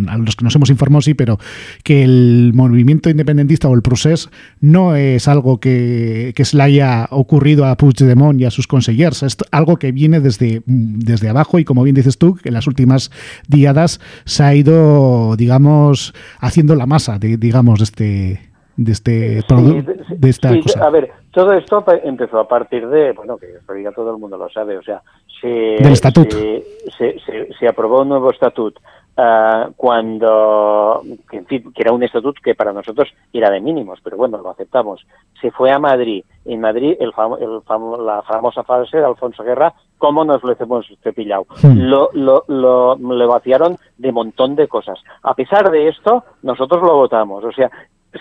a 0.08 0.18
los 0.18 0.38
que 0.38 0.46
nos 0.46 0.56
hemos 0.56 0.70
informado 0.70 1.02
sí, 1.02 1.14
pero 1.16 1.38
que 1.84 2.04
el 2.04 2.52
movimiento 2.54 3.10
independentista 3.10 3.68
o 3.68 3.74
el 3.76 3.82
procés 3.82 4.30
no 4.62 4.96
es 4.96 5.28
algo 5.28 5.60
que, 5.60 6.34
que 6.36 6.46
se 6.46 6.56
le 6.56 6.64
haya 6.64 7.08
ocurrido 7.12 7.66
a 7.66 7.76
Puigdemont 7.76 8.40
y 8.40 8.46
a 8.46 8.52
sus 8.52 8.68
consellers, 8.68 9.22
es 9.24 9.36
algo 9.52 9.78
que 9.78 9.92
viene 9.92 10.22
desde, 10.22 10.64
desde 10.66 11.28
abajo 11.28 11.60
y 11.60 11.66
como 11.66 11.84
bien 11.84 11.96
dices 11.96 12.18
tú, 12.18 12.40
en 12.44 12.54
las 12.54 12.68
últimas 12.68 13.12
diadas 13.50 14.00
se 14.24 14.44
ha 14.44 14.56
ido, 14.56 15.36
digamos, 15.38 16.14
haciendo 16.40 16.76
la 16.76 16.86
masa, 16.86 17.20
de, 17.20 17.36
digamos, 17.36 17.80
de 17.80 17.84
este 17.84 18.55
de 18.78 18.92
este 18.92 19.42
sí, 19.42 19.86
de 20.10 20.30
esta 20.30 20.52
sí, 20.52 20.62
cosa. 20.62 20.86
A 20.86 20.90
ver, 20.90 21.12
todo 21.32 21.54
esto 21.54 21.84
empezó 22.04 22.40
a 22.40 22.48
partir 22.48 22.88
de, 22.88 23.14
bueno, 23.14 23.38
que 23.38 23.84
ya 23.84 23.92
todo 23.92 24.12
el 24.12 24.18
mundo 24.18 24.38
lo 24.38 24.50
sabe, 24.50 24.78
o 24.78 24.84
sea, 24.84 25.02
se, 25.40 25.48
del 25.48 25.94
estatuto. 25.94 26.36
Se, 26.36 27.20
se, 27.26 27.54
se, 27.58 27.68
aprobó 27.68 28.02
un 28.02 28.10
nuevo 28.10 28.32
estatuto 28.32 28.82
uh, 29.18 29.72
cuando, 29.76 31.02
que, 31.30 31.38
en 31.38 31.46
fin, 31.46 31.74
que 31.74 31.82
era 31.82 31.94
un 31.94 32.04
estatuto 32.04 32.40
que 32.44 32.56
para 32.56 32.74
nosotros 32.74 33.10
era 33.32 33.50
de 33.50 33.62
mínimos, 33.62 34.00
pero 34.04 34.18
bueno, 34.18 34.38
lo 34.38 34.50
aceptamos. 34.50 35.06
Se 35.42 35.52
fue 35.52 35.72
a 35.72 35.80
Madrid. 35.80 36.24
En 36.46 36.62
Madrid, 36.62 36.96
el 37.00 37.14
famo, 37.14 37.38
el 37.38 37.62
famo, 37.66 37.98
la 37.98 38.22
famosa 38.22 38.64
frase 38.64 38.98
de 38.98 39.06
Alfonso 39.06 39.44
Guerra, 39.44 39.74
¿cómo 39.98 40.24
nos 40.24 40.44
lo 40.44 40.56
hemos 40.58 40.86
cepillado? 41.02 41.46
Hmm. 41.62 41.80
Lo, 41.90 42.10
lo, 42.14 42.44
lo, 42.48 42.96
lo 42.96 43.28
vaciaron 43.28 43.78
de 43.98 44.12
montón 44.12 44.56
de 44.56 44.68
cosas. 44.68 45.00
A 45.24 45.34
pesar 45.34 45.72
de 45.72 45.88
esto, 45.88 46.24
nosotros 46.44 46.82
lo 46.82 46.96
votamos. 46.96 47.44
O 47.44 47.52
sea, 47.52 47.72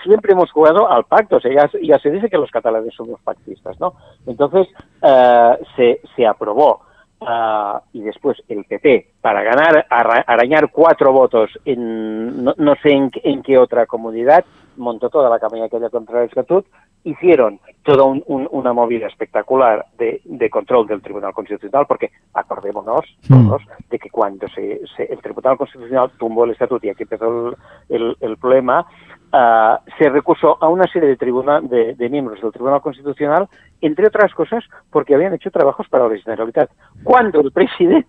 siempre 0.03 0.33
hemos 0.33 0.51
jugado 0.51 0.91
al 0.91 1.05
pacto, 1.05 1.37
o 1.37 1.41
sea, 1.41 1.53
ya, 1.53 1.71
ya, 1.83 1.99
se 1.99 2.11
dice 2.11 2.29
que 2.29 2.39
los 2.39 2.51
catalanes 2.51 2.95
somos 2.95 3.21
pactistas, 3.23 3.79
¿no? 3.81 3.95
Entonces, 4.27 4.69
uh, 5.03 5.65
se, 5.77 6.01
se, 6.17 6.27
aprobó 6.27 6.81
uh, 7.21 7.79
y 7.93 8.03
después 8.03 8.43
el 8.49 8.65
PP, 8.65 9.14
para 9.25 9.43
ganar, 9.43 9.87
arañar 9.89 10.71
cuatro 10.71 11.11
votos 11.11 11.49
en 11.65 12.45
no, 12.45 12.53
no 12.59 12.75
sé 12.83 12.91
en, 12.91 13.11
en, 13.23 13.43
qué 13.43 13.57
otra 13.57 13.87
comunidad, 13.87 14.45
montó 14.77 15.09
toda 15.09 15.31
la 15.31 15.39
campaña 15.39 15.67
que 15.71 15.77
había 15.77 15.89
contra 15.89 16.21
el 16.21 16.29
estatut, 16.29 16.67
hicieron 17.05 17.59
toda 17.85 18.05
un, 18.05 18.23
un, 18.27 18.47
una 18.51 18.75
movida 18.75 19.07
espectacular 19.07 19.87
de, 19.97 20.21
de, 20.27 20.51
control 20.51 20.87
del 20.87 21.01
Tribunal 21.01 21.33
Constitucional, 21.33 21.87
porque 21.89 22.11
acordémonos 22.35 23.01
todos 23.27 23.63
de 23.89 23.99
que 23.99 24.11
cuando 24.11 24.47
se, 24.49 24.83
se, 24.95 25.05
el 25.05 25.23
Tribunal 25.23 25.57
Constitucional 25.57 26.11
tumbó 26.19 26.45
el 26.45 26.51
estatuto 26.51 26.87
y 26.87 26.91
aquí 26.91 27.05
empezó 27.05 27.49
el, 27.49 27.57
el, 27.89 28.17
el 28.21 28.37
problema, 28.37 28.87
Uh, 29.35 29.79
se 29.99 30.09
recusó 30.11 30.63
a 30.63 30.69
una 30.69 30.87
serie 30.87 31.09
de, 31.09 31.17
tribunal, 31.17 31.69
de, 31.69 31.97
de, 31.97 32.09
miembros 32.09 32.41
del 32.41 32.53
Tribunal 32.53 32.81
Constitucional, 32.81 33.49
entre 33.81 34.07
otras 34.07 34.33
cosas 34.33 34.63
porque 34.93 35.13
habían 35.13 35.35
hecho 35.35 35.51
trabajos 35.51 35.89
para 35.89 36.09
la 36.09 36.17
Generalitat, 36.17 36.71
cuando 37.03 37.41
el 37.41 37.51
presidente 37.51 38.07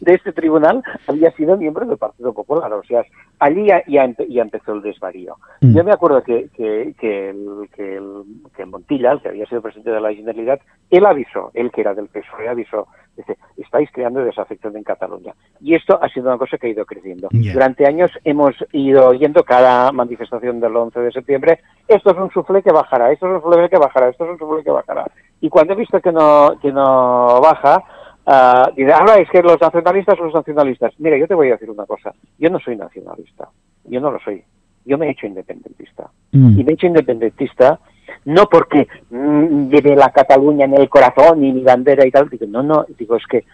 de 0.00 0.14
este 0.14 0.30
tribunal 0.42 0.82
había 1.06 1.30
sido 1.32 1.56
miembro 1.56 1.86
del 1.86 1.96
Partido 1.96 2.32
Popular. 2.32 2.72
O 2.72 2.82
sea, 2.82 3.04
allí 3.38 3.66
ya, 3.66 3.82
ya, 3.86 4.12
ya 4.28 4.42
empezó 4.42 4.72
el 4.72 4.82
desvarío. 4.82 5.36
Mm. 5.60 5.76
Yo 5.76 5.84
me 5.84 5.92
acuerdo 5.92 6.22
que, 6.22 6.48
que, 6.56 6.94
que, 6.98 7.30
el, 7.30 7.68
que, 7.74 7.96
el, 7.96 8.24
que 8.56 8.66
Montilla, 8.66 9.12
el 9.12 9.22
que 9.22 9.28
había 9.28 9.46
sido 9.46 9.62
presidente 9.62 9.92
de 9.92 10.00
la 10.00 10.12
Generalitat, 10.12 10.60
él 10.90 11.06
avisó, 11.06 11.50
él 11.54 11.70
que 11.70 11.82
era 11.82 11.94
del 11.94 12.08
PSOE, 12.08 12.48
avisó, 12.48 12.88
dice, 13.16 13.38
estáis 13.56 13.88
creando 13.92 14.24
desafección 14.24 14.76
en 14.76 14.82
Cataluña. 14.82 15.32
Y 15.60 15.74
esto 15.74 15.98
ha 16.02 16.08
sido 16.08 16.28
una 16.28 16.38
cosa 16.38 16.58
que 16.58 16.66
ha 16.66 16.70
ido 16.70 16.84
creciendo. 16.84 17.28
Yeah. 17.30 17.52
Durante 17.52 17.86
años 17.86 18.10
hemos 18.24 18.54
ido 18.72 19.08
oyendo 19.08 19.44
cada 19.44 19.92
manifestación 19.92 20.58
del 20.60 20.76
11 20.76 21.00
de 21.00 21.12
septiembre, 21.12 21.60
esto 21.86 22.10
es 22.10 22.18
un 22.18 22.30
suflé 22.30 22.62
que 22.62 22.72
bajará, 22.72 23.12
esto 23.12 23.26
es 23.26 23.36
un 23.36 23.42
suflé 23.42 23.68
que 23.68 23.78
bajará, 23.78 24.08
esto 24.08 24.24
es 24.24 24.30
un 24.30 24.38
suflé 24.38 24.64
que 24.64 24.70
bajará. 24.70 25.06
Y 25.40 25.48
cuando 25.48 25.72
he 25.72 25.76
visto 25.76 26.00
que 26.00 26.12
no, 26.12 26.58
que 26.60 26.72
no 26.72 27.40
baja, 27.40 27.84
uh, 28.26 28.74
diré, 28.74 28.92
ahora 28.92 29.16
es 29.16 29.28
que 29.30 29.42
los 29.42 29.60
nacionalistas 29.60 30.16
son 30.16 30.26
los 30.26 30.34
nacionalistas. 30.34 30.92
Mira, 30.98 31.16
yo 31.16 31.26
te 31.26 31.34
voy 31.34 31.48
a 31.48 31.52
decir 31.52 31.70
una 31.70 31.86
cosa, 31.86 32.12
yo 32.38 32.50
no 32.50 32.58
soy 32.60 32.76
nacionalista, 32.76 33.48
yo 33.84 34.00
no 34.00 34.10
lo 34.10 34.18
soy, 34.20 34.42
yo 34.84 34.98
me 34.98 35.06
he 35.06 35.10
hecho 35.10 35.26
independentista. 35.26 36.10
Mm. 36.32 36.60
Y 36.60 36.64
me 36.64 36.72
he 36.72 36.74
hecho 36.74 36.86
independentista 36.86 37.80
no 38.24 38.46
porque 38.46 38.88
mmm, 39.10 39.68
lleve 39.68 39.96
la 39.96 40.10
Cataluña 40.10 40.64
en 40.66 40.74
el 40.74 40.88
corazón 40.88 41.44
y 41.44 41.52
mi 41.52 41.62
bandera 41.62 42.06
y 42.06 42.10
tal, 42.10 42.28
digo, 42.28 42.46
no, 42.48 42.62
no, 42.62 42.84
digo, 42.98 43.16
es 43.16 43.26
que 43.26 43.44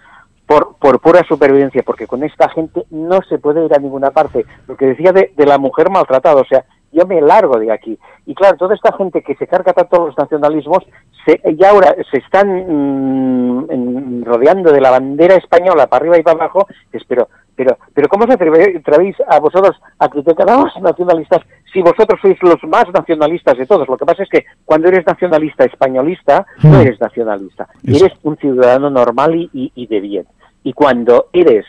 por, 0.46 0.76
por 0.76 1.00
pura 1.00 1.22
supervivencia, 1.24 1.82
porque 1.82 2.06
con 2.06 2.24
esta 2.24 2.48
gente 2.48 2.84
no 2.90 3.20
se 3.28 3.38
puede 3.38 3.64
ir 3.66 3.74
a 3.74 3.78
ninguna 3.78 4.10
parte. 4.10 4.46
Lo 4.66 4.76
que 4.76 4.86
decía 4.86 5.12
de, 5.12 5.32
de 5.36 5.46
la 5.46 5.58
mujer 5.58 5.90
maltratada, 5.90 6.40
o 6.40 6.44
sea, 6.44 6.64
yo 6.90 7.06
me 7.06 7.20
largo 7.20 7.58
de 7.58 7.70
aquí. 7.70 7.98
Y 8.24 8.34
claro, 8.34 8.56
toda 8.56 8.74
esta 8.74 8.96
gente 8.96 9.22
que 9.22 9.34
se 9.34 9.46
carga 9.46 9.74
tanto 9.74 10.06
los 10.06 10.16
nacionalismos, 10.16 10.86
se, 11.24 11.40
ya 11.56 11.70
ahora 11.70 11.94
se 12.10 12.18
están 12.18 12.48
mmm, 12.48 14.24
rodeando 14.24 14.72
de 14.72 14.80
la 14.80 14.90
bandera 14.90 15.34
española 15.34 15.86
para 15.86 16.00
arriba 16.00 16.18
y 16.18 16.22
para 16.22 16.36
abajo, 16.36 16.66
es, 16.92 17.02
pero, 17.06 17.28
pero, 17.54 17.76
pero 17.94 18.08
¿cómo 18.08 18.24
os 18.24 18.30
atrevéis 18.30 19.16
a 19.26 19.38
vosotros 19.40 19.76
a 19.98 20.08
criticar 20.08 20.48
a 20.50 20.62
los 20.62 20.76
nacionalistas 20.80 21.40
si 21.72 21.82
vosotros 21.82 22.18
sois 22.20 22.38
los 22.42 22.62
más 22.64 22.86
nacionalistas 22.92 23.58
de 23.58 23.66
todos? 23.66 23.88
Lo 23.88 23.96
que 23.96 24.06
pasa 24.06 24.22
es 24.22 24.28
que 24.28 24.44
cuando 24.64 24.88
eres 24.88 25.06
nacionalista 25.06 25.64
españolista, 25.64 26.46
mm. 26.62 26.70
no 26.70 26.80
eres 26.80 27.00
nacionalista, 27.00 27.68
eres 27.84 28.12
un 28.22 28.36
ciudadano 28.36 28.90
normal 28.90 29.34
y, 29.34 29.50
y, 29.52 29.72
y 29.74 29.86
de 29.86 30.00
bien. 30.00 30.26
Y 30.62 30.72
cuando 30.72 31.28
eres 31.32 31.64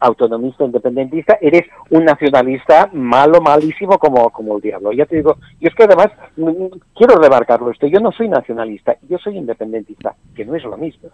autonomista, 0.00 0.64
independentista, 0.64 1.38
eres 1.40 1.62
un 1.90 2.04
nacionalista 2.04 2.88
malo, 2.92 3.40
malísimo 3.40 3.98
como, 3.98 4.30
como 4.30 4.56
el 4.56 4.62
diablo. 4.62 4.92
Ya 4.92 5.06
te 5.06 5.16
digo, 5.16 5.36
y 5.60 5.66
es 5.66 5.74
que 5.74 5.84
además, 5.84 6.08
mm, 6.36 6.78
quiero 6.94 7.16
remarcarlo 7.16 7.70
esto, 7.70 7.86
yo 7.86 8.00
no 8.00 8.12
soy 8.12 8.28
nacionalista, 8.28 8.96
yo 9.08 9.18
soy 9.18 9.36
independentista, 9.36 10.14
que 10.34 10.44
no 10.44 10.54
es 10.54 10.64
lo 10.64 10.76
mismo. 10.76 11.08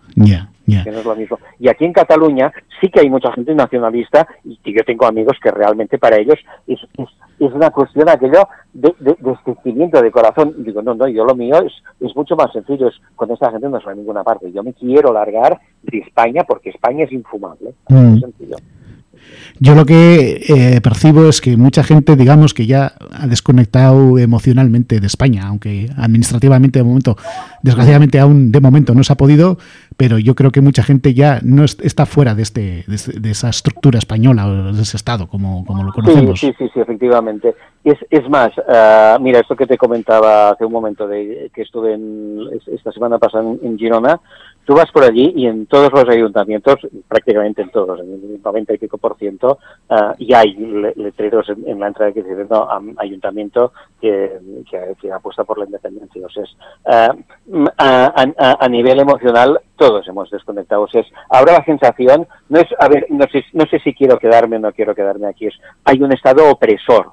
Que 0.82 0.91
no 0.91 0.99
es 0.99 1.05
lo 1.05 1.16
mismo. 1.16 1.39
Y 1.59 1.68
aquí 1.68 1.85
en 1.85 1.93
Cataluña 1.93 2.53
sí 2.80 2.89
que 2.89 3.01
hay 3.01 3.11
mucha 3.11 3.32
gente 3.32 3.55
nacionalista 3.55 4.26
y 4.45 4.59
yo 4.64 4.85
tengo 4.85 5.07
amigos 5.07 5.39
que 5.43 5.51
realmente 5.51 5.99
para 5.99 6.16
ellos 6.16 6.39
es, 6.66 6.80
es, 6.99 7.09
es 7.39 7.53
una 7.53 7.70
cuestión 7.70 8.09
aquello 8.09 8.49
de, 8.72 8.95
de, 9.01 9.16
de 9.20 10.03
de 10.03 10.11
corazón. 10.11 10.55
Digo, 10.59 10.82
no, 10.82 10.95
no, 10.95 11.09
yo 11.09 11.24
lo 11.24 11.35
mío 11.35 11.57
es, 11.64 11.72
es 12.01 12.14
mucho 12.16 12.37
más 12.37 12.53
sencillo, 12.53 12.89
es 12.89 12.95
con 13.16 13.30
esta 13.30 13.51
gente 13.51 13.68
no 13.68 13.78
se 13.78 13.87
va 13.87 13.93
a 13.93 13.95
ninguna 13.95 14.22
parte. 14.22 14.51
Yo 14.53 14.62
me 14.62 14.72
quiero 14.72 15.12
largar 15.12 15.61
de 15.82 15.99
España 15.99 16.45
porque 16.45 16.70
España 16.70 17.05
es 17.05 17.12
infumable. 17.12 17.74
Mm. 17.89 18.18
Yo 19.61 19.75
lo 19.75 19.87
que 19.87 20.43
eh, 20.49 20.81
percibo 20.81 21.29
es 21.29 21.41
que 21.41 21.57
mucha 21.57 21.85
gente, 21.85 22.16
digamos, 22.16 22.55
que 22.55 22.66
ya 22.66 22.93
ha 23.12 23.27
desconectado 23.27 24.18
emocionalmente 24.18 25.01
de 25.01 25.07
España, 25.07 25.47
aunque 25.47 25.91
administrativamente 25.97 26.81
de 26.81 26.85
momento, 26.85 27.16
desgraciadamente 27.62 28.18
aún 28.18 28.51
de 28.51 28.61
momento 28.61 28.95
no 28.95 29.05
se 29.05 29.12
ha 29.12 29.16
podido, 29.16 29.59
pero 29.97 30.18
yo 30.18 30.35
creo 30.35 30.51
que 30.51 30.61
mucha 30.61 30.83
gente 30.83 31.14
ya 31.14 31.41
no 31.43 31.64
está 31.64 32.05
fuera 32.07 32.35
de, 32.35 32.43
este, 32.43 32.85
de, 32.87 33.31
esa 33.31 33.49
estructura 33.49 33.99
española 33.99 34.47
o 34.47 34.72
de 34.72 34.83
ese 34.83 34.97
Estado, 34.97 35.29
como, 35.29 35.64
como 35.64 35.85
lo 35.85 35.93
conocemos. 35.93 36.41
Sí, 36.41 36.53
sí, 36.59 36.68
sí, 36.72 36.81
efectivamente. 36.81 37.55
Es, 37.85 37.99
es 38.11 38.29
más, 38.29 38.51
uh, 38.59 39.20
mira, 39.20 39.41
esto 39.41 39.55
que 39.55 39.66
te 39.66 39.79
comentaba 39.79 40.51
hace 40.51 40.64
un 40.64 40.72
momento, 40.72 41.07
de 41.07 41.51
que 41.55 41.62
estuve 41.62 41.95
en, 41.95 42.41
esta 42.66 42.91
semana 42.93 43.18
pasada 43.18 43.45
en 43.62 43.79
Girona, 43.79 44.20
tú 44.65 44.75
vas 44.75 44.91
por 44.91 45.05
allí 45.05 45.33
y 45.37 45.47
en 45.47 45.67
todos 45.67 45.93
los 45.93 46.09
ayuntamientos, 46.09 46.77
prácticamente 47.09 47.62
en 47.62 47.71
todos, 47.71 48.01
en 48.01 48.12
el 48.12 48.43
90 48.43 48.75
y 48.75 48.79
pico 48.79 48.99
por 48.99 49.17
ciento, 49.17 49.59
uh, 49.91 50.15
ya 50.19 50.41
hay 50.41 50.55
letreros 50.97 51.49
en, 51.49 51.79
la 51.79 51.89
entrada 51.89 52.12
que 52.12 52.23
dicen, 52.23 52.47
no, 52.51 52.69
ayuntamiento 52.97 53.73
que, 54.01 54.39
que, 55.01 55.12
apuesta 55.12 55.45
por 55.45 55.59
la 55.59 55.67
independencia. 55.67 56.27
O 56.27 56.31
sea, 56.31 57.15
uh, 57.47 57.67
a, 57.79 58.69
nivel 58.69 59.01
emocional, 59.01 59.61
todos 59.77 60.07
hemos 60.09 60.31
desconectado. 60.31 60.83
O 60.83 60.89
sea, 60.89 61.03
ahora 61.29 61.59
la 61.59 61.65
sensación 61.65 62.27
no 62.49 62.59
es, 62.59 62.67
a 62.79 62.89
ver, 62.89 63.07
no 63.11 63.27
sé, 63.31 63.45
no 63.53 63.67
sé 63.67 63.79
si 63.81 63.95
quiero 63.95 64.19
quedarme 64.19 64.57
o 64.57 64.61
no 64.61 64.73
quiero 64.73 64.95
quedarme 64.95 65.29
aquí, 65.29 65.47
es, 65.47 65.55
hay 65.85 66.03
un 66.03 66.12
Estado 66.12 66.51
opresor. 66.51 67.12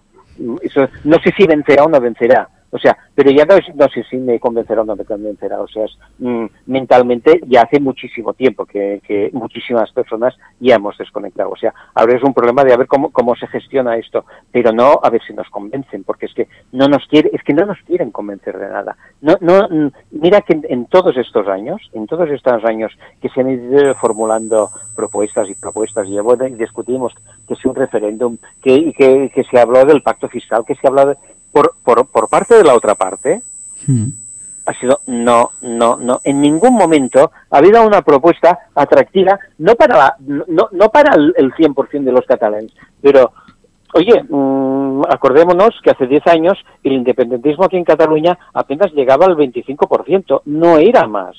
Eso, 0.61 0.87
no 1.03 1.17
sé 1.19 1.31
si 1.37 1.45
vencerá 1.45 1.83
o 1.83 1.89
no 1.89 1.99
vencerá 1.99 2.47
o 2.71 2.79
sea, 2.79 2.97
pero 3.13 3.31
ya 3.31 3.45
no, 3.45 3.55
sé 3.89 4.03
si 4.09 4.17
me 4.17 4.39
convencerá 4.39 4.81
o 4.81 4.85
no 4.85 4.95
me 4.95 5.03
convencerá. 5.03 5.61
O 5.61 5.67
sea, 5.67 5.85
mm, 6.19 6.45
mentalmente 6.67 7.41
ya 7.47 7.63
hace 7.63 7.79
muchísimo 7.79 8.33
tiempo 8.33 8.65
que, 8.65 9.01
que, 9.05 9.29
muchísimas 9.33 9.91
personas 9.91 10.35
ya 10.59 10.75
hemos 10.75 10.97
desconectado. 10.97 11.49
O 11.49 11.57
sea, 11.57 11.73
ahora 11.93 12.15
es 12.15 12.23
un 12.23 12.33
problema 12.33 12.63
de 12.63 12.73
a 12.73 12.77
ver 12.77 12.87
cómo, 12.87 13.11
cómo 13.11 13.35
se 13.35 13.47
gestiona 13.47 13.97
esto, 13.97 14.25
pero 14.51 14.71
no 14.71 14.99
a 15.03 15.09
ver 15.09 15.21
si 15.27 15.33
nos 15.33 15.49
convencen, 15.49 16.03
porque 16.03 16.27
es 16.27 16.33
que 16.33 16.47
no 16.71 16.87
nos 16.87 17.05
quiere, 17.07 17.29
es 17.33 17.43
que 17.43 17.53
no 17.53 17.65
nos 17.65 17.79
quieren 17.81 18.11
convencer 18.11 18.57
de 18.57 18.69
nada. 18.69 18.95
No, 19.21 19.35
no, 19.41 19.67
mm, 19.69 19.91
mira 20.11 20.41
que 20.41 20.59
en, 20.63 20.85
todos 20.85 21.17
estos 21.17 21.47
años, 21.49 21.81
en 21.93 22.07
todos 22.07 22.29
estos 22.29 22.63
años 22.63 22.97
que 23.21 23.29
se 23.29 23.41
han 23.41 23.49
ido 23.49 23.93
formulando 23.95 24.69
propuestas 24.95 25.49
y 25.49 25.55
propuestas, 25.55 26.07
y, 26.07 26.17
bueno, 26.19 26.47
y 26.47 26.51
discutimos 26.51 27.13
que 27.47 27.55
si 27.55 27.67
un 27.67 27.75
referéndum, 27.75 28.37
que, 28.61 28.93
que, 28.93 29.29
que 29.33 29.43
se 29.43 29.59
habló 29.59 29.83
del 29.83 30.01
pacto 30.01 30.29
fiscal, 30.29 30.63
que 30.65 30.75
se 30.75 30.87
habló 30.87 31.07
de, 31.07 31.17
por, 31.51 31.73
por, 31.83 32.07
por 32.07 32.29
parte 32.29 32.55
de 32.55 32.63
la 32.63 32.75
otra 32.75 32.95
parte, 32.95 33.41
hmm. 33.87 34.07
ha 34.65 34.73
sido 34.73 34.99
no, 35.07 35.51
no, 35.61 35.97
no. 35.97 36.19
En 36.23 36.41
ningún 36.41 36.73
momento 36.73 37.31
ha 37.49 37.57
habido 37.57 37.85
una 37.85 38.01
propuesta 38.01 38.59
atractiva, 38.75 39.39
no 39.59 39.75
para, 39.75 39.97
la, 39.97 40.15
no, 40.19 40.69
no 40.71 40.89
para 40.89 41.15
el, 41.15 41.53
100% 41.53 42.03
de 42.03 42.11
los 42.11 42.25
catalanes, 42.25 42.71
pero, 43.01 43.31
oye, 43.93 44.23
mmm, 44.27 45.03
acordémonos 45.09 45.79
que 45.83 45.91
hace 45.91 46.07
10 46.07 46.27
años 46.27 46.57
el 46.83 46.93
independentismo 46.93 47.65
aquí 47.65 47.77
en 47.77 47.83
Cataluña 47.83 48.37
apenas 48.53 48.93
llegaba 48.93 49.25
al 49.25 49.35
25%, 49.35 50.41
no 50.45 50.77
era 50.77 51.07
más. 51.07 51.35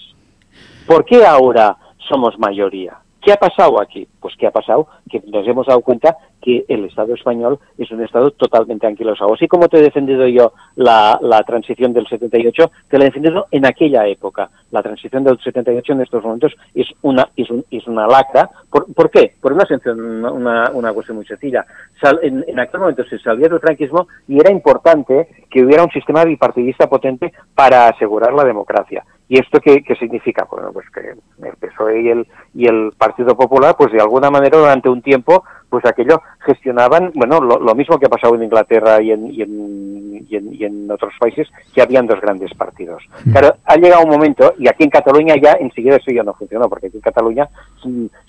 ¿Por 0.87 1.05
qué 1.05 1.25
ahora 1.25 1.77
somos 2.09 2.39
mayoría? 2.39 2.99
¿Qué 3.23 3.33
ha 3.33 3.37
pasado 3.37 3.81
aquí? 3.81 4.07
Pues 4.20 4.35
¿qué 4.37 4.49
ha 4.49 4.51
pasado? 4.51 4.89
Que 5.09 5.23
nos 5.29 5.47
hemos 5.47 5.66
dado 5.66 5.81
cuenta 5.81 6.16
que 6.41 6.64
el 6.66 6.87
Estado 6.87 7.14
español 7.14 7.61
es 7.79 7.89
un 7.93 8.03
Estado 8.03 8.33
totalmente 8.33 8.85
anquilosado. 8.85 9.33
Así 9.35 9.47
como 9.47 9.68
te 9.68 9.79
he 9.79 9.83
defendido 9.83 10.27
yo 10.27 10.55
la, 10.75 11.20
transición 11.47 11.93
del 11.93 12.09
78, 12.09 12.73
te 12.89 12.99
la 12.99 13.05
he 13.05 13.09
defendido 13.09 13.47
en 13.53 13.64
aquella 13.64 14.09
época. 14.09 14.51
La 14.73 14.83
transición 14.83 15.23
del 15.23 15.39
78 15.39 15.93
en 15.93 16.01
estos 16.01 16.25
momentos 16.25 16.53
es 16.75 16.89
una, 17.03 17.29
es, 17.37 17.49
un, 17.49 17.64
es 17.70 17.87
una 17.87 18.09
lacra. 18.09 18.51
¿Por, 18.68 18.93
¿Por, 18.93 19.09
qué? 19.09 19.35
Por 19.41 19.53
una, 19.53 19.66
una, 20.33 20.70
una 20.73 20.93
cuestión 20.93 21.18
muy 21.18 21.27
sencilla. 21.27 21.64
En, 22.23 22.45
en, 22.49 22.59
aquel 22.59 22.81
momento 22.81 23.05
se 23.05 23.20
salía 23.20 23.49
del 23.49 23.61
franquismo 23.61 24.09
y 24.27 24.41
era 24.41 24.51
importante 24.51 25.29
que 25.49 25.62
hubiera 25.62 25.85
un 25.85 25.91
sistema 25.91 26.25
bipartidista 26.25 26.89
potente 26.89 27.33
para 27.55 27.87
asegurar 27.87 28.33
la 28.33 28.45
democracia. 28.45 29.05
¿Y 29.33 29.39
esto 29.39 29.61
qué, 29.61 29.83
qué, 29.83 29.95
significa? 29.95 30.47
Bueno, 30.51 30.74
pues 30.74 30.85
que 30.91 31.01
el 31.01 31.57
PSOE 31.57 32.03
y 32.03 32.09
el, 32.11 32.28
y 32.53 32.66
el 32.66 32.93
Partido 32.99 33.35
Popular, 33.35 33.74
pues 33.78 33.91
de 33.91 33.99
alguna 33.99 34.30
manera 34.30 34.59
durante 34.59 34.91
un 34.91 35.01
tiempo 35.01 35.43
pues 35.73 35.87
aquello 35.87 36.20
gestionaban, 36.41 37.12
bueno, 37.14 37.41
lo, 37.41 37.75
mismo 37.75 37.99
que 37.99 38.05
ha 38.05 38.11
pasado 38.11 38.35
en 38.35 38.43
Inglaterra 38.43 39.01
y 39.01 39.11
en, 39.11 39.33
y 39.33 39.41
en, 39.41 40.27
y 40.29 40.64
en, 40.66 40.91
otros 40.91 41.14
países, 41.18 41.49
que 41.75 41.81
habían 41.81 42.07
dos 42.07 42.20
grandes 42.20 42.53
partidos. 42.53 43.03
Mm. 43.25 43.33
Claro, 43.33 43.57
ha 43.64 43.77
llegado 43.77 44.05
un 44.05 44.11
momento, 44.11 44.53
y 44.59 44.68
aquí 44.68 44.85
en 44.85 44.91
Cataluña 44.91 45.35
ya 45.43 45.53
enseguida 45.53 45.97
eso 45.97 46.11
ya 46.11 46.23
no 46.23 46.35
funcionó, 46.35 46.68
porque 46.68 46.89
aquí 46.89 46.99
en 46.99 47.03
Cataluña 47.03 47.49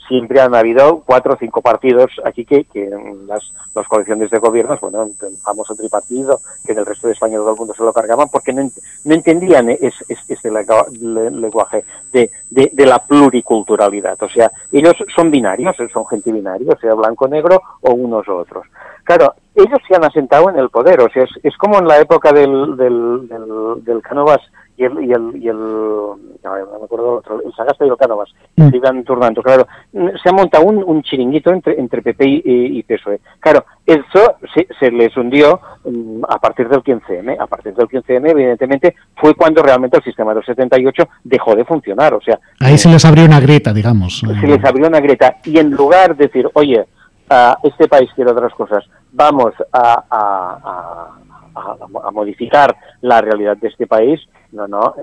siempre 0.07 0.39
han 0.39 0.55
habido 0.55 1.03
cuatro 1.05 1.33
o 1.33 1.37
cinco 1.37 1.61
partidos 1.61 2.11
aquí 2.23 2.45
que, 2.45 2.63
que 2.63 2.89
las, 3.27 3.53
las 3.75 3.87
coaliciones 3.89 4.29
de 4.29 4.39
gobiernos, 4.39 4.79
bueno, 4.79 5.03
el 5.03 5.37
famoso 5.43 5.75
tripartido, 5.75 6.39
que 6.65 6.71
en 6.71 6.79
el 6.79 6.85
resto 6.85 7.07
de 7.07 7.13
España 7.13 7.35
todo 7.35 7.51
el 7.51 7.57
mundo 7.57 7.73
se 7.73 7.83
lo 7.83 7.91
cargaban, 7.91 8.29
porque 8.31 8.53
no, 8.53 8.69
no 9.03 9.13
entendían 9.13 9.69
ese, 9.69 10.05
ese 10.07 10.49
lenguaje 10.49 11.83
de, 12.13 12.31
de, 12.49 12.69
de 12.71 12.85
la 12.85 12.99
pluriculturalidad. 12.99 14.21
O 14.23 14.29
sea, 14.29 14.49
ellos 14.71 14.95
son 15.13 15.29
binarios, 15.29 15.75
son 15.91 16.05
gente 16.07 16.31
binaria, 16.31 16.71
o 16.71 16.79
sea, 16.79 16.93
blanco, 16.93 17.27
negro 17.33 17.61
o 17.81 17.93
unos 17.93 18.27
otros. 18.29 18.65
Claro, 19.03 19.33
ellos 19.55 19.79
se 19.87 19.95
han 19.95 20.05
asentado 20.05 20.49
en 20.49 20.57
el 20.57 20.69
poder, 20.69 21.01
o 21.01 21.09
sea, 21.09 21.23
es, 21.23 21.29
es 21.43 21.57
como 21.57 21.77
en 21.79 21.87
la 21.87 21.99
época 21.99 22.31
del, 22.31 22.77
del, 22.77 23.27
del, 23.27 23.83
del 23.83 24.01
Canovas 24.01 24.39
y 24.77 24.85
el, 24.85 25.03
y 25.03 25.11
el, 25.11 25.43
y 25.43 25.47
el 25.47 25.57
no, 25.57 26.79
me 26.79 26.85
acuerdo 26.85 27.17
otro, 27.17 27.41
el 27.41 27.53
Sagasta 27.53 27.85
y 27.85 27.89
el 27.89 27.97
Cánovas, 27.97 28.29
mm. 28.55 28.69
se 28.69 28.77
iban 28.77 29.03
turnando. 29.03 29.41
Claro, 29.43 29.67
se 29.91 30.29
ha 30.29 30.33
montado 30.33 30.65
un, 30.65 30.83
un 30.83 31.03
chiringuito 31.03 31.51
entre, 31.51 31.79
entre 31.79 32.01
PP 32.01 32.25
y, 32.25 32.41
y, 32.79 32.83
PSOE. 32.83 33.19
Claro, 33.39 33.65
eso 33.85 34.35
se, 34.53 34.67
se 34.79 34.91
les 34.91 35.15
hundió 35.15 35.59
um, 35.83 36.23
a 36.27 36.39
partir 36.39 36.67
del 36.67 36.81
15M. 36.81 37.37
A 37.39 37.47
partir 37.47 37.73
del 37.75 37.87
15M, 37.87 38.31
evidentemente, 38.31 38.95
fue 39.15 39.35
cuando 39.35 39.61
realmente 39.61 39.97
el 39.97 40.03
sistema 40.03 40.33
del 40.33 40.43
78 40.43 41.03
dejó 41.23 41.55
de 41.55 41.65
funcionar. 41.65 42.13
O 42.13 42.21
sea, 42.21 42.39
ahí 42.59 42.77
se 42.77 42.89
les 42.89 43.05
abrió 43.05 43.25
una 43.25 43.39
grieta, 43.39 43.73
digamos. 43.73 44.19
Se 44.19 44.47
les 44.47 44.63
abrió 44.65 44.87
una 44.87 44.99
grieta. 44.99 45.37
Y 45.43 45.59
en 45.59 45.71
lugar 45.71 46.15
de 46.15 46.25
decir, 46.25 46.49
oye, 46.53 46.85
uh, 47.29 47.67
este 47.67 47.87
país 47.87 48.09
quiere 48.15 48.31
otras 48.31 48.53
cosas, 48.53 48.83
vamos 49.11 49.53
a, 49.71 50.03
a, 50.09 51.09
a, 51.55 52.07
a 52.07 52.11
modificar 52.11 52.75
la 53.01 53.21
realidad 53.21 53.57
de 53.57 53.67
este 53.67 53.87
país, 53.87 54.19
no, 54.51 54.67
no, 54.67 54.93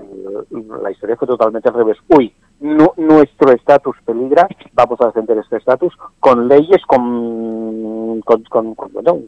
la 0.81 0.91
historia 0.91 1.17
fue 1.17 1.27
totalmente 1.27 1.67
al 1.67 1.75
revés. 1.75 1.97
Uy, 2.07 2.33
nuestro 2.61 3.51
estatus 3.51 3.95
peligra, 4.05 4.47
vamos 4.73 4.99
a 5.01 5.07
defender 5.07 5.37
este 5.37 5.57
estatus 5.57 5.93
con 6.19 6.47
leyes, 6.47 6.81
con, 6.87 8.21
con, 8.21 8.43
con, 8.43 8.75
bueno, 8.93 9.19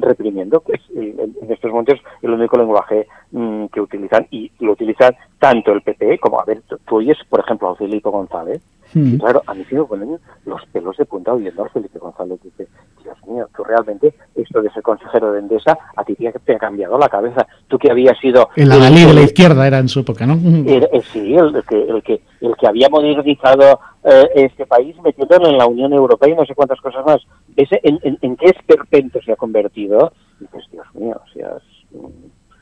reprimiendo, 0.00 0.60
que 0.60 0.74
es 0.74 0.80
en 0.94 1.50
estos 1.50 1.70
momentos 1.70 2.00
el 2.22 2.30
único 2.30 2.56
lenguaje 2.56 3.08
mm, 3.32 3.66
que 3.66 3.80
utilizan 3.80 4.26
y 4.30 4.50
lo 4.60 4.72
utilizan 4.72 5.14
tanto 5.38 5.72
el 5.72 5.82
PP 5.82 6.18
como, 6.18 6.40
a 6.40 6.44
ver, 6.44 6.62
tú 6.86 6.96
oyes, 6.96 7.18
por 7.28 7.40
ejemplo, 7.40 7.70
a 7.70 7.76
Felipe 7.76 8.08
González, 8.08 8.62
y 8.96 9.18
claro, 9.18 9.42
a 9.46 9.54
mí 9.54 9.64
sí 9.68 9.74
me 9.74 9.84
ponen 9.84 10.18
los 10.44 10.64
pelos 10.72 10.96
de 10.96 11.04
punta 11.04 11.32
oyendo 11.32 11.66
Felipe 11.66 11.98
González, 11.98 12.40
dice, 12.42 12.66
Dios 13.02 13.16
mío, 13.26 13.48
tú 13.54 13.62
realmente, 13.62 14.14
esto 14.34 14.62
de 14.62 14.70
ser 14.70 14.82
consejero 14.82 15.32
de 15.32 15.40
Endesa, 15.40 15.78
a 15.94 16.04
ti 16.04 16.14
te 16.16 16.54
ha 16.54 16.58
cambiado 16.58 16.98
la 16.98 17.08
cabeza, 17.08 17.46
tú 17.68 17.78
que 17.78 17.90
habías 17.90 18.18
sido... 18.18 18.48
El 18.56 18.72
adalí 18.72 19.04
de 19.04 19.14
la 19.14 19.22
izquierda 19.22 19.66
era 19.66 19.78
en 19.78 19.88
su 19.88 20.00
época, 20.00 20.26
¿no? 20.26 20.34
Eh, 20.66 20.88
sí, 21.12 21.34
el, 21.34 21.62
que, 21.68 21.82
el, 21.82 22.02
que, 22.02 22.22
el 22.40 22.56
que 22.56 22.66
había 22.66 22.88
modernizado 22.88 23.80
eh, 24.04 24.28
este 24.34 24.66
país 24.66 24.96
metiéndolo 25.02 25.48
en 25.48 25.58
la 25.58 25.66
Unión 25.66 25.92
Europea 25.92 26.32
y 26.32 26.36
no 26.36 26.46
sé 26.46 26.54
cuántas 26.54 26.80
cosas 26.80 27.04
más. 27.04 27.20
Ese, 27.56 27.80
en, 27.82 27.98
en, 28.02 28.18
en 28.22 28.36
qué 28.36 28.46
esperpento 28.46 29.20
se 29.22 29.32
ha 29.32 29.36
convertido? 29.36 30.12
dices, 30.40 30.64
Dios 30.70 30.86
mío, 30.94 31.20
o 31.22 31.32
sea, 31.32 31.56
es, 31.56 32.00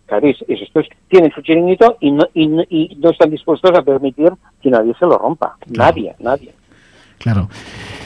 claro, 0.06 0.28
estos 0.28 0.86
tienen 1.08 1.32
su 1.32 1.42
chiringuito 1.42 1.96
y 2.00 2.10
no, 2.10 2.26
y, 2.34 2.44
y, 2.68 2.96
no 2.96 3.10
están 3.10 3.30
dispuestos 3.30 3.70
a 3.76 3.82
permitir 3.82 4.32
que 4.62 4.70
nadie 4.70 4.94
se 4.98 5.06
lo 5.06 5.18
rompa. 5.18 5.56
Claro. 5.72 5.94
Nadie, 5.94 6.14
nadie. 6.18 6.54
Claro. 7.18 7.48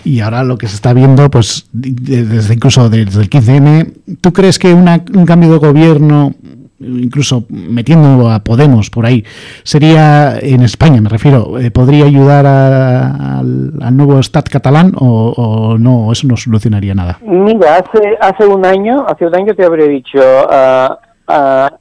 Y 0.04 0.20
ahora 0.20 0.44
lo 0.44 0.56
que 0.56 0.68
se 0.68 0.76
está 0.76 0.92
viendo, 0.92 1.28
pues 1.30 1.68
desde 1.72 2.54
incluso 2.54 2.88
desde 2.88 3.20
el 3.20 3.28
15M, 3.28 4.20
¿tú 4.20 4.32
crees 4.32 4.58
que 4.58 4.72
una, 4.72 5.02
un 5.12 5.26
cambio 5.26 5.50
de 5.50 5.58
gobierno 5.58 6.34
incluso 6.80 7.44
metiendo 7.48 8.30
a 8.30 8.40
Podemos 8.40 8.90
por 8.90 9.06
ahí, 9.06 9.24
sería 9.62 10.38
en 10.38 10.62
España, 10.62 11.00
me 11.00 11.08
refiero, 11.08 11.58
eh, 11.58 11.70
¿podría 11.70 12.04
ayudar 12.04 12.46
al 12.46 13.96
nuevo 13.96 14.22
Stat 14.22 14.48
catalán 14.48 14.92
o, 14.96 15.76
no? 15.78 16.12
Eso 16.12 16.26
no 16.26 16.36
solucionaría 16.36 16.94
nada. 16.94 17.18
Mira, 17.22 17.78
hace 17.78 18.16
hace 18.20 18.46
un 18.46 18.64
año, 18.64 19.04
hace 19.08 19.26
un 19.26 19.34
año 19.34 19.54
te 19.54 19.64
habría 19.64 19.86
dicho 19.86 20.20
ah, 20.50 20.98
ah, 21.28 21.78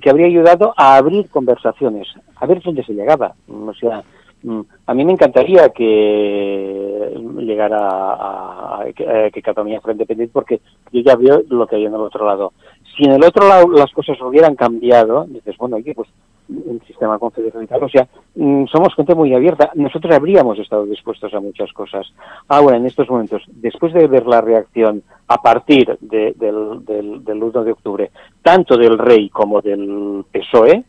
que 0.00 0.10
habría 0.10 0.26
ayudado 0.26 0.74
a 0.76 0.96
abrir 0.96 1.28
conversaciones, 1.30 2.08
a 2.36 2.46
ver 2.46 2.62
dónde 2.62 2.84
se 2.84 2.94
llegaba. 2.94 3.34
O 3.48 3.72
sea, 3.74 4.02
mm, 4.42 4.60
a 4.86 4.94
mí 4.94 5.04
me 5.04 5.12
encantaría 5.12 5.68
que 5.68 7.14
llegara 7.38 7.78
a, 7.78 8.84
que, 8.94 9.42
Cataluña 9.42 9.80
fuera 9.80 9.94
independiente 9.94 10.32
porque 10.32 10.60
yo 10.92 11.00
ya 11.02 11.14
veo 11.14 11.42
lo 11.48 11.66
que 11.66 11.76
hay 11.76 11.84
en 11.84 11.94
el 11.94 12.00
otro 12.00 12.26
lado 12.26 12.52
si 12.96 13.04
en 13.04 13.12
el 13.12 13.24
otro 13.24 13.48
lado 13.48 13.68
las 13.68 13.90
cosas 13.92 14.20
hubieran 14.20 14.54
cambiado, 14.54 15.26
dices, 15.28 15.56
bueno, 15.58 15.76
oye, 15.76 15.94
pues 15.94 16.08
un 16.48 16.80
sistema 16.86 17.18
confederal, 17.18 17.66
o 17.82 17.88
sea, 17.88 18.06
mm, 18.34 18.66
somos 18.66 18.94
gente 18.94 19.14
muy 19.14 19.34
abierta, 19.34 19.70
nosotros 19.74 20.14
habríamos 20.14 20.58
estado 20.58 20.84
dispuestos 20.86 21.32
a 21.32 21.40
muchas 21.40 21.72
cosas. 21.72 22.06
Ahora, 22.48 22.76
en 22.76 22.86
estos 22.86 23.08
momentos, 23.08 23.42
después 23.48 23.92
de 23.94 24.06
ver 24.06 24.26
la 24.26 24.40
reacción 24.40 25.02
a 25.28 25.40
partir 25.40 25.96
del, 26.00 26.34
del, 26.36 27.24
del 27.24 27.42
1 27.42 27.64
de 27.64 27.72
octubre, 27.72 28.10
tanto 28.42 28.76
del 28.76 28.98
rey 28.98 29.30
como 29.30 29.60
del 29.62 30.24
PSOE, 30.30 30.84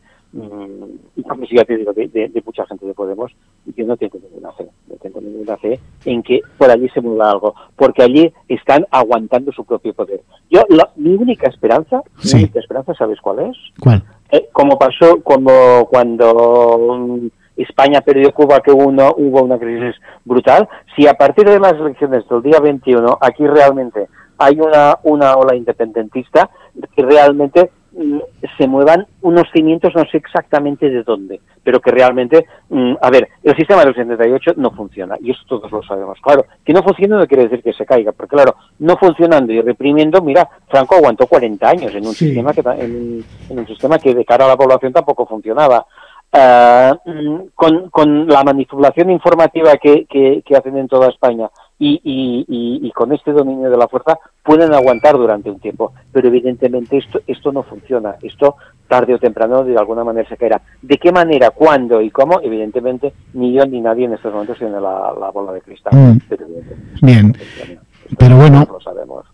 y 1.16 1.22
como 1.22 1.44
ya 1.50 1.64
te 1.64 1.76
digo, 1.76 1.92
de, 1.92 2.42
mucha 2.44 2.66
gente 2.66 2.84
de 2.84 2.94
Podemos, 2.94 3.32
yo 3.64 3.86
no 3.86 3.96
tengo 3.96 4.18
ninguna 4.18 4.52
fe, 4.52 4.66
no 4.88 4.96
tengo 4.96 5.20
ninguna 5.20 5.56
fe 5.56 5.80
en 6.04 6.22
que 6.22 6.40
por 6.58 6.70
allí 6.70 6.88
se 6.90 7.00
mueva 7.00 7.30
algo, 7.30 7.54
porque 7.74 8.02
allí 8.02 8.32
están 8.48 8.86
aguantando 8.90 9.50
su 9.52 9.64
propio 9.64 9.94
poder. 9.94 10.20
Yo, 10.50 10.60
mi 10.96 11.14
única 11.14 11.48
esperanza, 11.48 12.02
mi 12.22 12.40
única 12.40 12.60
esperanza, 12.60 12.92
¿sabes 12.94 13.20
cuál 13.20 13.50
es? 13.50 13.56
¿Cuál? 13.80 14.02
Eh, 14.30 14.48
como 14.52 14.78
pasó 14.78 15.22
como 15.22 15.86
cuando 15.86 16.98
mm, 16.98 17.26
España 17.56 18.00
perdió 18.00 18.32
Cuba, 18.32 18.60
que 18.60 18.72
uno, 18.72 19.14
hubo 19.16 19.42
una 19.42 19.58
crisis 19.58 19.94
brutal, 20.24 20.68
si 20.94 21.06
a 21.06 21.14
partir 21.14 21.48
de 21.48 21.60
las 21.60 21.74
elecciones 21.74 22.28
del 22.28 22.42
día 22.42 22.60
21 22.60 23.18
aquí 23.20 23.46
realmente 23.46 24.08
hay 24.38 24.60
una, 24.60 24.98
una 25.04 25.34
ola 25.34 25.56
independentista 25.56 26.50
que 26.94 27.02
realmente 27.02 27.70
Mm, 27.98 28.18
se 28.58 28.68
muevan 28.68 29.06
unos 29.22 29.44
cimientos, 29.54 29.94
no 29.94 30.04
sé 30.10 30.18
exactamente 30.18 30.90
de 30.90 31.02
dónde, 31.02 31.40
pero 31.64 31.80
que 31.80 31.90
realmente, 31.90 32.44
mm, 32.68 32.92
a 33.00 33.08
ver, 33.08 33.26
el 33.42 33.56
sistema 33.56 33.86
del 33.86 33.94
78 33.94 34.52
no 34.58 34.70
funciona, 34.72 35.16
y 35.18 35.30
eso 35.30 35.40
todos 35.48 35.72
lo 35.72 35.82
sabemos. 35.82 36.18
Claro, 36.20 36.44
que 36.62 36.74
no 36.74 36.82
funcione 36.82 37.16
no 37.16 37.26
quiere 37.26 37.44
decir 37.44 37.62
que 37.62 37.72
se 37.72 37.86
caiga, 37.86 38.12
porque 38.12 38.36
claro, 38.36 38.54
no 38.80 38.98
funcionando 38.98 39.50
y 39.50 39.62
reprimiendo, 39.62 40.20
mira, 40.20 40.46
Franco 40.68 40.96
aguantó 40.96 41.26
40 41.26 41.66
años 41.66 41.94
en 41.94 42.06
un 42.06 42.12
sistema 42.12 42.52
que 42.52 42.60
en, 42.60 43.24
un 43.48 43.66
sistema 43.66 43.98
que 43.98 44.14
de 44.14 44.26
cara 44.26 44.44
a 44.44 44.48
la 44.48 44.58
población 44.58 44.92
tampoco 44.92 45.24
funcionaba. 45.24 45.86
Mm, 46.34 47.46
con, 47.54 47.88
con, 47.88 48.26
la 48.26 48.44
manipulación 48.44 49.08
informativa 49.08 49.78
que, 49.78 50.04
que, 50.04 50.42
hacen 50.54 50.76
en 50.76 50.86
toda 50.86 51.08
España 51.08 51.48
y, 51.78 52.00
y, 52.02 52.86
y, 52.86 52.90
con 52.92 53.12
este 53.12 53.32
dominio 53.32 53.68
de 53.68 53.76
la 53.76 53.86
fuerza 53.86 54.18
pueden 54.42 54.72
aguantar 54.72 55.16
durante 55.16 55.50
un 55.50 55.60
tiempo, 55.60 55.92
pero 56.10 56.28
evidentemente 56.28 56.96
esto, 56.96 57.20
esto 57.26 57.52
no 57.52 57.64
funciona, 57.64 58.16
esto 58.22 58.56
tarde 58.88 59.14
o 59.14 59.18
temprano 59.18 59.62
de 59.62 59.76
alguna 59.76 60.02
manera 60.02 60.26
se 60.28 60.38
caerá. 60.38 60.62
¿De 60.80 60.96
qué 60.96 61.12
manera, 61.12 61.50
cuándo 61.50 62.00
y 62.00 62.10
cómo? 62.10 62.40
Evidentemente 62.40 63.12
ni 63.34 63.52
yo 63.52 63.66
ni 63.66 63.80
nadie 63.80 64.06
en 64.06 64.14
estos 64.14 64.32
momentos 64.32 64.58
tiene 64.58 64.80
la, 64.80 65.30
bola 65.34 65.52
de 65.52 65.60
cristal. 65.60 65.92
Mm. 65.94 66.18
Bien, 67.02 67.36
pero 68.18 68.36
bueno. 68.36 68.66
Lo 68.70 68.80
sabemos. 68.80 69.26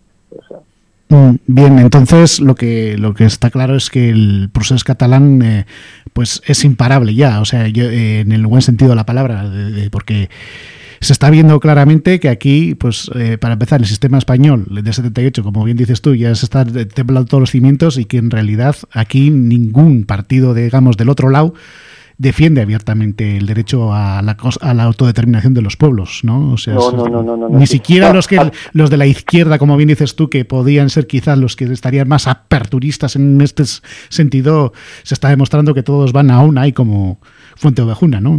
Mm, 1.09 1.35
bien, 1.45 1.79
entonces 1.79 2.39
lo 2.39 2.55
que 2.55 2.97
lo 2.97 3.13
que 3.13 3.25
está 3.25 3.51
claro 3.51 3.75
es 3.75 3.89
que 3.89 4.09
el 4.09 4.49
proceso 4.51 4.83
catalán 4.83 5.41
eh, 5.43 5.65
pues 6.11 6.41
es 6.47 6.65
imparable 6.65 7.13
ya, 7.13 7.39
o 7.39 7.45
sea, 7.45 7.67
yo, 7.67 7.85
eh, 7.85 8.21
en 8.21 8.31
el 8.31 8.47
buen 8.47 8.61
sentido 8.61 8.89
de 8.89 8.95
la 8.95 9.05
palabra, 9.05 9.45
porque 9.91 10.29
se 11.03 11.13
está 11.13 11.29
viendo 11.29 11.59
claramente 11.59 12.19
que 12.19 12.29
aquí, 12.29 12.75
pues 12.75 13.09
eh, 13.15 13.37
para 13.37 13.53
empezar, 13.53 13.81
el 13.81 13.87
sistema 13.87 14.17
español 14.17 14.65
de 14.69 14.93
78, 14.93 15.43
como 15.43 15.63
bien 15.63 15.77
dices 15.77 16.01
tú, 16.01 16.15
ya 16.15 16.33
se 16.35 16.45
está 16.45 16.65
temblando 16.65 17.27
todos 17.27 17.41
los 17.41 17.51
cimientos 17.51 17.97
y 17.97 18.05
que 18.05 18.17
en 18.17 18.31
realidad 18.31 18.75
aquí 18.91 19.29
ningún 19.29 20.05
partido, 20.05 20.53
digamos, 20.53 20.97
del 20.97 21.09
otro 21.09 21.29
lado 21.29 21.53
defiende 22.17 22.61
abiertamente 22.61 23.37
el 23.37 23.45
derecho 23.45 23.93
a 23.93 24.21
la, 24.21 24.37
a 24.61 24.73
la 24.73 24.83
autodeterminación 24.83 25.53
de 25.53 25.61
los 25.61 25.77
pueblos, 25.77 26.21
¿no? 26.23 26.53
O 26.53 26.57
sea, 26.57 26.75
ni 27.49 27.67
siquiera 27.67 28.13
los 28.13 28.27
que 28.27 28.51
los 28.71 28.89
de 28.89 28.97
la 28.97 29.05
izquierda, 29.05 29.57
como 29.57 29.75
bien 29.77 29.89
dices 29.89 30.15
tú, 30.15 30.29
que 30.29 30.45
podían 30.45 30.89
ser 30.89 31.07
quizás 31.07 31.37
los 31.37 31.55
que 31.55 31.65
estarían 31.65 32.07
más 32.07 32.27
aperturistas 32.27 33.15
en 33.15 33.41
este 33.41 33.63
sentido, 34.09 34.73
se 35.03 35.15
está 35.15 35.29
demostrando 35.29 35.73
que 35.73 35.83
todos 35.83 36.13
van 36.13 36.31
a 36.31 36.39
una 36.41 36.67
y 36.67 36.73
como 36.73 37.19
fuente 37.55 37.81
ovejuna, 37.81 38.19
¿no? 38.19 38.31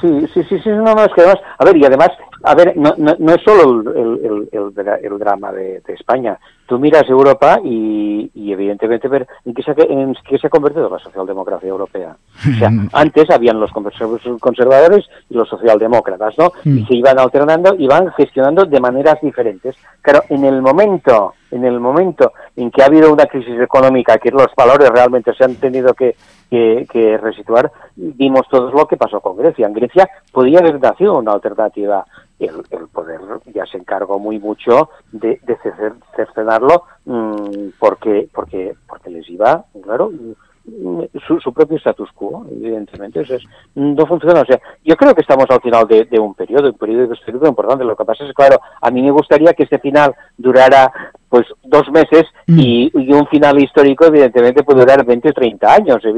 Sí, 0.00 0.26
sí, 0.32 0.42
sí, 0.48 0.58
sí, 0.62 0.68
no, 0.70 0.94
no, 0.94 1.04
es 1.04 1.12
que 1.14 1.22
además, 1.22 1.38
a 1.58 1.64
ver, 1.64 1.76
y 1.76 1.84
además, 1.84 2.10
a 2.44 2.54
ver, 2.54 2.76
no, 2.76 2.94
no, 2.98 3.16
no 3.18 3.34
es 3.34 3.42
solo 3.42 3.92
el, 3.92 4.48
el, 4.52 4.74
el, 5.02 5.18
drama 5.18 5.52
de, 5.52 5.80
de 5.86 5.94
España, 5.94 6.38
tú 6.66 6.78
miras 6.78 7.08
Europa 7.08 7.58
y, 7.64 8.30
evidentemente 8.34 9.08
ver 9.08 9.26
en 9.44 9.54
qué, 9.54 9.62
se, 9.62 9.72
en 9.88 10.14
qué 10.28 10.38
se 10.38 10.46
ha 10.46 10.50
convertido 10.50 10.88
la 10.88 10.98
socialdemocracia 10.98 11.68
europea. 11.68 12.16
O 12.38 12.58
sea, 12.58 12.70
antes 12.92 13.30
habían 13.30 13.60
los 13.60 13.70
conservadores 13.72 15.06
y 15.30 15.34
los 15.34 15.48
socialdemócratas, 15.48 16.34
¿no? 16.38 16.52
Y 16.64 16.82
mm. 16.82 16.86
se 16.86 16.94
iban 16.94 17.18
alternando 17.18 17.74
y 17.78 17.86
van 17.86 18.12
gestionando 18.12 18.64
de 18.64 18.80
maneras 18.80 19.18
diferentes. 19.22 19.76
Claro, 20.00 20.22
en 20.28 20.44
el 20.44 20.60
momento, 20.60 21.34
en 21.50 21.64
el 21.64 21.80
momento 21.80 22.32
en 22.56 22.70
que 22.70 22.82
ha 22.82 22.86
habido 22.86 23.12
una 23.12 23.26
crisis 23.26 23.60
económica, 23.60 24.18
que 24.18 24.30
los 24.30 24.48
valores 24.56 24.90
realmente 24.90 25.32
se 25.34 25.44
han 25.44 25.54
tenido 25.56 25.94
que, 25.94 26.16
que, 26.50 27.18
resituar, 27.18 27.70
vimos 27.96 28.42
todo 28.50 28.70
lo 28.70 28.86
que 28.86 28.96
pasó 28.96 29.20
con 29.20 29.36
Grecia. 29.36 29.66
En 29.66 29.72
Grecia 29.72 30.08
podía 30.32 30.58
haber 30.58 30.80
nacido 30.80 31.18
una 31.18 31.32
alternativa 31.32 32.04
el, 32.44 32.88
poder 32.88 33.20
ya 33.54 33.66
se 33.66 33.78
encargó 33.78 34.18
muy 34.18 34.38
mucho 34.38 34.90
de, 35.12 35.40
de 35.42 35.58
cercenarlo 36.16 36.84
mm, 37.04 37.70
porque 37.78 38.28
porque 38.32 38.74
porque 38.86 39.10
les 39.10 39.28
iba 39.28 39.64
claro 39.82 40.10
su, 41.26 41.40
su, 41.40 41.52
propio 41.52 41.76
status 41.78 42.10
quo, 42.12 42.46
evidentemente. 42.50 43.20
Eso 43.20 43.34
es, 43.34 43.42
no 43.74 44.06
funciona. 44.06 44.40
O 44.40 44.46
sea, 44.46 44.60
yo 44.84 44.96
creo 44.96 45.14
que 45.14 45.22
estamos 45.22 45.46
al 45.48 45.60
final 45.60 45.86
de, 45.86 46.04
de 46.04 46.18
un 46.18 46.34
periodo, 46.34 46.68
un 46.68 46.78
periodo 46.78 47.12
histórico 47.12 47.46
importante. 47.46 47.84
Lo 47.84 47.96
que 47.96 48.04
pasa 48.04 48.24
es, 48.24 48.32
claro, 48.32 48.60
a 48.80 48.90
mí 48.90 49.02
me 49.02 49.10
gustaría 49.10 49.52
que 49.54 49.64
este 49.64 49.78
final 49.78 50.14
durara 50.36 50.92
pues 51.28 51.46
dos 51.64 51.90
meses 51.90 52.26
mm. 52.46 52.58
y, 52.58 52.92
y, 52.94 53.12
un 53.14 53.26
final 53.26 53.58
histórico 53.58 54.04
evidentemente 54.04 54.62
puede 54.64 54.80
durar 54.80 55.02
20 55.02 55.30
o 55.30 55.32
30 55.32 55.74
años. 55.74 56.02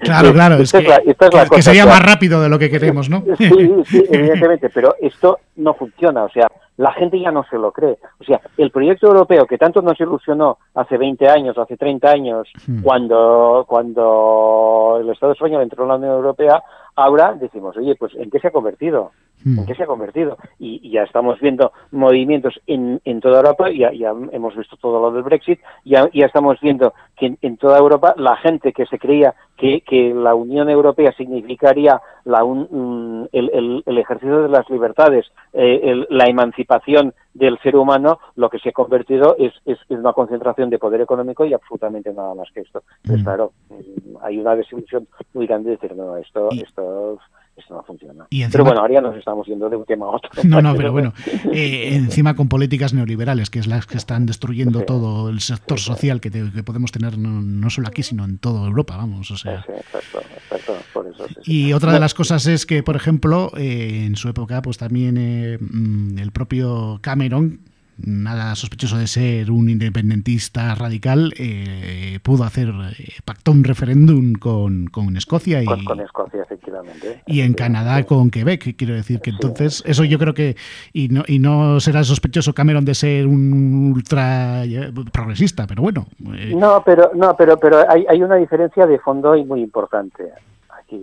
Claro, 0.00 0.32
claro, 0.32 0.56
es, 0.56 0.72
que, 0.72 1.62
sería 1.62 1.86
más 1.86 2.02
rápido 2.02 2.42
de 2.42 2.48
lo 2.48 2.58
que 2.58 2.70
queremos, 2.70 3.08
¿no? 3.08 3.22
Sí, 3.38 3.48
sí, 3.86 4.04
evidentemente, 4.10 4.70
pero 4.70 4.94
esto 5.00 5.38
no 5.56 5.74
funciona, 5.74 6.24
o 6.24 6.28
sea, 6.30 6.48
la 6.76 6.92
gente 6.92 7.20
ya 7.20 7.30
no 7.30 7.44
se 7.44 7.56
lo 7.56 7.72
cree. 7.72 7.98
O 8.20 8.24
sea, 8.24 8.40
el 8.56 8.70
proyecto 8.70 9.06
europeo 9.06 9.46
que 9.46 9.58
tanto 9.58 9.82
nos 9.82 9.98
ilusionó 10.00 10.58
hace 10.74 10.96
20 10.96 11.28
años, 11.28 11.58
hace 11.58 11.76
30 11.76 12.10
años, 12.10 12.48
cuando, 12.82 13.64
cuando 13.66 14.98
el 15.00 15.08
Estado 15.10 15.32
español 15.32 15.62
entró 15.62 15.84
en 15.84 15.88
la 15.88 15.96
Unión 15.96 16.12
Europea, 16.12 16.62
ahora 16.94 17.34
decimos, 17.34 17.76
oye, 17.76 17.94
pues 17.96 18.14
¿en 18.14 18.30
qué 18.30 18.38
se 18.38 18.48
ha 18.48 18.52
convertido? 18.52 19.12
¿En 19.44 19.56
hmm. 19.56 19.66
qué 19.66 19.74
se 19.74 19.82
ha 19.82 19.86
convertido? 19.86 20.38
Y, 20.58 20.90
ya 20.90 21.02
estamos 21.02 21.38
viendo 21.40 21.72
movimientos 21.90 22.54
en, 22.66 23.00
en 23.04 23.20
toda 23.20 23.38
Europa, 23.38 23.70
ya, 23.70 23.92
ya 23.92 24.12
hemos 24.32 24.56
visto 24.56 24.76
todo 24.76 25.00
lo 25.00 25.12
del 25.12 25.22
Brexit, 25.22 25.60
ya, 25.84 26.08
ya 26.12 26.26
estamos 26.26 26.58
viendo 26.60 26.94
que 27.16 27.36
en, 27.40 27.56
toda 27.56 27.78
Europa 27.78 28.14
la 28.16 28.36
gente 28.36 28.72
que 28.72 28.86
se 28.86 28.98
creía 28.98 29.34
que, 29.56 29.82
que 29.82 30.14
la 30.14 30.34
Unión 30.34 30.68
Europea 30.68 31.12
significaría 31.12 32.00
la, 32.24 32.44
un, 32.44 33.28
el, 33.32 33.82
el, 33.84 33.98
ejercicio 33.98 34.42
de 34.42 34.48
las 34.48 34.68
libertades, 34.70 35.26
eh, 35.52 36.06
la 36.10 36.24
emancipación 36.24 37.14
del 37.34 37.58
ser 37.58 37.76
humano, 37.76 38.18
lo 38.36 38.48
que 38.48 38.58
se 38.58 38.70
ha 38.70 38.72
convertido 38.72 39.36
es, 39.38 39.52
es, 39.64 39.78
una 39.88 40.12
concentración 40.12 40.70
de 40.70 40.78
poder 40.78 41.00
económico 41.00 41.44
y 41.44 41.54
absolutamente 41.54 42.12
nada 42.12 42.34
más 42.34 42.48
que 42.52 42.60
esto. 42.60 42.82
Pues 43.06 43.22
claro, 43.22 43.52
mm, 43.68 44.16
hay 44.22 44.38
una 44.38 44.56
desilusión 44.56 45.06
muy 45.34 45.46
grande 45.46 45.70
de 45.70 45.76
decir, 45.76 45.96
no, 45.96 46.16
esto, 46.16 46.48
esto 46.50 47.18
esto 47.56 47.74
no 47.74 47.82
funciona. 47.82 48.26
pero 48.52 48.64
bueno, 48.64 48.80
ahora 48.80 48.94
ya 48.94 49.00
nos 49.00 49.16
estamos 49.16 49.46
yendo 49.46 49.68
de 49.70 49.76
un 49.76 49.84
tema 49.84 50.06
a 50.06 50.10
otro. 50.10 50.30
No, 50.44 50.62
no, 50.62 50.74
pero 50.76 50.92
bueno, 50.92 51.12
eh, 51.52 51.90
encima 51.94 52.36
con 52.36 52.48
políticas 52.48 52.94
neoliberales, 52.94 53.50
que 53.50 53.58
es 53.58 53.66
las 53.66 53.86
que 53.86 53.96
están 53.96 54.26
destruyendo 54.26 54.82
todo 54.82 55.28
el 55.28 55.40
sector 55.40 55.80
social 55.80 56.20
que, 56.20 56.30
podemos 56.64 56.92
tener 56.92 57.18
no, 57.18 57.70
solo 57.70 57.88
aquí, 57.88 58.02
sino 58.02 58.24
en 58.24 58.38
toda 58.38 58.66
Europa, 58.66 58.96
vamos, 58.96 59.30
o 59.30 59.36
sea. 59.36 59.56
exacto, 59.56 60.20
exacto, 60.34 60.76
por 60.92 61.06
eso. 61.08 61.26
y 61.44 61.72
otra 61.72 61.92
de 61.92 62.00
las 62.00 62.14
cosas 62.14 62.46
es 62.46 62.66
que, 62.66 62.82
por 62.82 62.96
ejemplo, 62.96 63.50
eh, 63.56 64.04
en 64.06 64.16
su 64.16 64.28
época, 64.28 64.62
pues 64.62 64.78
también 64.78 65.16
eh, 65.18 65.58
mm, 65.58 66.18
el 66.18 66.32
propio 66.32 66.98
Cameron 67.02 67.60
nada 67.98 68.54
sospechoso 68.54 68.98
de 68.98 69.06
ser 69.06 69.50
un 69.50 69.68
independentista 69.68 70.74
radical, 70.74 71.32
eh, 71.38 72.18
pudo 72.22 72.44
hacer, 72.44 72.68
eh, 72.68 73.12
pactó 73.24 73.52
un 73.52 73.64
referéndum 73.64 74.34
con, 74.34 74.86
con 74.86 75.16
Escocia 75.16 75.62
y, 75.62 75.66
con, 75.66 76.00
Escocia, 76.00 76.42
efectivamente. 76.42 77.22
Y 77.26 77.40
en 77.40 77.54
Canadá 77.54 78.04
con 78.04 78.30
Quebec, 78.30 78.76
quiero 78.76 78.94
decir 78.94 79.20
que 79.20 79.30
entonces, 79.30 79.82
eso 79.86 80.04
yo 80.04 80.18
creo 80.18 80.34
que, 80.34 80.56
y 80.92 81.08
no, 81.08 81.22
y 81.26 81.38
no 81.38 81.80
será 81.80 82.04
sospechoso 82.04 82.52
Cameron 82.52 82.84
de 82.84 82.94
ser 82.94 83.26
un 83.26 83.92
ultra 83.94 84.64
eh, 84.64 84.92
progresista, 85.12 85.66
pero 85.66 85.82
bueno. 85.82 86.06
No, 86.18 86.82
pero, 86.84 87.10
no, 87.14 87.34
pero, 87.36 87.56
pero 87.56 87.88
hay, 87.88 88.04
hay 88.08 88.22
una 88.22 88.36
diferencia 88.36 88.86
de 88.86 88.98
fondo 88.98 89.36
y 89.36 89.44
muy 89.44 89.62
importante. 89.62 90.32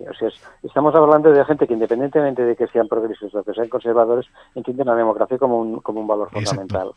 O 0.09 0.13
sea, 0.13 0.29
estamos 0.63 0.95
hablando 0.95 1.31
de 1.31 1.43
gente 1.45 1.67
que 1.67 1.73
independientemente 1.73 2.43
de 2.43 2.55
que 2.55 2.67
sean 2.67 2.87
progresistas 2.87 3.35
o 3.35 3.43
que 3.43 3.53
sean 3.53 3.67
conservadores, 3.67 4.25
entienden 4.55 4.87
la 4.87 4.95
democracia 4.95 5.37
como 5.37 5.59
un, 5.59 5.79
como 5.81 5.99
un 5.99 6.07
valor 6.07 6.29
fundamental. 6.31 6.91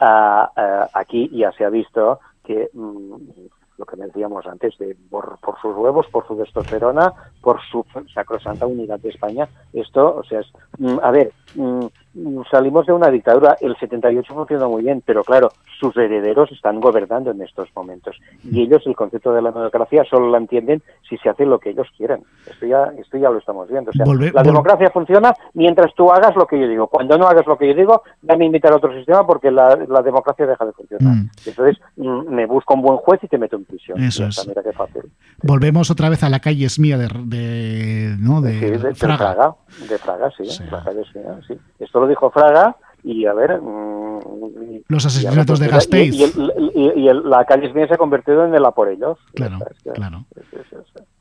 Ah, 0.00 0.50
ah, 0.54 0.88
aquí 0.92 1.30
ya 1.32 1.50
se 1.52 1.64
ha 1.64 1.70
visto 1.70 2.20
que 2.44 2.68
mm, 2.74 3.14
lo 3.78 3.84
que 3.84 3.96
decíamos 3.96 4.46
antes, 4.46 4.76
de 4.78 4.96
por, 5.10 5.38
sus 5.60 5.76
huevos, 5.76 6.06
por 6.08 6.26
su 6.26 6.36
testosterona, 6.36 7.12
por 7.40 7.60
su 7.70 7.84
sacrosanta 8.12 8.66
unidad 8.66 8.98
de 9.00 9.10
España, 9.10 9.48
esto, 9.72 10.16
o 10.16 10.24
sea, 10.24 10.40
es, 10.40 10.46
mm, 10.78 10.98
a 11.02 11.10
ver, 11.10 11.32
mm, 11.54 11.86
salimos 12.50 12.86
de 12.86 12.92
una 12.92 13.08
dictadura, 13.08 13.56
el 13.60 13.76
78 13.76 14.32
funcionó 14.32 14.70
muy 14.70 14.82
bien, 14.82 15.02
pero 15.04 15.22
claro, 15.22 15.50
sus 15.78 15.96
herederos 15.96 16.50
están 16.52 16.80
gobernando 16.80 17.30
en 17.30 17.42
estos 17.42 17.68
momentos. 17.74 18.16
Y 18.44 18.62
ellos 18.62 18.82
el 18.86 18.96
concepto 18.96 19.32
de 19.32 19.42
la 19.42 19.50
democracia 19.50 20.04
solo 20.08 20.30
la 20.30 20.38
entienden 20.38 20.82
si 21.08 21.16
se 21.18 21.28
hace 21.28 21.44
lo 21.44 21.58
que 21.58 21.70
ellos 21.70 21.86
quieran. 21.96 22.20
Esto 22.46 22.66
ya, 22.66 22.92
esto 22.98 23.18
ya 23.18 23.30
lo 23.30 23.38
estamos 23.38 23.68
viendo. 23.68 23.90
O 23.90 23.94
sea, 23.94 24.06
la 24.06 24.42
democracia 24.42 24.90
funciona 24.90 25.34
mientras 25.54 25.94
tú 25.94 26.10
hagas 26.10 26.34
lo 26.36 26.46
que 26.46 26.58
yo 26.58 26.68
digo. 26.68 26.86
Cuando 26.88 27.18
no 27.18 27.26
hagas 27.26 27.46
lo 27.46 27.58
que 27.58 27.68
yo 27.68 27.74
digo, 27.74 28.02
dame 28.22 28.44
a 28.44 28.46
invitar 28.46 28.72
a 28.72 28.76
otro 28.76 28.94
sistema 28.94 29.26
porque 29.26 29.50
la, 29.50 29.76
democracia 29.76 30.46
deja 30.46 30.64
de 30.64 30.72
funcionar. 30.72 31.14
Mm. 31.14 31.30
Entonces, 31.46 31.78
mm, 31.96 32.34
me 32.34 32.46
busco 32.46 32.74
un 32.74 32.82
buen 32.82 32.96
juez 32.98 33.22
y 33.22 33.28
te 33.28 33.38
meto 33.38 33.56
en 33.56 33.64
prisión. 33.64 34.02
Eso 34.02 34.26
es. 34.26 34.46
Mira 34.46 34.62
qué 34.62 34.72
fácil. 34.72 35.02
Volvemos 35.42 35.90
otra 35.90 36.08
vez 36.08 36.22
a 36.22 36.28
la 36.28 36.40
calle 36.40 36.66
Esmía 36.66 36.98
de, 36.98 37.08
de, 37.24 38.16
¿no? 38.18 38.40
de, 38.40 38.94
Fraga. 38.94 39.54
De 39.88 39.98
Fraga, 39.98 40.30
sí. 40.36 40.44
La 40.70 40.82
calle 40.82 41.02
sí. 41.46 41.54
Esto 41.78 42.00
lo 42.00 42.06
dijo 42.06 42.30
Fraga 42.30 42.76
y 43.06 43.24
a 43.24 43.32
ver... 43.32 43.60
Mm, 43.62 44.82
los 44.88 45.06
asesinatos 45.06 45.60
de 45.60 45.68
Gasteiz. 45.68 46.14
Y, 46.74 47.08
la 47.24 47.44
calle 47.44 47.68
Esmía 47.68 47.86
se 47.86 47.94
ha 47.94 47.98
convertido 47.98 48.44
en 48.44 48.54
el 48.54 48.64
a 48.64 48.72
por 48.72 48.88
ellos. 48.88 49.18
Claro, 49.34 49.58
claro. 49.94 50.24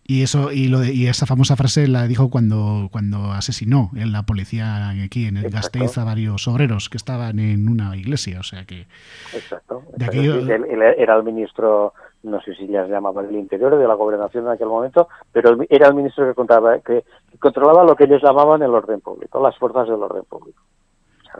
Y 0.03 0.23
eso 0.23 0.51
y, 0.51 0.67
lo 0.67 0.83
y 0.83 1.07
esa 1.07 1.25
famosa 1.25 1.55
frase 1.55 1.87
la 1.87 2.07
dijo 2.07 2.29
cuando 2.29 2.89
cuando 2.91 3.31
asesinó 3.31 3.89
en 3.95 4.11
la 4.11 4.23
policía 4.23 4.89
aquí 5.03 5.25
en 5.25 5.37
el 5.37 5.49
Gasteiz 5.49 5.97
a 5.97 6.03
varios 6.03 6.47
obreros 6.47 6.89
que 6.89 6.97
estaban 6.97 7.39
en 7.39 7.67
una 7.67 7.95
iglesia, 7.95 8.39
o 8.39 8.43
sea 8.43 8.65
que 8.65 8.85
Exacto. 9.33 9.83
era 9.99 11.15
el 11.15 11.23
ministro 11.23 11.93
no 12.21 12.41
sé 12.41 12.55
si 12.55 12.67
ya 12.67 12.85
se 12.85 12.91
llamaba 12.91 13.23
del 13.23 13.35
Interior 13.35 13.77
de 13.77 13.87
la 13.87 13.93
Gobernación 13.93 14.45
en 14.45 14.51
aquel 14.51 14.67
momento, 14.67 15.07
pero 15.31 15.57
era 15.69 15.87
el 15.87 15.95
ministro 15.95 16.27
que 16.27 16.33
contaba 16.33 16.79
que 16.79 17.03
controlaba 17.39 17.83
lo 17.83 17.95
que 17.95 18.05
ellos 18.05 18.21
llamaban 18.23 18.61
el 18.63 18.73
orden 18.73 19.01
público, 19.01 19.41
las 19.41 19.57
fuerzas 19.57 19.87
del 19.87 20.01
orden 20.01 20.23
público. 20.23 20.61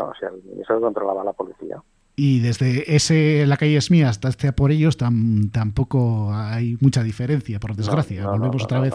O 0.04 0.14
sea, 0.20 0.30
eso 0.62 0.80
controlaba 0.82 1.24
la 1.24 1.34
policía. 1.34 1.82
Y 2.18 2.40
desde 2.40 2.96
ese 2.96 3.46
la 3.46 3.58
calle 3.58 3.76
es 3.76 3.92
mía 3.92 4.08
hasta 4.08 4.30
este 4.30 4.54
por 4.54 4.72
ellos 4.72 4.96
tampoco 4.98 6.34
hay 6.34 6.78
mucha 6.80 7.04
diferencia, 7.04 7.60
por 7.60 7.76
desgracia. 7.76 8.30
Volvemos 8.30 8.64
otra 8.64 8.80
vez 8.80 8.94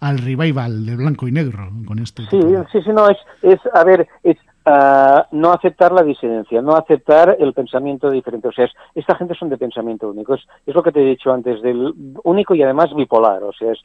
al 0.00 0.18
revival 0.18 0.86
de 0.86 0.94
blanco 0.94 1.26
y 1.26 1.32
negro 1.32 1.68
con 1.84 1.98
este. 1.98 2.22
Sí, 2.30 2.40
sí, 2.70 2.82
sí, 2.82 2.90
no, 2.90 3.08
es, 3.08 3.16
es 3.42 3.58
a 3.72 3.82
ver, 3.82 4.06
es, 4.22 4.36
no 4.66 5.52
aceptar 5.52 5.92
la 5.92 6.02
disidencia, 6.02 6.62
no 6.62 6.72
aceptar 6.72 7.36
el 7.38 7.52
pensamiento 7.52 8.10
diferente. 8.10 8.48
O 8.48 8.52
sea, 8.52 8.68
esta 8.94 9.14
gente 9.16 9.34
son 9.34 9.50
de 9.50 9.58
pensamiento 9.58 10.08
único. 10.08 10.34
Es, 10.34 10.46
lo 10.66 10.82
que 10.82 10.92
te 10.92 11.02
he 11.02 11.04
dicho 11.04 11.32
antes, 11.32 11.60
del 11.62 11.92
único 12.24 12.54
y 12.54 12.62
además 12.62 12.94
bipolar. 12.94 13.42
O 13.42 13.52
sea, 13.52 13.72
es 13.72 13.80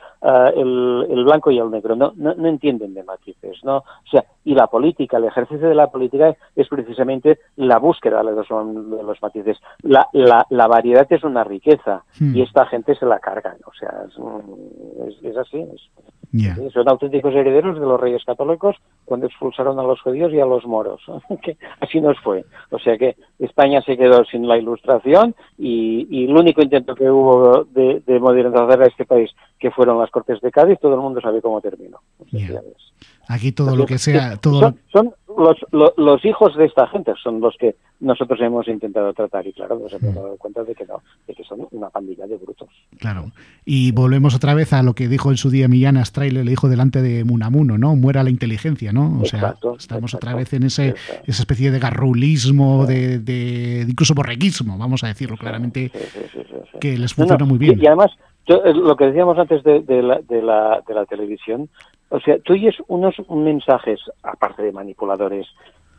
el, 0.55 1.23
blanco 1.25 1.51
y 1.51 1.59
el 1.59 1.69
negro. 1.69 1.95
No, 1.95 2.13
no, 2.15 2.47
entienden 2.47 2.93
de 2.93 3.03
matices. 3.03 3.57
¿no? 3.63 3.77
O 3.77 4.09
sea, 4.09 4.23
y 4.45 4.55
la 4.55 4.67
política, 4.67 5.17
el 5.17 5.25
ejercicio 5.25 5.67
de 5.67 5.75
la 5.75 5.87
política 5.87 6.35
es 6.55 6.67
precisamente 6.67 7.39
la 7.57 7.77
búsqueda 7.77 8.23
de 8.23 8.31
los, 8.31 8.47
de 8.47 9.03
los 9.03 9.21
matices. 9.21 9.57
La, 9.81 10.07
la, 10.13 10.67
variedad 10.67 11.07
es 11.09 11.23
una 11.23 11.43
riqueza 11.43 12.03
hmm. 12.19 12.35
y 12.35 12.41
esta 12.41 12.65
gente 12.67 12.95
se 12.95 13.05
la 13.05 13.19
cargan. 13.19 13.57
O 13.65 13.73
sea, 13.73 14.05
es, 15.07 15.23
es 15.23 15.37
así. 15.37 15.65
Son 16.71 16.87
auténticos 16.87 17.33
herederos 17.33 17.79
de 17.79 17.85
los 17.85 17.99
reyes 17.99 18.23
católicos 18.23 18.75
cuando 19.05 19.25
expulsaron 19.25 19.79
a 19.79 19.83
los 19.83 19.99
judíos 20.01 20.31
y 20.31 20.39
a 20.39 20.45
los 20.45 20.63
moros. 20.69 21.01
así 21.81 21.99
nos 21.99 22.17
fue. 22.19 22.45
O 22.69 22.79
sea 22.79 22.97
que 22.97 23.17
España 23.39 23.81
se 23.81 23.97
quedó 23.97 24.23
sin 24.25 24.47
la 24.47 24.57
ilustración 24.57 25.35
y, 25.57 26.25
el 26.25 26.37
único 26.37 26.61
intento 26.61 26.95
que 26.95 27.09
hubo 27.09 27.65
de, 27.65 28.01
de, 28.05 28.19
modernizar 28.19 28.81
a 28.81 28.85
este 28.85 29.05
país, 29.05 29.31
que 29.59 29.71
fueron 29.71 29.99
las 29.99 30.09
Cortes 30.09 30.39
de 30.41 30.51
Cádiz, 30.51 30.79
todo 30.79 30.95
el 30.95 31.01
mundo 31.01 31.21
sabe 31.21 31.41
cómo 31.41 31.61
terminó. 31.61 31.99
Aquí 33.27 33.51
todo 33.51 33.75
lo 33.75 33.85
que 33.85 33.97
sea... 33.97 34.37
Todo... 34.37 34.59
Son, 34.59 34.79
son 34.91 35.13
los, 35.37 35.57
los, 35.97 36.25
hijos 36.25 36.55
de 36.57 36.65
esta 36.65 36.87
gente 36.87 37.13
son 37.21 37.39
los 37.39 37.55
que 37.57 37.75
nosotros 37.99 38.39
hemos 38.41 38.67
intentado 38.67 39.13
tratar 39.13 39.45
y 39.45 39.53
claro, 39.53 39.77
nos 39.79 39.93
hemos 39.93 40.15
dado 40.15 40.35
cuenta 40.37 40.63
de 40.63 40.73
que 40.73 40.85
no, 40.85 41.01
de 41.27 41.33
que 41.33 41.43
son 41.43 41.67
una 41.71 41.89
pandilla 41.89 42.25
de 42.27 42.37
brutos. 42.37 42.67
Claro. 42.97 43.31
Y 43.65 43.91
volvemos 43.91 44.35
otra 44.35 44.53
vez 44.53 44.73
a 44.73 44.83
lo 44.83 44.95
que 44.95 45.07
dijo 45.07 45.29
en 45.31 45.37
su 45.37 45.49
día 45.49 45.67
Millán 45.67 45.97
Astraile, 45.97 46.43
le 46.43 46.49
dijo 46.49 46.67
delante 46.67 47.01
de 47.01 47.23
Munamuno, 47.23 47.77
¿no? 47.77 47.95
Muera 47.95 48.23
la 48.23 48.29
inteligencia, 48.31 48.91
¿no? 48.91 49.19
O 49.21 49.25
sea, 49.25 49.55
estamos 49.77 50.13
otra 50.13 50.33
vez 50.33 50.53
en 50.53 50.63
ese 50.63 50.95
esa 51.25 51.41
especie 51.41 51.71
de 51.71 51.79
garrulismo, 51.79 52.85
de, 52.85 53.19
de, 53.19 53.85
incluso 53.87 54.15
borreguismo, 54.15 54.77
vamos 54.77 55.03
a 55.03 55.07
decirlo 55.07 55.37
claramente, 55.37 55.91
que 56.81 56.97
les 56.97 57.13
funciona 57.13 57.45
muy 57.45 57.59
bien. 57.59 57.79
Y, 57.81 57.87
además, 57.87 58.11
eh, 58.55 58.73
lo 58.73 58.95
que 58.95 59.05
decíamos 59.05 59.37
antes 59.37 59.63
de, 59.63 59.81
de, 59.81 60.01
la, 60.01 60.19
de, 60.19 60.41
la, 60.41 60.81
de 60.87 60.93
la 60.93 61.05
televisión, 61.05 61.69
o 62.09 62.19
sea, 62.19 62.39
tú 62.39 62.53
oyes 62.53 62.75
unos 62.87 63.15
mensajes, 63.29 63.99
aparte 64.23 64.63
de 64.63 64.71
manipuladores, 64.71 65.47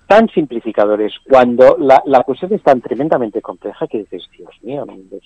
tan 0.07 0.28
simplificadores, 0.28 1.14
cuando 1.28 1.76
la, 1.78 2.03
la 2.07 2.22
cuestión 2.24 2.53
es 2.53 2.62
tan 2.62 2.80
tremendamente 2.80 3.40
compleja 3.40 3.86
que 3.86 3.98
dices, 3.98 4.24
Dios 4.36 4.51
mío, 4.62 4.84
es, 4.88 5.20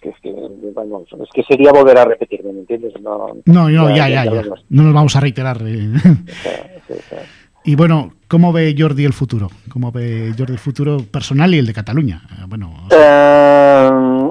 que, 0.00 0.08
es, 0.08 0.16
que, 0.20 0.30
es 0.30 1.28
que 1.32 1.42
sería 1.44 1.70
volver 1.70 1.98
a 1.98 2.04
repetirme, 2.04 2.52
¿me 2.52 2.60
entiendes? 2.60 3.00
No, 3.00 3.28
no, 3.44 3.70
ya, 3.70 4.08
ya, 4.08 4.24
ya, 4.24 4.42
No 4.70 4.82
nos 4.82 4.92
vamos 4.94 5.14
a 5.14 5.20
reiterar. 5.20 5.58
Eh. 5.64 5.92
Y 7.68 7.76
bueno, 7.76 8.12
¿cómo 8.28 8.50
ve 8.50 8.74
Jordi 8.78 9.04
el 9.04 9.12
futuro? 9.12 9.48
¿Cómo 9.70 9.92
ve 9.92 10.32
Jordi 10.38 10.54
el 10.54 10.58
futuro 10.58 11.00
personal 11.12 11.52
y 11.52 11.58
el 11.58 11.66
de 11.66 11.74
Cataluña? 11.74 12.22
Eh, 12.30 12.44
bueno, 12.48 12.72
eh, 12.90 13.90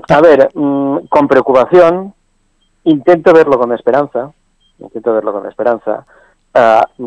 a 0.10 0.22
ver, 0.22 0.50
mm, 0.56 1.06
con 1.08 1.28
preocupación, 1.28 2.16
intento 2.86 3.34
verlo 3.34 3.60
con 3.60 3.74
esperanza, 3.74 4.32
intento 4.80 5.14
verlo 5.14 5.34
con 5.34 5.46
esperanza. 5.46 6.04
Ah, 6.52 6.84
mm, 6.98 7.06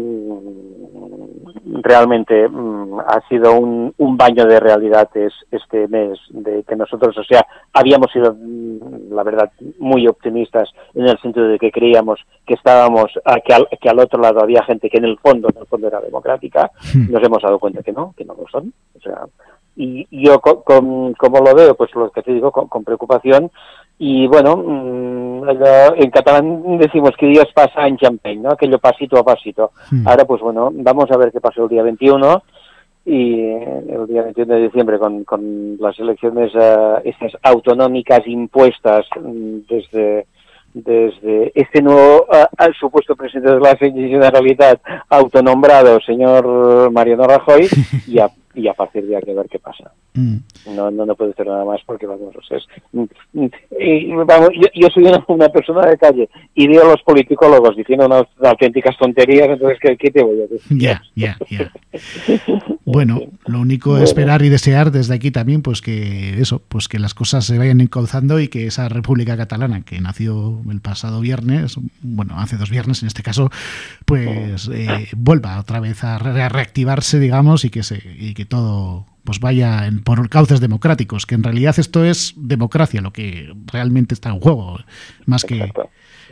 realmente 1.82 2.48
mm, 2.48 3.00
ha 3.00 3.20
sido 3.28 3.58
un, 3.58 3.94
baño 4.16 4.44
de 4.44 4.60
realidad 4.60 5.08
este 5.50 5.88
mes 5.88 6.18
de 6.30 6.62
que 6.64 6.76
nosotros, 6.76 7.16
o 7.16 7.24
sea, 7.24 7.46
habíamos 7.72 8.10
sido, 8.12 8.34
mm, 8.34 9.12
la 9.12 9.22
verdad, 9.22 9.50
muy 9.78 10.06
optimistas 10.06 10.68
en 10.94 11.08
el 11.08 11.18
sentido 11.20 11.48
de 11.48 11.58
que 11.58 11.70
creíamos 11.70 12.20
que 12.46 12.54
estábamos, 12.54 13.06
que, 13.46 13.54
al, 13.54 13.68
que 13.80 13.88
al 13.88 13.98
otro 13.98 14.20
lado 14.20 14.42
había 14.42 14.62
gente 14.64 14.90
que 14.90 14.98
en 14.98 15.04
el 15.04 15.18
fondo, 15.18 15.48
en 15.48 15.60
el 15.60 15.66
fondo 15.66 15.86
era 15.86 16.00
democrática. 16.00 16.70
Hmm. 16.94 17.12
Nos 17.12 17.22
hemos 17.22 17.42
dado 17.42 17.58
cuenta 17.58 17.82
que 17.82 17.92
no, 17.92 18.12
que 18.16 18.24
no 18.24 18.34
lo 18.34 18.46
son. 18.48 18.72
O 18.96 19.00
sea, 19.00 19.22
y 19.76 20.06
yo, 20.10 20.40
como 20.40 21.14
lo 21.16 21.54
veo, 21.54 21.74
pues 21.74 21.94
lo 21.94 22.10
que 22.10 22.22
te 22.22 22.32
digo, 22.32 22.50
con 22.50 22.84
preocupación, 22.84 23.50
y 24.02 24.26
bueno, 24.26 24.56
mm, 24.56 25.42
en 25.96 26.10
catalán 26.10 26.78
decimos 26.78 27.10
que 27.18 27.26
Dios 27.26 27.46
pasa 27.54 27.86
en 27.86 27.98
champagne, 27.98 28.40
¿no? 28.40 28.52
Aquello 28.52 28.78
pasito 28.78 29.18
a 29.18 29.22
pasito. 29.22 29.72
Hmm. 29.90 30.08
Ahora, 30.08 30.24
pues 30.24 30.40
bueno, 30.40 30.70
vamos 30.72 31.10
a 31.10 31.18
ver 31.18 31.30
qué 31.30 31.38
pasa 31.38 31.60
el 31.62 31.68
día 31.68 31.82
21 31.82 32.42
y 33.04 33.42
el 33.42 34.06
día 34.08 34.22
21 34.22 34.54
de 34.54 34.62
diciembre 34.62 34.98
con, 34.98 35.24
con 35.24 35.76
las 35.78 35.98
elecciones 35.98 36.54
uh, 36.54 37.00
estas 37.04 37.32
autonómicas 37.42 38.26
impuestas 38.26 39.04
mm, 39.20 39.58
desde 39.68 40.26
desde 40.72 41.50
este 41.54 41.82
nuevo 41.82 42.26
uh, 42.30 42.72
supuesto 42.78 43.16
presidente 43.16 43.50
de 43.50 43.60
la 43.60 43.76
Generalitat 43.76 44.80
autonombrado, 45.10 46.00
señor 46.00 46.90
Mariano 46.90 47.24
Rajoy, 47.24 47.68
y 48.06 48.18
a, 48.18 48.30
y 48.54 48.68
a 48.68 48.74
partir 48.74 49.06
de 49.06 49.16
aquí 49.16 49.30
a 49.30 49.34
ver 49.34 49.48
qué 49.48 49.58
pasa. 49.58 49.92
Mm. 50.14 50.36
No, 50.74 50.90
no, 50.90 51.06
no 51.06 51.14
puede 51.14 51.34
ser 51.34 51.46
nada 51.46 51.64
más 51.64 51.80
porque 51.86 52.06
vamos, 52.06 52.34
es, 52.50 52.66
mm, 52.92 53.04
mm, 53.32 53.46
y, 53.78 54.12
vamos 54.12 54.50
yo, 54.74 54.88
soy 54.88 55.04
una, 55.28 55.48
persona 55.48 55.86
de 55.86 55.96
calle 55.96 56.28
y 56.54 56.66
veo 56.66 56.84
a 56.84 56.90
los 56.92 57.02
políticos 57.02 57.76
diciendo 57.76 58.06
unas 58.06 58.24
auténticas 58.42 58.96
tonterías, 58.98 59.48
entonces 59.48 59.78
¿qué, 59.80 59.96
qué 59.96 60.10
te 60.10 60.22
voy 60.22 60.40
a 60.40 60.46
decir? 60.46 60.78
Ya, 60.78 61.02
ya, 61.14 61.36
ya. 61.48 61.72
Bueno, 62.84 63.20
lo 63.46 63.60
único 63.60 63.98
es 63.98 64.04
esperar 64.04 64.42
y 64.42 64.48
desear 64.48 64.90
desde 64.90 65.14
aquí 65.14 65.30
también, 65.30 65.62
pues 65.62 65.80
que 65.80 66.40
eso, 66.40 66.60
pues 66.66 66.88
que 66.88 66.98
las 66.98 67.14
cosas 67.14 67.44
se 67.44 67.56
vayan 67.56 67.80
encauzando 67.80 68.40
y 68.40 68.48
que 68.48 68.66
esa 68.66 68.88
República 68.88 69.36
Catalana 69.36 69.82
que 69.82 70.00
nació 70.00 70.60
el 70.68 70.80
pasado 70.80 71.20
viernes, 71.20 71.76
bueno, 72.02 72.34
hace 72.38 72.56
dos 72.56 72.68
viernes 72.68 73.02
en 73.02 73.06
este 73.06 73.22
caso, 73.22 73.50
pues 74.06 74.68
eh, 74.74 75.08
vuelva 75.16 75.60
otra 75.60 75.78
vez 75.78 76.02
a 76.02 76.18
reactivarse, 76.18 77.20
digamos, 77.20 77.64
y 77.64 77.70
que 77.70 77.84
se 77.84 78.02
y 78.18 78.34
que 78.34 78.39
todo 78.44 79.06
pues 79.24 79.38
vaya 79.38 79.86
en, 79.86 80.02
por 80.02 80.28
cauces 80.28 80.60
democráticos, 80.60 81.26
que 81.26 81.34
en 81.34 81.42
realidad 81.42 81.74
esto 81.78 82.04
es 82.04 82.34
democracia, 82.36 83.00
lo 83.00 83.12
que 83.12 83.52
realmente 83.70 84.14
está 84.14 84.30
en 84.30 84.40
juego, 84.40 84.78
más 85.26 85.44
que 85.44 85.72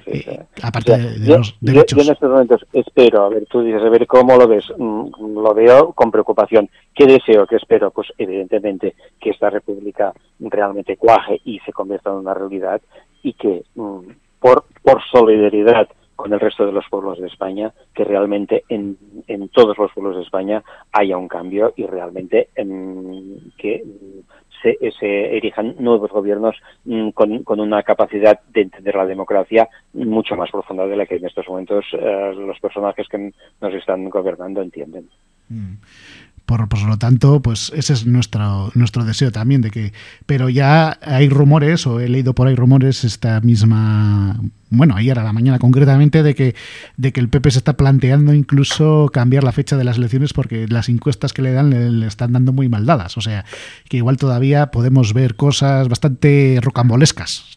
eh, 0.07 0.45
aparte 0.63 0.97
de, 0.97 1.37
los 1.37 1.57
derechos. 1.61 1.99
Yo, 1.99 2.05
en 2.05 2.13
estos 2.13 2.31
momentos 2.31 2.67
espero, 2.73 3.25
a 3.25 3.29
ver, 3.29 3.47
tú 3.47 3.63
dices, 3.63 3.83
a 3.83 3.89
ver 3.89 4.07
cómo 4.07 4.37
lo 4.37 4.49
ves, 4.49 4.65
mm, 4.77 5.11
lo 5.35 5.55
veo 5.55 5.93
con 5.93 6.11
preocupación. 6.11 6.69
¿Qué 6.95 7.07
deseo? 7.07 7.47
¿Qué 7.47 7.57
espero? 7.57 7.91
Pues 7.91 8.09
evidentemente 8.17 8.95
que 9.21 9.31
esta 9.31 9.51
república 9.51 10.13
realmente 10.41 10.97
cuaje 10.97 11.41
y 11.45 11.59
se 11.61 11.73
convierta 11.73 12.11
en 12.11 12.17
una 12.17 12.35
realidad 12.35 12.81
y 13.23 13.35
que 13.35 13.65
mm, 13.75 14.01
por, 14.41 14.65
por 14.83 15.03
solidaridad 15.11 15.89
con 16.19 16.33
el 16.33 16.41
resto 16.41 16.67
de 16.67 16.73
los 16.73 16.85
pueblos 16.91 17.21
de 17.21 17.29
España, 17.29 17.73
que 17.95 18.03
realmente 18.03 18.65
en, 18.69 18.99
en 19.29 19.49
todos 19.51 19.79
los 19.79 19.93
pueblos 19.93 20.17
de 20.17 20.23
España 20.23 20.65
haya 20.91 21.17
un 21.17 21.29
cambio 21.29 21.73
y 21.77 21.87
realmente 21.87 22.49
en, 22.57 23.53
que 23.57 23.85
se, 24.61 25.37
erijan 25.37 25.77
nuevos 25.79 26.11
gobiernos 26.11 26.57
mm, 26.87 27.11
con, 27.11 27.45
con, 27.45 27.61
una 27.61 27.85
capacidad 27.85 28.41
de 28.53 28.63
entender 28.63 28.97
la 28.97 29.07
democracia 29.07 29.69
mucho 29.93 30.35
más 30.35 30.51
profunda 30.51 30.89
de 30.89 30.97
la 30.97 31.07
que 31.07 31.15
en 31.15 31.27
estos 31.27 31.47
momentos 31.47 31.85
eh, 31.93 32.33
los 32.37 32.59
personajes 32.59 33.07
que 33.07 33.33
nos 33.61 33.75
están 33.75 34.09
gobernando 34.11 34.61
entienden. 34.61 35.09
Mm. 35.49 35.75
Por, 36.49 36.67
por, 36.67 36.83
lo 36.89 36.97
tanto, 36.97 37.43
pues 37.43 37.71
ese 37.77 37.93
es 37.93 38.07
nuestro, 38.07 38.71
nuestro 38.75 39.05
deseo 39.05 39.31
también 39.31 39.61
de 39.61 39.71
que. 39.71 39.93
Pero 40.25 40.49
ya 40.49 40.97
hay 41.03 41.29
rumores, 41.29 41.87
o 41.87 42.01
he 42.01 42.09
leído 42.09 42.33
por 42.33 42.49
ahí 42.49 42.55
rumores 42.55 43.05
esta 43.05 43.43
misma. 43.43 44.41
Bueno, 44.71 44.95
ayer 44.97 45.19
a 45.19 45.25
la 45.25 45.35
mañana 45.35 45.59
concretamente, 45.59 46.23
de 46.23 46.35
que, 46.35 46.55
de 46.97 47.13
que 47.13 47.21
el 47.21 47.29
PP 47.29 47.51
se 47.51 47.59
está 47.59 47.75
planteando 47.75 48.33
incluso 48.33 49.11
cambiar 49.13 49.45
la 49.45 49.53
fecha 49.53 49.77
de 49.77 49.85
las 49.85 49.99
elecciones 49.99 50.33
porque 50.33 50.67
las 50.69 50.89
encuestas 50.89 51.35
que 51.35 51.43
le 51.43 51.53
dan 51.53 52.01
le, 52.01 52.07
están 52.07 52.33
dando 52.33 52.55
muy 52.55 52.71
mal 52.71 52.87
dadas. 52.87 53.19
O 53.19 53.21
sea, 53.21 53.45
que 53.91 53.99
igual 53.99 54.17
todavía 54.17 54.71
podemos 54.71 55.13
ver 55.13 55.35
cosas 55.35 55.91
bastante 55.91 56.61
rocambolescas. 56.63 57.57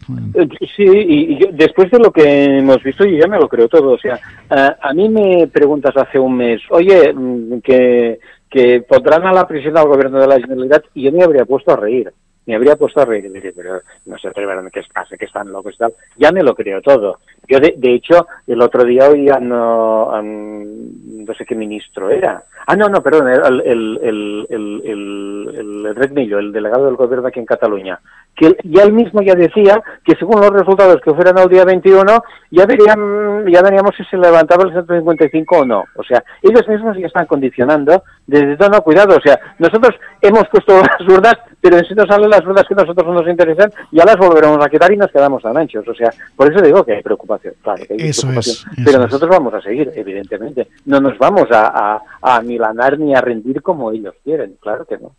Sí, 0.76 0.84
y, 0.84 1.40
después 1.54 1.90
de 1.92 2.00
lo 2.00 2.12
que 2.12 2.58
hemos 2.58 2.84
visto, 2.84 3.06
yo 3.06 3.18
ya 3.18 3.28
me 3.28 3.40
lo 3.40 3.48
creo 3.48 3.70
todo. 3.70 3.92
O 3.92 4.00
sea, 4.00 4.20
a, 4.50 4.76
a 4.82 4.94
mí 4.94 5.08
me 5.08 5.48
preguntas 5.48 5.96
hace 5.96 6.20
un 6.20 6.36
mes, 6.36 6.62
oye, 6.70 7.14
mm, 7.14 7.62
que 7.62 8.20
que 8.52 8.82
pondrán 8.82 9.26
a 9.26 9.32
la 9.32 9.48
prisión 9.48 9.78
al 9.78 9.88
gobierno 9.88 10.20
de 10.20 10.28
la 10.28 10.40
Generalitat 10.40 10.84
y 10.94 11.04
yo 11.04 11.12
me 11.14 11.24
habría 11.24 11.46
puesto 11.46 11.72
a 11.72 11.78
reír. 11.78 12.14
Me 12.46 12.56
habría 12.56 12.76
puesto 12.76 13.00
a 13.00 13.06
reír 13.06 13.26
y 13.26 13.30
decir, 13.30 13.54
pero 13.56 13.82
no 14.06 14.18
se 14.18 14.28
atreverán 14.28 14.70
pase, 14.94 15.18
que 15.18 15.26
están 15.26 15.52
locos 15.52 15.76
y 15.76 15.78
tal. 15.78 15.94
Ya 16.18 16.32
me 16.32 16.44
lo 16.44 16.54
creo 16.54 16.82
todo. 16.82 17.20
Yo, 17.48 17.60
de, 17.60 17.76
de 17.78 17.94
hecho, 17.96 18.28
el 18.48 18.62
otro 18.62 18.84
día 18.84 19.10
oía, 19.10 19.40
no, 19.40 20.12
no 20.22 21.34
sé 21.34 21.46
qué 21.46 21.56
ministro 21.56 22.10
era. 22.10 22.44
Ah, 22.68 22.76
no, 22.76 22.88
no, 22.88 23.02
perdón, 23.02 23.28
el, 23.30 23.62
el, 23.62 24.00
el, 24.02 24.48
el, 24.50 24.84
el, 24.86 25.86
el 25.86 26.32
el 26.40 26.52
delegado 26.52 26.86
del 26.86 26.96
gobierno 26.96 27.28
aquí 27.28 27.40
en 27.40 27.46
Cataluña, 27.46 28.00
que 28.36 28.56
ya 28.64 28.84
él 28.84 28.94
mismo 28.94 29.22
ya 29.22 29.36
decía 29.36 29.82
que 30.04 30.16
según 30.16 30.42
los 30.42 30.52
resultados 30.52 31.02
que 31.02 31.14
fueran 31.14 31.38
al 31.38 31.50
día 31.50 31.66
21, 31.66 32.24
ya 32.52 32.66
verían, 32.66 33.52
ya 33.52 33.62
veríamos 33.62 33.96
si 33.96 34.04
se 34.06 34.18
levantaba 34.18 34.64
el 34.64 34.72
155 34.72 35.58
o 35.58 35.66
no. 35.66 35.84
O 35.96 36.04
sea, 36.04 36.24
ellos 36.42 36.68
mismos 36.68 36.98
ya 36.98 37.08
están 37.08 37.26
condicionando 37.26 38.04
desde 38.28 38.58
todo, 38.58 38.70
no, 38.70 38.82
cuidado, 38.82 39.18
o 39.18 39.22
sea, 39.22 39.40
nosotros 39.60 39.96
hemos 40.22 40.48
puesto 40.50 40.82
las 40.82 41.02
urnas, 41.02 41.36
pero 41.60 41.80
si 41.80 41.94
nos 41.94 42.08
salen 42.08 42.30
las 42.30 42.46
urnas 42.46 42.66
que 42.68 42.74
a 42.74 42.78
nosotros 42.78 43.08
no 43.08 43.14
nos 43.14 43.28
interesan, 43.28 43.72
ya 43.92 44.06
las 44.06 44.18
volveremos 44.18 44.64
a 44.64 44.70
quitar 44.70 44.92
y 44.92 44.98
nos 44.98 45.12
quedamos 45.12 45.44
tan 45.44 45.58
anchos. 45.58 45.88
O 45.88 45.94
sea, 45.94 46.12
por 46.36 46.52
eso 46.52 46.64
digo 46.64 46.84
que 46.84 46.94
hay 46.94 47.04
preocupación, 47.04 47.31
claro, 47.38 47.86
que 47.86 47.94
hay 47.94 48.10
eso 48.10 48.28
preocupación. 48.28 48.74
pero 48.86 49.00
nosotros 49.00 49.30
vamos 49.30 49.54
a 49.54 49.62
seguir, 49.62 49.92
evidentemente. 49.96 50.68
No 50.86 51.00
nos 51.00 51.18
vamos 51.18 51.52
a, 51.52 51.96
a, 51.96 52.02
a 52.22 52.42
milanar 52.42 52.98
ni 53.00 53.16
a 53.16 53.22
rendir 53.22 53.62
como 53.62 53.92
ellos 53.92 54.16
quieren, 54.24 54.58
claro 54.60 54.86
que 54.86 54.98
no. 54.98 55.16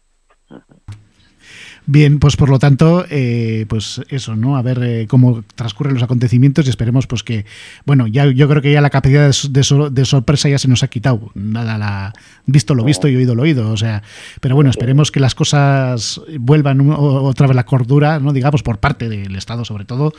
Bien, 1.84 2.20
pues 2.20 2.36
por 2.36 2.48
lo 2.48 2.60
tanto, 2.60 3.04
eh, 3.10 3.66
pues 3.68 4.00
eso, 4.08 4.36
¿no? 4.36 4.56
A 4.56 4.62
ver 4.62 4.80
eh, 4.84 5.06
cómo 5.08 5.42
transcurren 5.56 5.94
los 5.94 6.02
acontecimientos 6.04 6.64
y 6.66 6.70
esperemos 6.70 7.08
pues 7.08 7.24
que, 7.24 7.44
bueno, 7.84 8.06
ya 8.06 8.26
yo 8.26 8.48
creo 8.48 8.62
que 8.62 8.70
ya 8.70 8.80
la 8.80 8.90
capacidad 8.90 9.28
de, 9.50 9.90
de, 9.90 10.04
sorpresa 10.04 10.48
ya 10.48 10.58
se 10.58 10.68
nos 10.68 10.84
ha 10.84 10.88
quitado. 10.88 11.32
Nada, 11.34 11.78
la 11.78 12.12
visto 12.46 12.76
lo 12.76 12.84
visto 12.84 13.08
y 13.08 13.16
oído 13.16 13.34
lo 13.34 13.42
oído, 13.42 13.70
o 13.70 13.76
sea, 13.76 14.04
pero 14.40 14.54
bueno, 14.54 14.70
esperemos 14.70 15.10
que 15.10 15.18
las 15.18 15.34
cosas 15.34 16.20
vuelvan 16.38 16.88
otra 16.88 17.48
vez 17.48 17.56
la 17.56 17.64
cordura, 17.64 18.20
¿no? 18.20 18.32
Digamos, 18.32 18.62
por 18.62 18.78
parte 18.78 19.08
del 19.08 19.34
Estado 19.34 19.64
sobre 19.64 19.84
todo, 19.84 20.12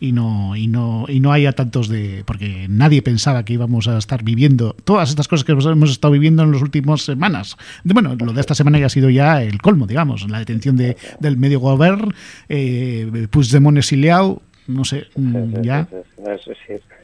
y 0.00 0.12
no, 0.12 0.56
y 0.56 0.68
no, 0.68 1.04
y 1.06 1.20
no 1.20 1.32
haya 1.32 1.52
tantos 1.52 1.88
de. 1.88 2.22
porque 2.24 2.66
nadie 2.70 3.02
pensaba 3.02 3.44
que 3.44 3.52
íbamos 3.52 3.88
a 3.88 3.98
estar 3.98 4.24
viviendo 4.24 4.74
todas 4.84 5.10
estas 5.10 5.28
cosas 5.28 5.44
que 5.44 5.52
hemos 5.52 5.90
estado 5.90 6.12
viviendo 6.12 6.42
en 6.42 6.52
las 6.52 6.62
últimas 6.62 7.02
semanas. 7.02 7.58
Bueno, 7.84 8.16
lo 8.16 8.32
de 8.32 8.40
esta 8.40 8.54
semana 8.54 8.78
ya 8.78 8.86
ha 8.86 8.90
sido 8.90 9.10
ya 9.10 9.42
el 9.42 9.60
colmo, 9.60 9.86
digamos, 9.86 10.26
la 10.30 10.38
detención 10.38 10.76
de 10.76 10.96
del 11.18 11.36
medio 11.36 11.60
gobierno, 11.60 12.08
eh, 12.48 13.26
Puigdemont 13.30 13.76
exiliado, 13.78 14.42
no 14.66 14.84
sé, 14.84 15.06
mm, 15.16 15.62
ya. 15.62 15.88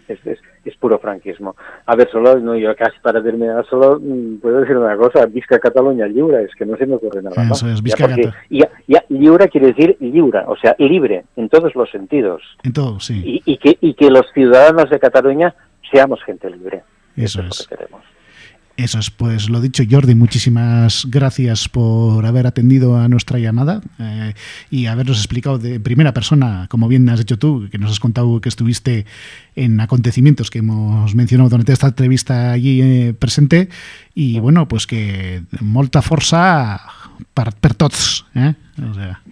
Es, 0.08 0.76
puro 0.78 0.98
franquismo. 0.98 1.56
A 1.86 1.96
ver, 1.96 2.08
solo, 2.10 2.38
no, 2.38 2.54
yo 2.54 2.74
casi 2.76 2.98
para 3.00 3.22
terminar, 3.22 3.64
solo 3.68 3.98
mm, 4.00 4.38
puedo 4.40 4.60
decir 4.60 4.76
una 4.76 4.96
cosa, 4.96 5.24
Vizca 5.26 5.58
Cataluña 5.58 6.06
libre, 6.06 6.44
es 6.44 6.54
que 6.54 6.66
no 6.66 6.76
se 6.76 6.86
me 6.86 6.96
ocurre 6.96 7.22
nada 7.22 7.34
más. 7.36 7.58
Eso 7.58 7.68
es, 7.68 7.82
Vizca 7.82 8.08
ya, 8.50 8.68
ya, 8.86 9.48
quiere 9.48 9.68
decir 9.68 9.96
libre, 10.00 10.40
o 10.46 10.56
sea, 10.56 10.76
libre, 10.78 11.24
en 11.36 11.48
todos 11.48 11.74
los 11.74 11.90
sentidos. 11.90 12.42
En 12.62 12.72
todos, 12.72 13.06
sí. 13.06 13.22
Y, 13.24 13.52
y, 13.52 13.58
que, 13.58 13.78
y 13.80 13.94
que 13.94 14.10
los 14.10 14.26
ciudadanos 14.32 14.90
de 14.90 14.98
Cataluña 14.98 15.54
seamos 15.90 16.22
gente 16.24 16.50
libre. 16.50 16.82
Eso, 17.16 17.40
es. 17.40 17.46
Lo 17.46 17.76
que 17.76 17.76
queremos. 17.76 18.15
Eso 18.76 18.98
es, 18.98 19.10
pues 19.10 19.48
lo 19.48 19.62
dicho, 19.62 19.82
Jordi, 19.90 20.14
muchísimas 20.14 21.06
gracias 21.08 21.66
por 21.66 22.26
haber 22.26 22.46
atendido 22.46 22.98
a 22.98 23.08
nuestra 23.08 23.38
llamada 23.38 23.80
eh, 23.98 24.34
y 24.70 24.84
habernos 24.84 25.16
explicado 25.16 25.58
de 25.58 25.80
primera 25.80 26.12
persona, 26.12 26.66
como 26.68 26.86
bien 26.86 27.08
has 27.08 27.20
hecho 27.20 27.38
tú, 27.38 27.68
que 27.70 27.78
nos 27.78 27.90
has 27.90 28.00
contado 28.00 28.38
que 28.42 28.50
estuviste 28.50 29.06
en 29.54 29.80
acontecimientos 29.80 30.50
que 30.50 30.58
hemos 30.58 31.14
mencionado 31.14 31.48
durante 31.48 31.72
esta 31.72 31.86
entrevista 31.86 32.52
allí 32.52 32.82
eh, 32.82 33.14
presente 33.18 33.70
y 34.14 34.40
bueno, 34.40 34.68
pues 34.68 34.86
que 34.86 35.42
molta 35.60 36.02
forza 36.02 36.78
per, 37.32 37.54
per 37.54 37.72
tots, 37.74 38.26
eh? 38.34 38.54
O 38.90 38.92
sea, 38.92 39.22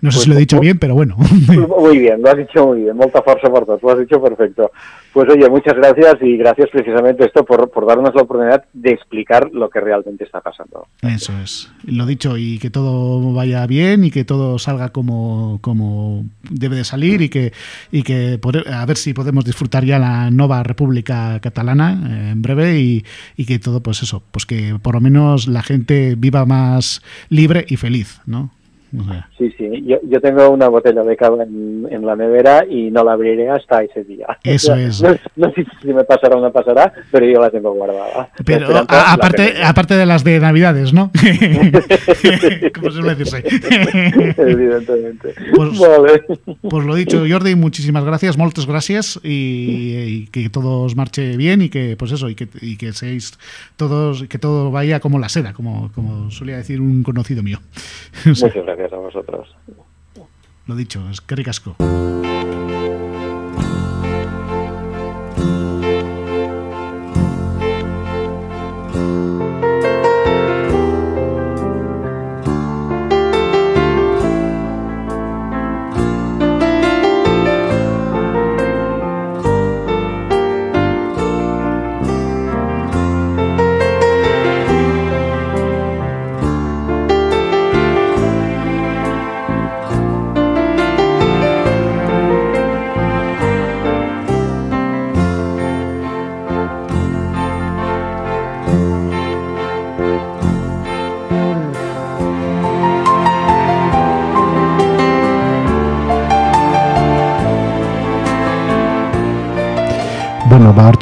no 0.00 0.12
sé 0.12 0.16
pues, 0.16 0.24
si 0.24 0.30
lo 0.30 0.36
he 0.36 0.38
dicho 0.38 0.60
bien, 0.60 0.78
pero 0.78 0.94
bueno. 0.94 1.16
Muy 1.80 1.98
bien, 1.98 2.22
lo 2.22 2.28
has 2.28 2.36
dicho 2.36 2.66
muy 2.66 2.82
bien, 2.82 2.96
molta 2.96 3.22
fuerza 3.22 3.48
por 3.50 3.66
lo 3.66 3.90
has 3.90 3.98
dicho 3.98 4.22
perfecto. 4.22 4.70
Pues 5.12 5.28
oye, 5.30 5.48
muchas 5.48 5.74
gracias 5.74 6.16
y 6.20 6.36
gracias 6.36 6.68
precisamente 6.70 7.24
esto 7.24 7.44
por, 7.44 7.70
por 7.70 7.86
darnos 7.86 8.14
la 8.14 8.22
oportunidad 8.22 8.64
de 8.72 8.92
explicar 8.92 9.50
lo 9.52 9.68
que 9.68 9.80
realmente 9.80 10.24
está 10.24 10.40
pasando. 10.40 10.86
Eso 11.02 11.32
es, 11.42 11.72
lo 11.84 12.06
dicho, 12.06 12.36
y 12.36 12.58
que 12.58 12.70
todo 12.70 13.32
vaya 13.32 13.66
bien 13.66 14.04
y 14.04 14.10
que 14.10 14.24
todo 14.24 14.58
salga 14.58 14.90
como, 14.90 15.58
como 15.62 16.24
debe 16.50 16.76
de 16.76 16.84
salir 16.84 17.22
y 17.22 17.28
que, 17.28 17.52
y 17.90 18.02
que 18.02 18.38
a 18.70 18.86
ver 18.86 18.96
si 18.96 19.14
podemos 19.14 19.44
disfrutar 19.44 19.84
ya 19.84 19.98
la 19.98 20.30
nueva 20.30 20.62
República 20.62 21.40
Catalana 21.40 22.00
eh, 22.08 22.30
en 22.32 22.42
breve 22.42 22.78
y, 22.78 23.04
y 23.36 23.46
que 23.46 23.58
todo, 23.58 23.82
pues 23.82 24.02
eso, 24.02 24.22
pues 24.30 24.46
que 24.46 24.76
por 24.80 24.94
lo 24.94 25.00
menos 25.00 25.48
la 25.48 25.62
gente 25.62 26.14
viva 26.16 26.44
más 26.46 27.02
libre 27.28 27.64
y 27.68 27.76
feliz, 27.76 28.20
¿no? 28.26 28.50
Sí, 29.36 29.52
sí, 29.58 29.84
yo, 29.84 29.98
yo, 30.02 30.18
tengo 30.20 30.48
una 30.48 30.68
botella 30.68 31.02
de 31.02 31.14
cava 31.14 31.42
en, 31.42 31.86
en, 31.90 32.06
la 32.06 32.16
nevera 32.16 32.64
y 32.64 32.90
no 32.90 33.04
la 33.04 33.12
abriré 33.12 33.50
hasta 33.50 33.82
ese 33.82 34.02
día. 34.02 34.26
Eso 34.42 34.74
es. 34.76 35.02
No, 35.02 35.10
no, 35.36 35.52
sé 35.52 35.66
si 35.82 35.92
me 35.92 36.04
pasará 36.04 36.36
o 36.36 36.40
no 36.40 36.50
pasará, 36.50 36.92
pero 37.10 37.26
yo 37.26 37.38
la 37.38 37.50
tengo 37.50 37.72
guardada. 37.74 38.30
Pero 38.46 38.74
a, 38.88 39.12
aparte, 39.12 39.62
aparte 39.62 39.94
de 39.94 40.06
las 40.06 40.24
de 40.24 40.40
Navidades, 40.40 40.94
¿no? 40.94 41.10
Como 42.74 42.90
suele 42.90 43.14
decirse. 43.14 43.44
Evidentemente. 44.38 45.34
Pues, 45.54 45.78
vale. 45.78 46.22
pues 46.62 46.84
lo 46.86 46.94
dicho, 46.94 47.24
Jordi, 47.28 47.54
muchísimas 47.56 48.04
gracias, 48.04 48.38
muchas 48.38 48.66
gracias 48.66 49.20
y, 49.22 50.22
y, 50.22 50.26
que 50.28 50.48
todo 50.48 50.80
os 50.80 50.96
marche 50.96 51.36
bien 51.36 51.60
y 51.60 51.68
que, 51.68 51.94
pues 51.98 52.12
eso, 52.12 52.30
y 52.30 52.34
que, 52.34 52.48
y 52.62 52.78
que 52.78 52.92
seáis 52.94 53.38
todos, 53.76 54.24
que 54.24 54.38
todo 54.38 54.70
vaya 54.70 54.98
como 55.00 55.18
la 55.18 55.28
seda, 55.28 55.52
como, 55.52 55.92
como 55.94 56.30
solía 56.30 56.56
decir 56.56 56.80
un 56.80 57.02
conocido 57.02 57.42
mío. 57.42 57.58
Muchas 58.24 58.54
gracias 58.54 58.77
gracias 58.78 58.98
a 58.98 59.02
vosotros. 59.02 59.56
Lo 60.66 60.76
dicho, 60.76 61.00
es 61.10 61.20
que 61.20 61.34
ricasco. 61.34 61.76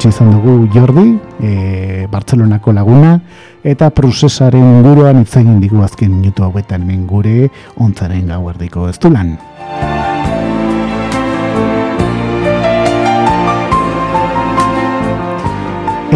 Izan 0.07 0.31
dugu 0.31 0.67
Jordi, 0.73 1.19
e, 1.43 2.07
Bartzelonako 2.11 2.73
laguna, 2.73 3.17
eta 3.63 3.89
procesaren 3.91 4.63
inguruan 4.79 5.21
itzegin 5.21 5.59
digu 5.61 5.83
azken 5.83 6.13
minutu 6.15 6.45
hauetan 6.45 6.85
hemen 6.85 7.05
gure 7.07 7.49
ontzaren 7.83 8.31
gauerdiko 8.31 8.87
ez 8.89 8.97
du 8.99 9.11
lan. 9.11 9.35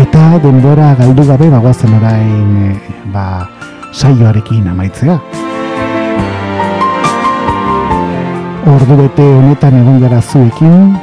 Eta 0.01 0.23
denbora 0.43 0.93
galdu 0.95 1.27
gabe 1.27 1.51
bagoazen 1.51 1.93
orain 1.99 2.57
e, 2.71 2.73
ba, 3.13 3.27
saioarekin 3.91 4.71
amaitzea. 4.71 5.19
Ordu 8.71 8.97
bete 9.03 9.23
honetan 9.35 9.79
egon 9.81 9.99
gara 9.99 10.21
zuekin, 10.21 10.93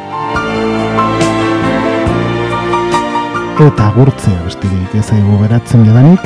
eta 3.59 3.89
gurtzea 3.91 4.45
bestirik 4.45 4.93
ez 4.95 5.09
aigu 5.11 5.37
beratzen 5.41 5.83
jadanik. 5.83 6.23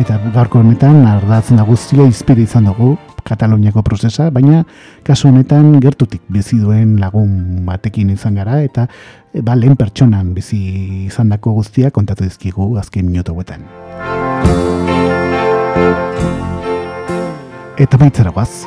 Eta 0.00 0.16
gaurko 0.32 0.62
honetan 0.62 1.02
ardatzen 1.08 1.60
guztia 1.68 2.06
izpide 2.08 2.46
izan 2.46 2.70
dugu 2.70 2.94
Kataloniako 3.26 3.82
prozesa, 3.82 4.30
baina 4.30 4.62
kasu 5.04 5.28
honetan 5.28 5.80
gertutik 5.82 6.22
bizi 6.32 6.60
duen 6.62 6.94
lagun 7.00 7.66
batekin 7.66 8.12
izan 8.14 8.38
gara 8.38 8.60
eta 8.62 8.86
e, 9.34 9.42
ba, 9.42 9.56
lehen 9.58 9.76
pertsonan 9.76 10.30
bizi 10.32 10.60
izan 11.10 11.34
dako 11.34 11.56
guztia 11.58 11.90
kontatu 11.90 12.24
dizkigu 12.24 12.76
azken 12.78 13.10
minutu 13.10 13.34
guetan. 13.34 13.66
Eta 17.76 18.00
baitzera 18.00 18.32
guaz. 18.32 18.64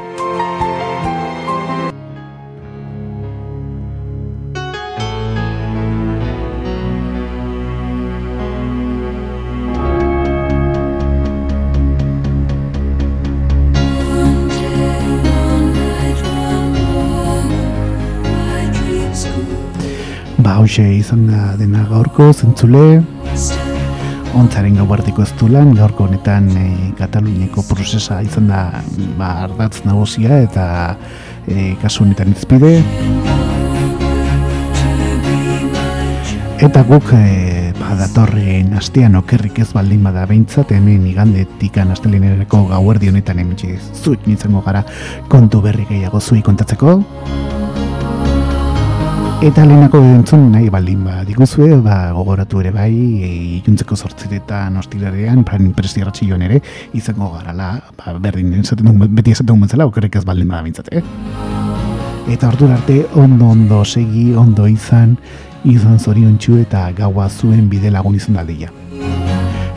Hause 20.60 20.84
izan 20.92 21.22
da 21.30 21.54
dena 21.56 21.86
gaurko 21.88 22.34
zentzule? 22.34 23.00
Ontzaren 24.36 24.76
gauartiko 24.76 25.24
ez 25.24 25.32
lan 25.48 25.72
gaurko 25.78 26.04
honetan 26.04 26.50
e, 26.52 26.66
Kataluniako 26.98 27.64
prozesa 27.70 28.20
izan 28.22 28.50
da 28.52 28.66
ba, 29.18 29.30
ardatz 29.46 29.86
nagosia 29.86 30.42
eta 30.44 30.66
e, 31.48 31.76
kasu 31.82 32.04
honetan 32.04 32.36
izpide 32.36 32.74
eta 36.68 36.84
guk 36.92 37.14
e, 37.16 37.72
ba, 37.80 37.96
datorren 38.02 38.76
astean 38.82 39.16
okerrik 39.16 39.64
ez 39.64 39.70
baldin 39.72 40.04
bada 40.04 40.26
behintzat 40.28 40.76
hemen 40.76 41.08
igandetik 41.08 41.80
astelenerako 41.86 42.66
gauerdi 42.74 43.14
honetan 43.14 43.40
hemen 43.40 43.80
zuik 44.04 44.28
nintzen 44.28 44.60
gara 44.66 44.84
kontu 45.30 45.64
berri 45.64 45.88
gehiago 45.88 46.20
zui 46.20 46.44
kontatzeko 46.44 47.00
Eta 49.40 49.64
lehenako 49.64 50.02
entzun 50.04 50.50
nahi 50.52 50.66
baldin 50.68 51.06
ba, 51.08 51.22
diguzue, 51.24 51.78
ba, 51.80 52.10
gogoratu 52.12 52.60
ere 52.60 52.74
bai, 52.76 52.92
e, 53.24 53.30
juntzeko 53.64 53.96
sortziretan 53.96 54.76
ostilarean, 54.82 55.46
impresi 55.64 56.04
joan 56.28 56.42
ere, 56.42 56.60
izango 56.92 57.30
garala, 57.32 57.70
ba, 57.96 58.18
berdin, 58.20 58.52
esaten 58.60 58.90
duen, 58.90 59.16
beti 59.16 59.32
esaten 59.32 59.56
duen 59.56 59.70
zela, 59.70 59.86
okerrek 59.88 60.18
ez 60.20 60.26
baldin 60.26 60.50
bada 60.50 60.62
bintzat, 60.64 60.92
eh? 60.92 61.02
Eta 62.28 62.50
ordu 62.50 62.68
arte, 62.68 63.06
ondo 63.16 63.48
ondo 63.56 63.86
segi, 63.86 64.36
ondo 64.36 64.68
izan, 64.68 65.16
izan 65.64 65.98
zorion 66.00 66.36
txu 66.38 66.60
eta 66.60 66.92
gaua 66.92 67.30
zuen 67.30 67.70
bide 67.70 67.96
lagun 67.96 68.20
izan 68.20 68.36
daldia. 68.36 68.74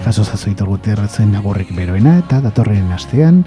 Jaso 0.02 0.24
zazoitor 0.24 0.74
guterretzen 0.74 1.36
agorrek 1.38 1.70
beroena 1.76 2.18
eta 2.18 2.40
datorren 2.42 2.90
astean, 2.90 3.44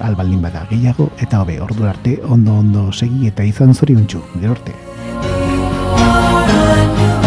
albaldin 0.00 0.40
bada 0.40 0.64
gehiago, 0.70 1.10
eta 1.20 1.42
hobe, 1.44 1.60
ordu 1.60 1.84
arte, 1.84 2.16
ondo 2.24 2.56
ondo 2.64 2.92
segi 2.92 3.28
eta 3.28 3.44
izan 3.44 3.74
zorion 3.74 4.08
txu, 4.08 4.24
gero 4.40 4.56
arte. 4.56 4.89
on. 6.32 7.19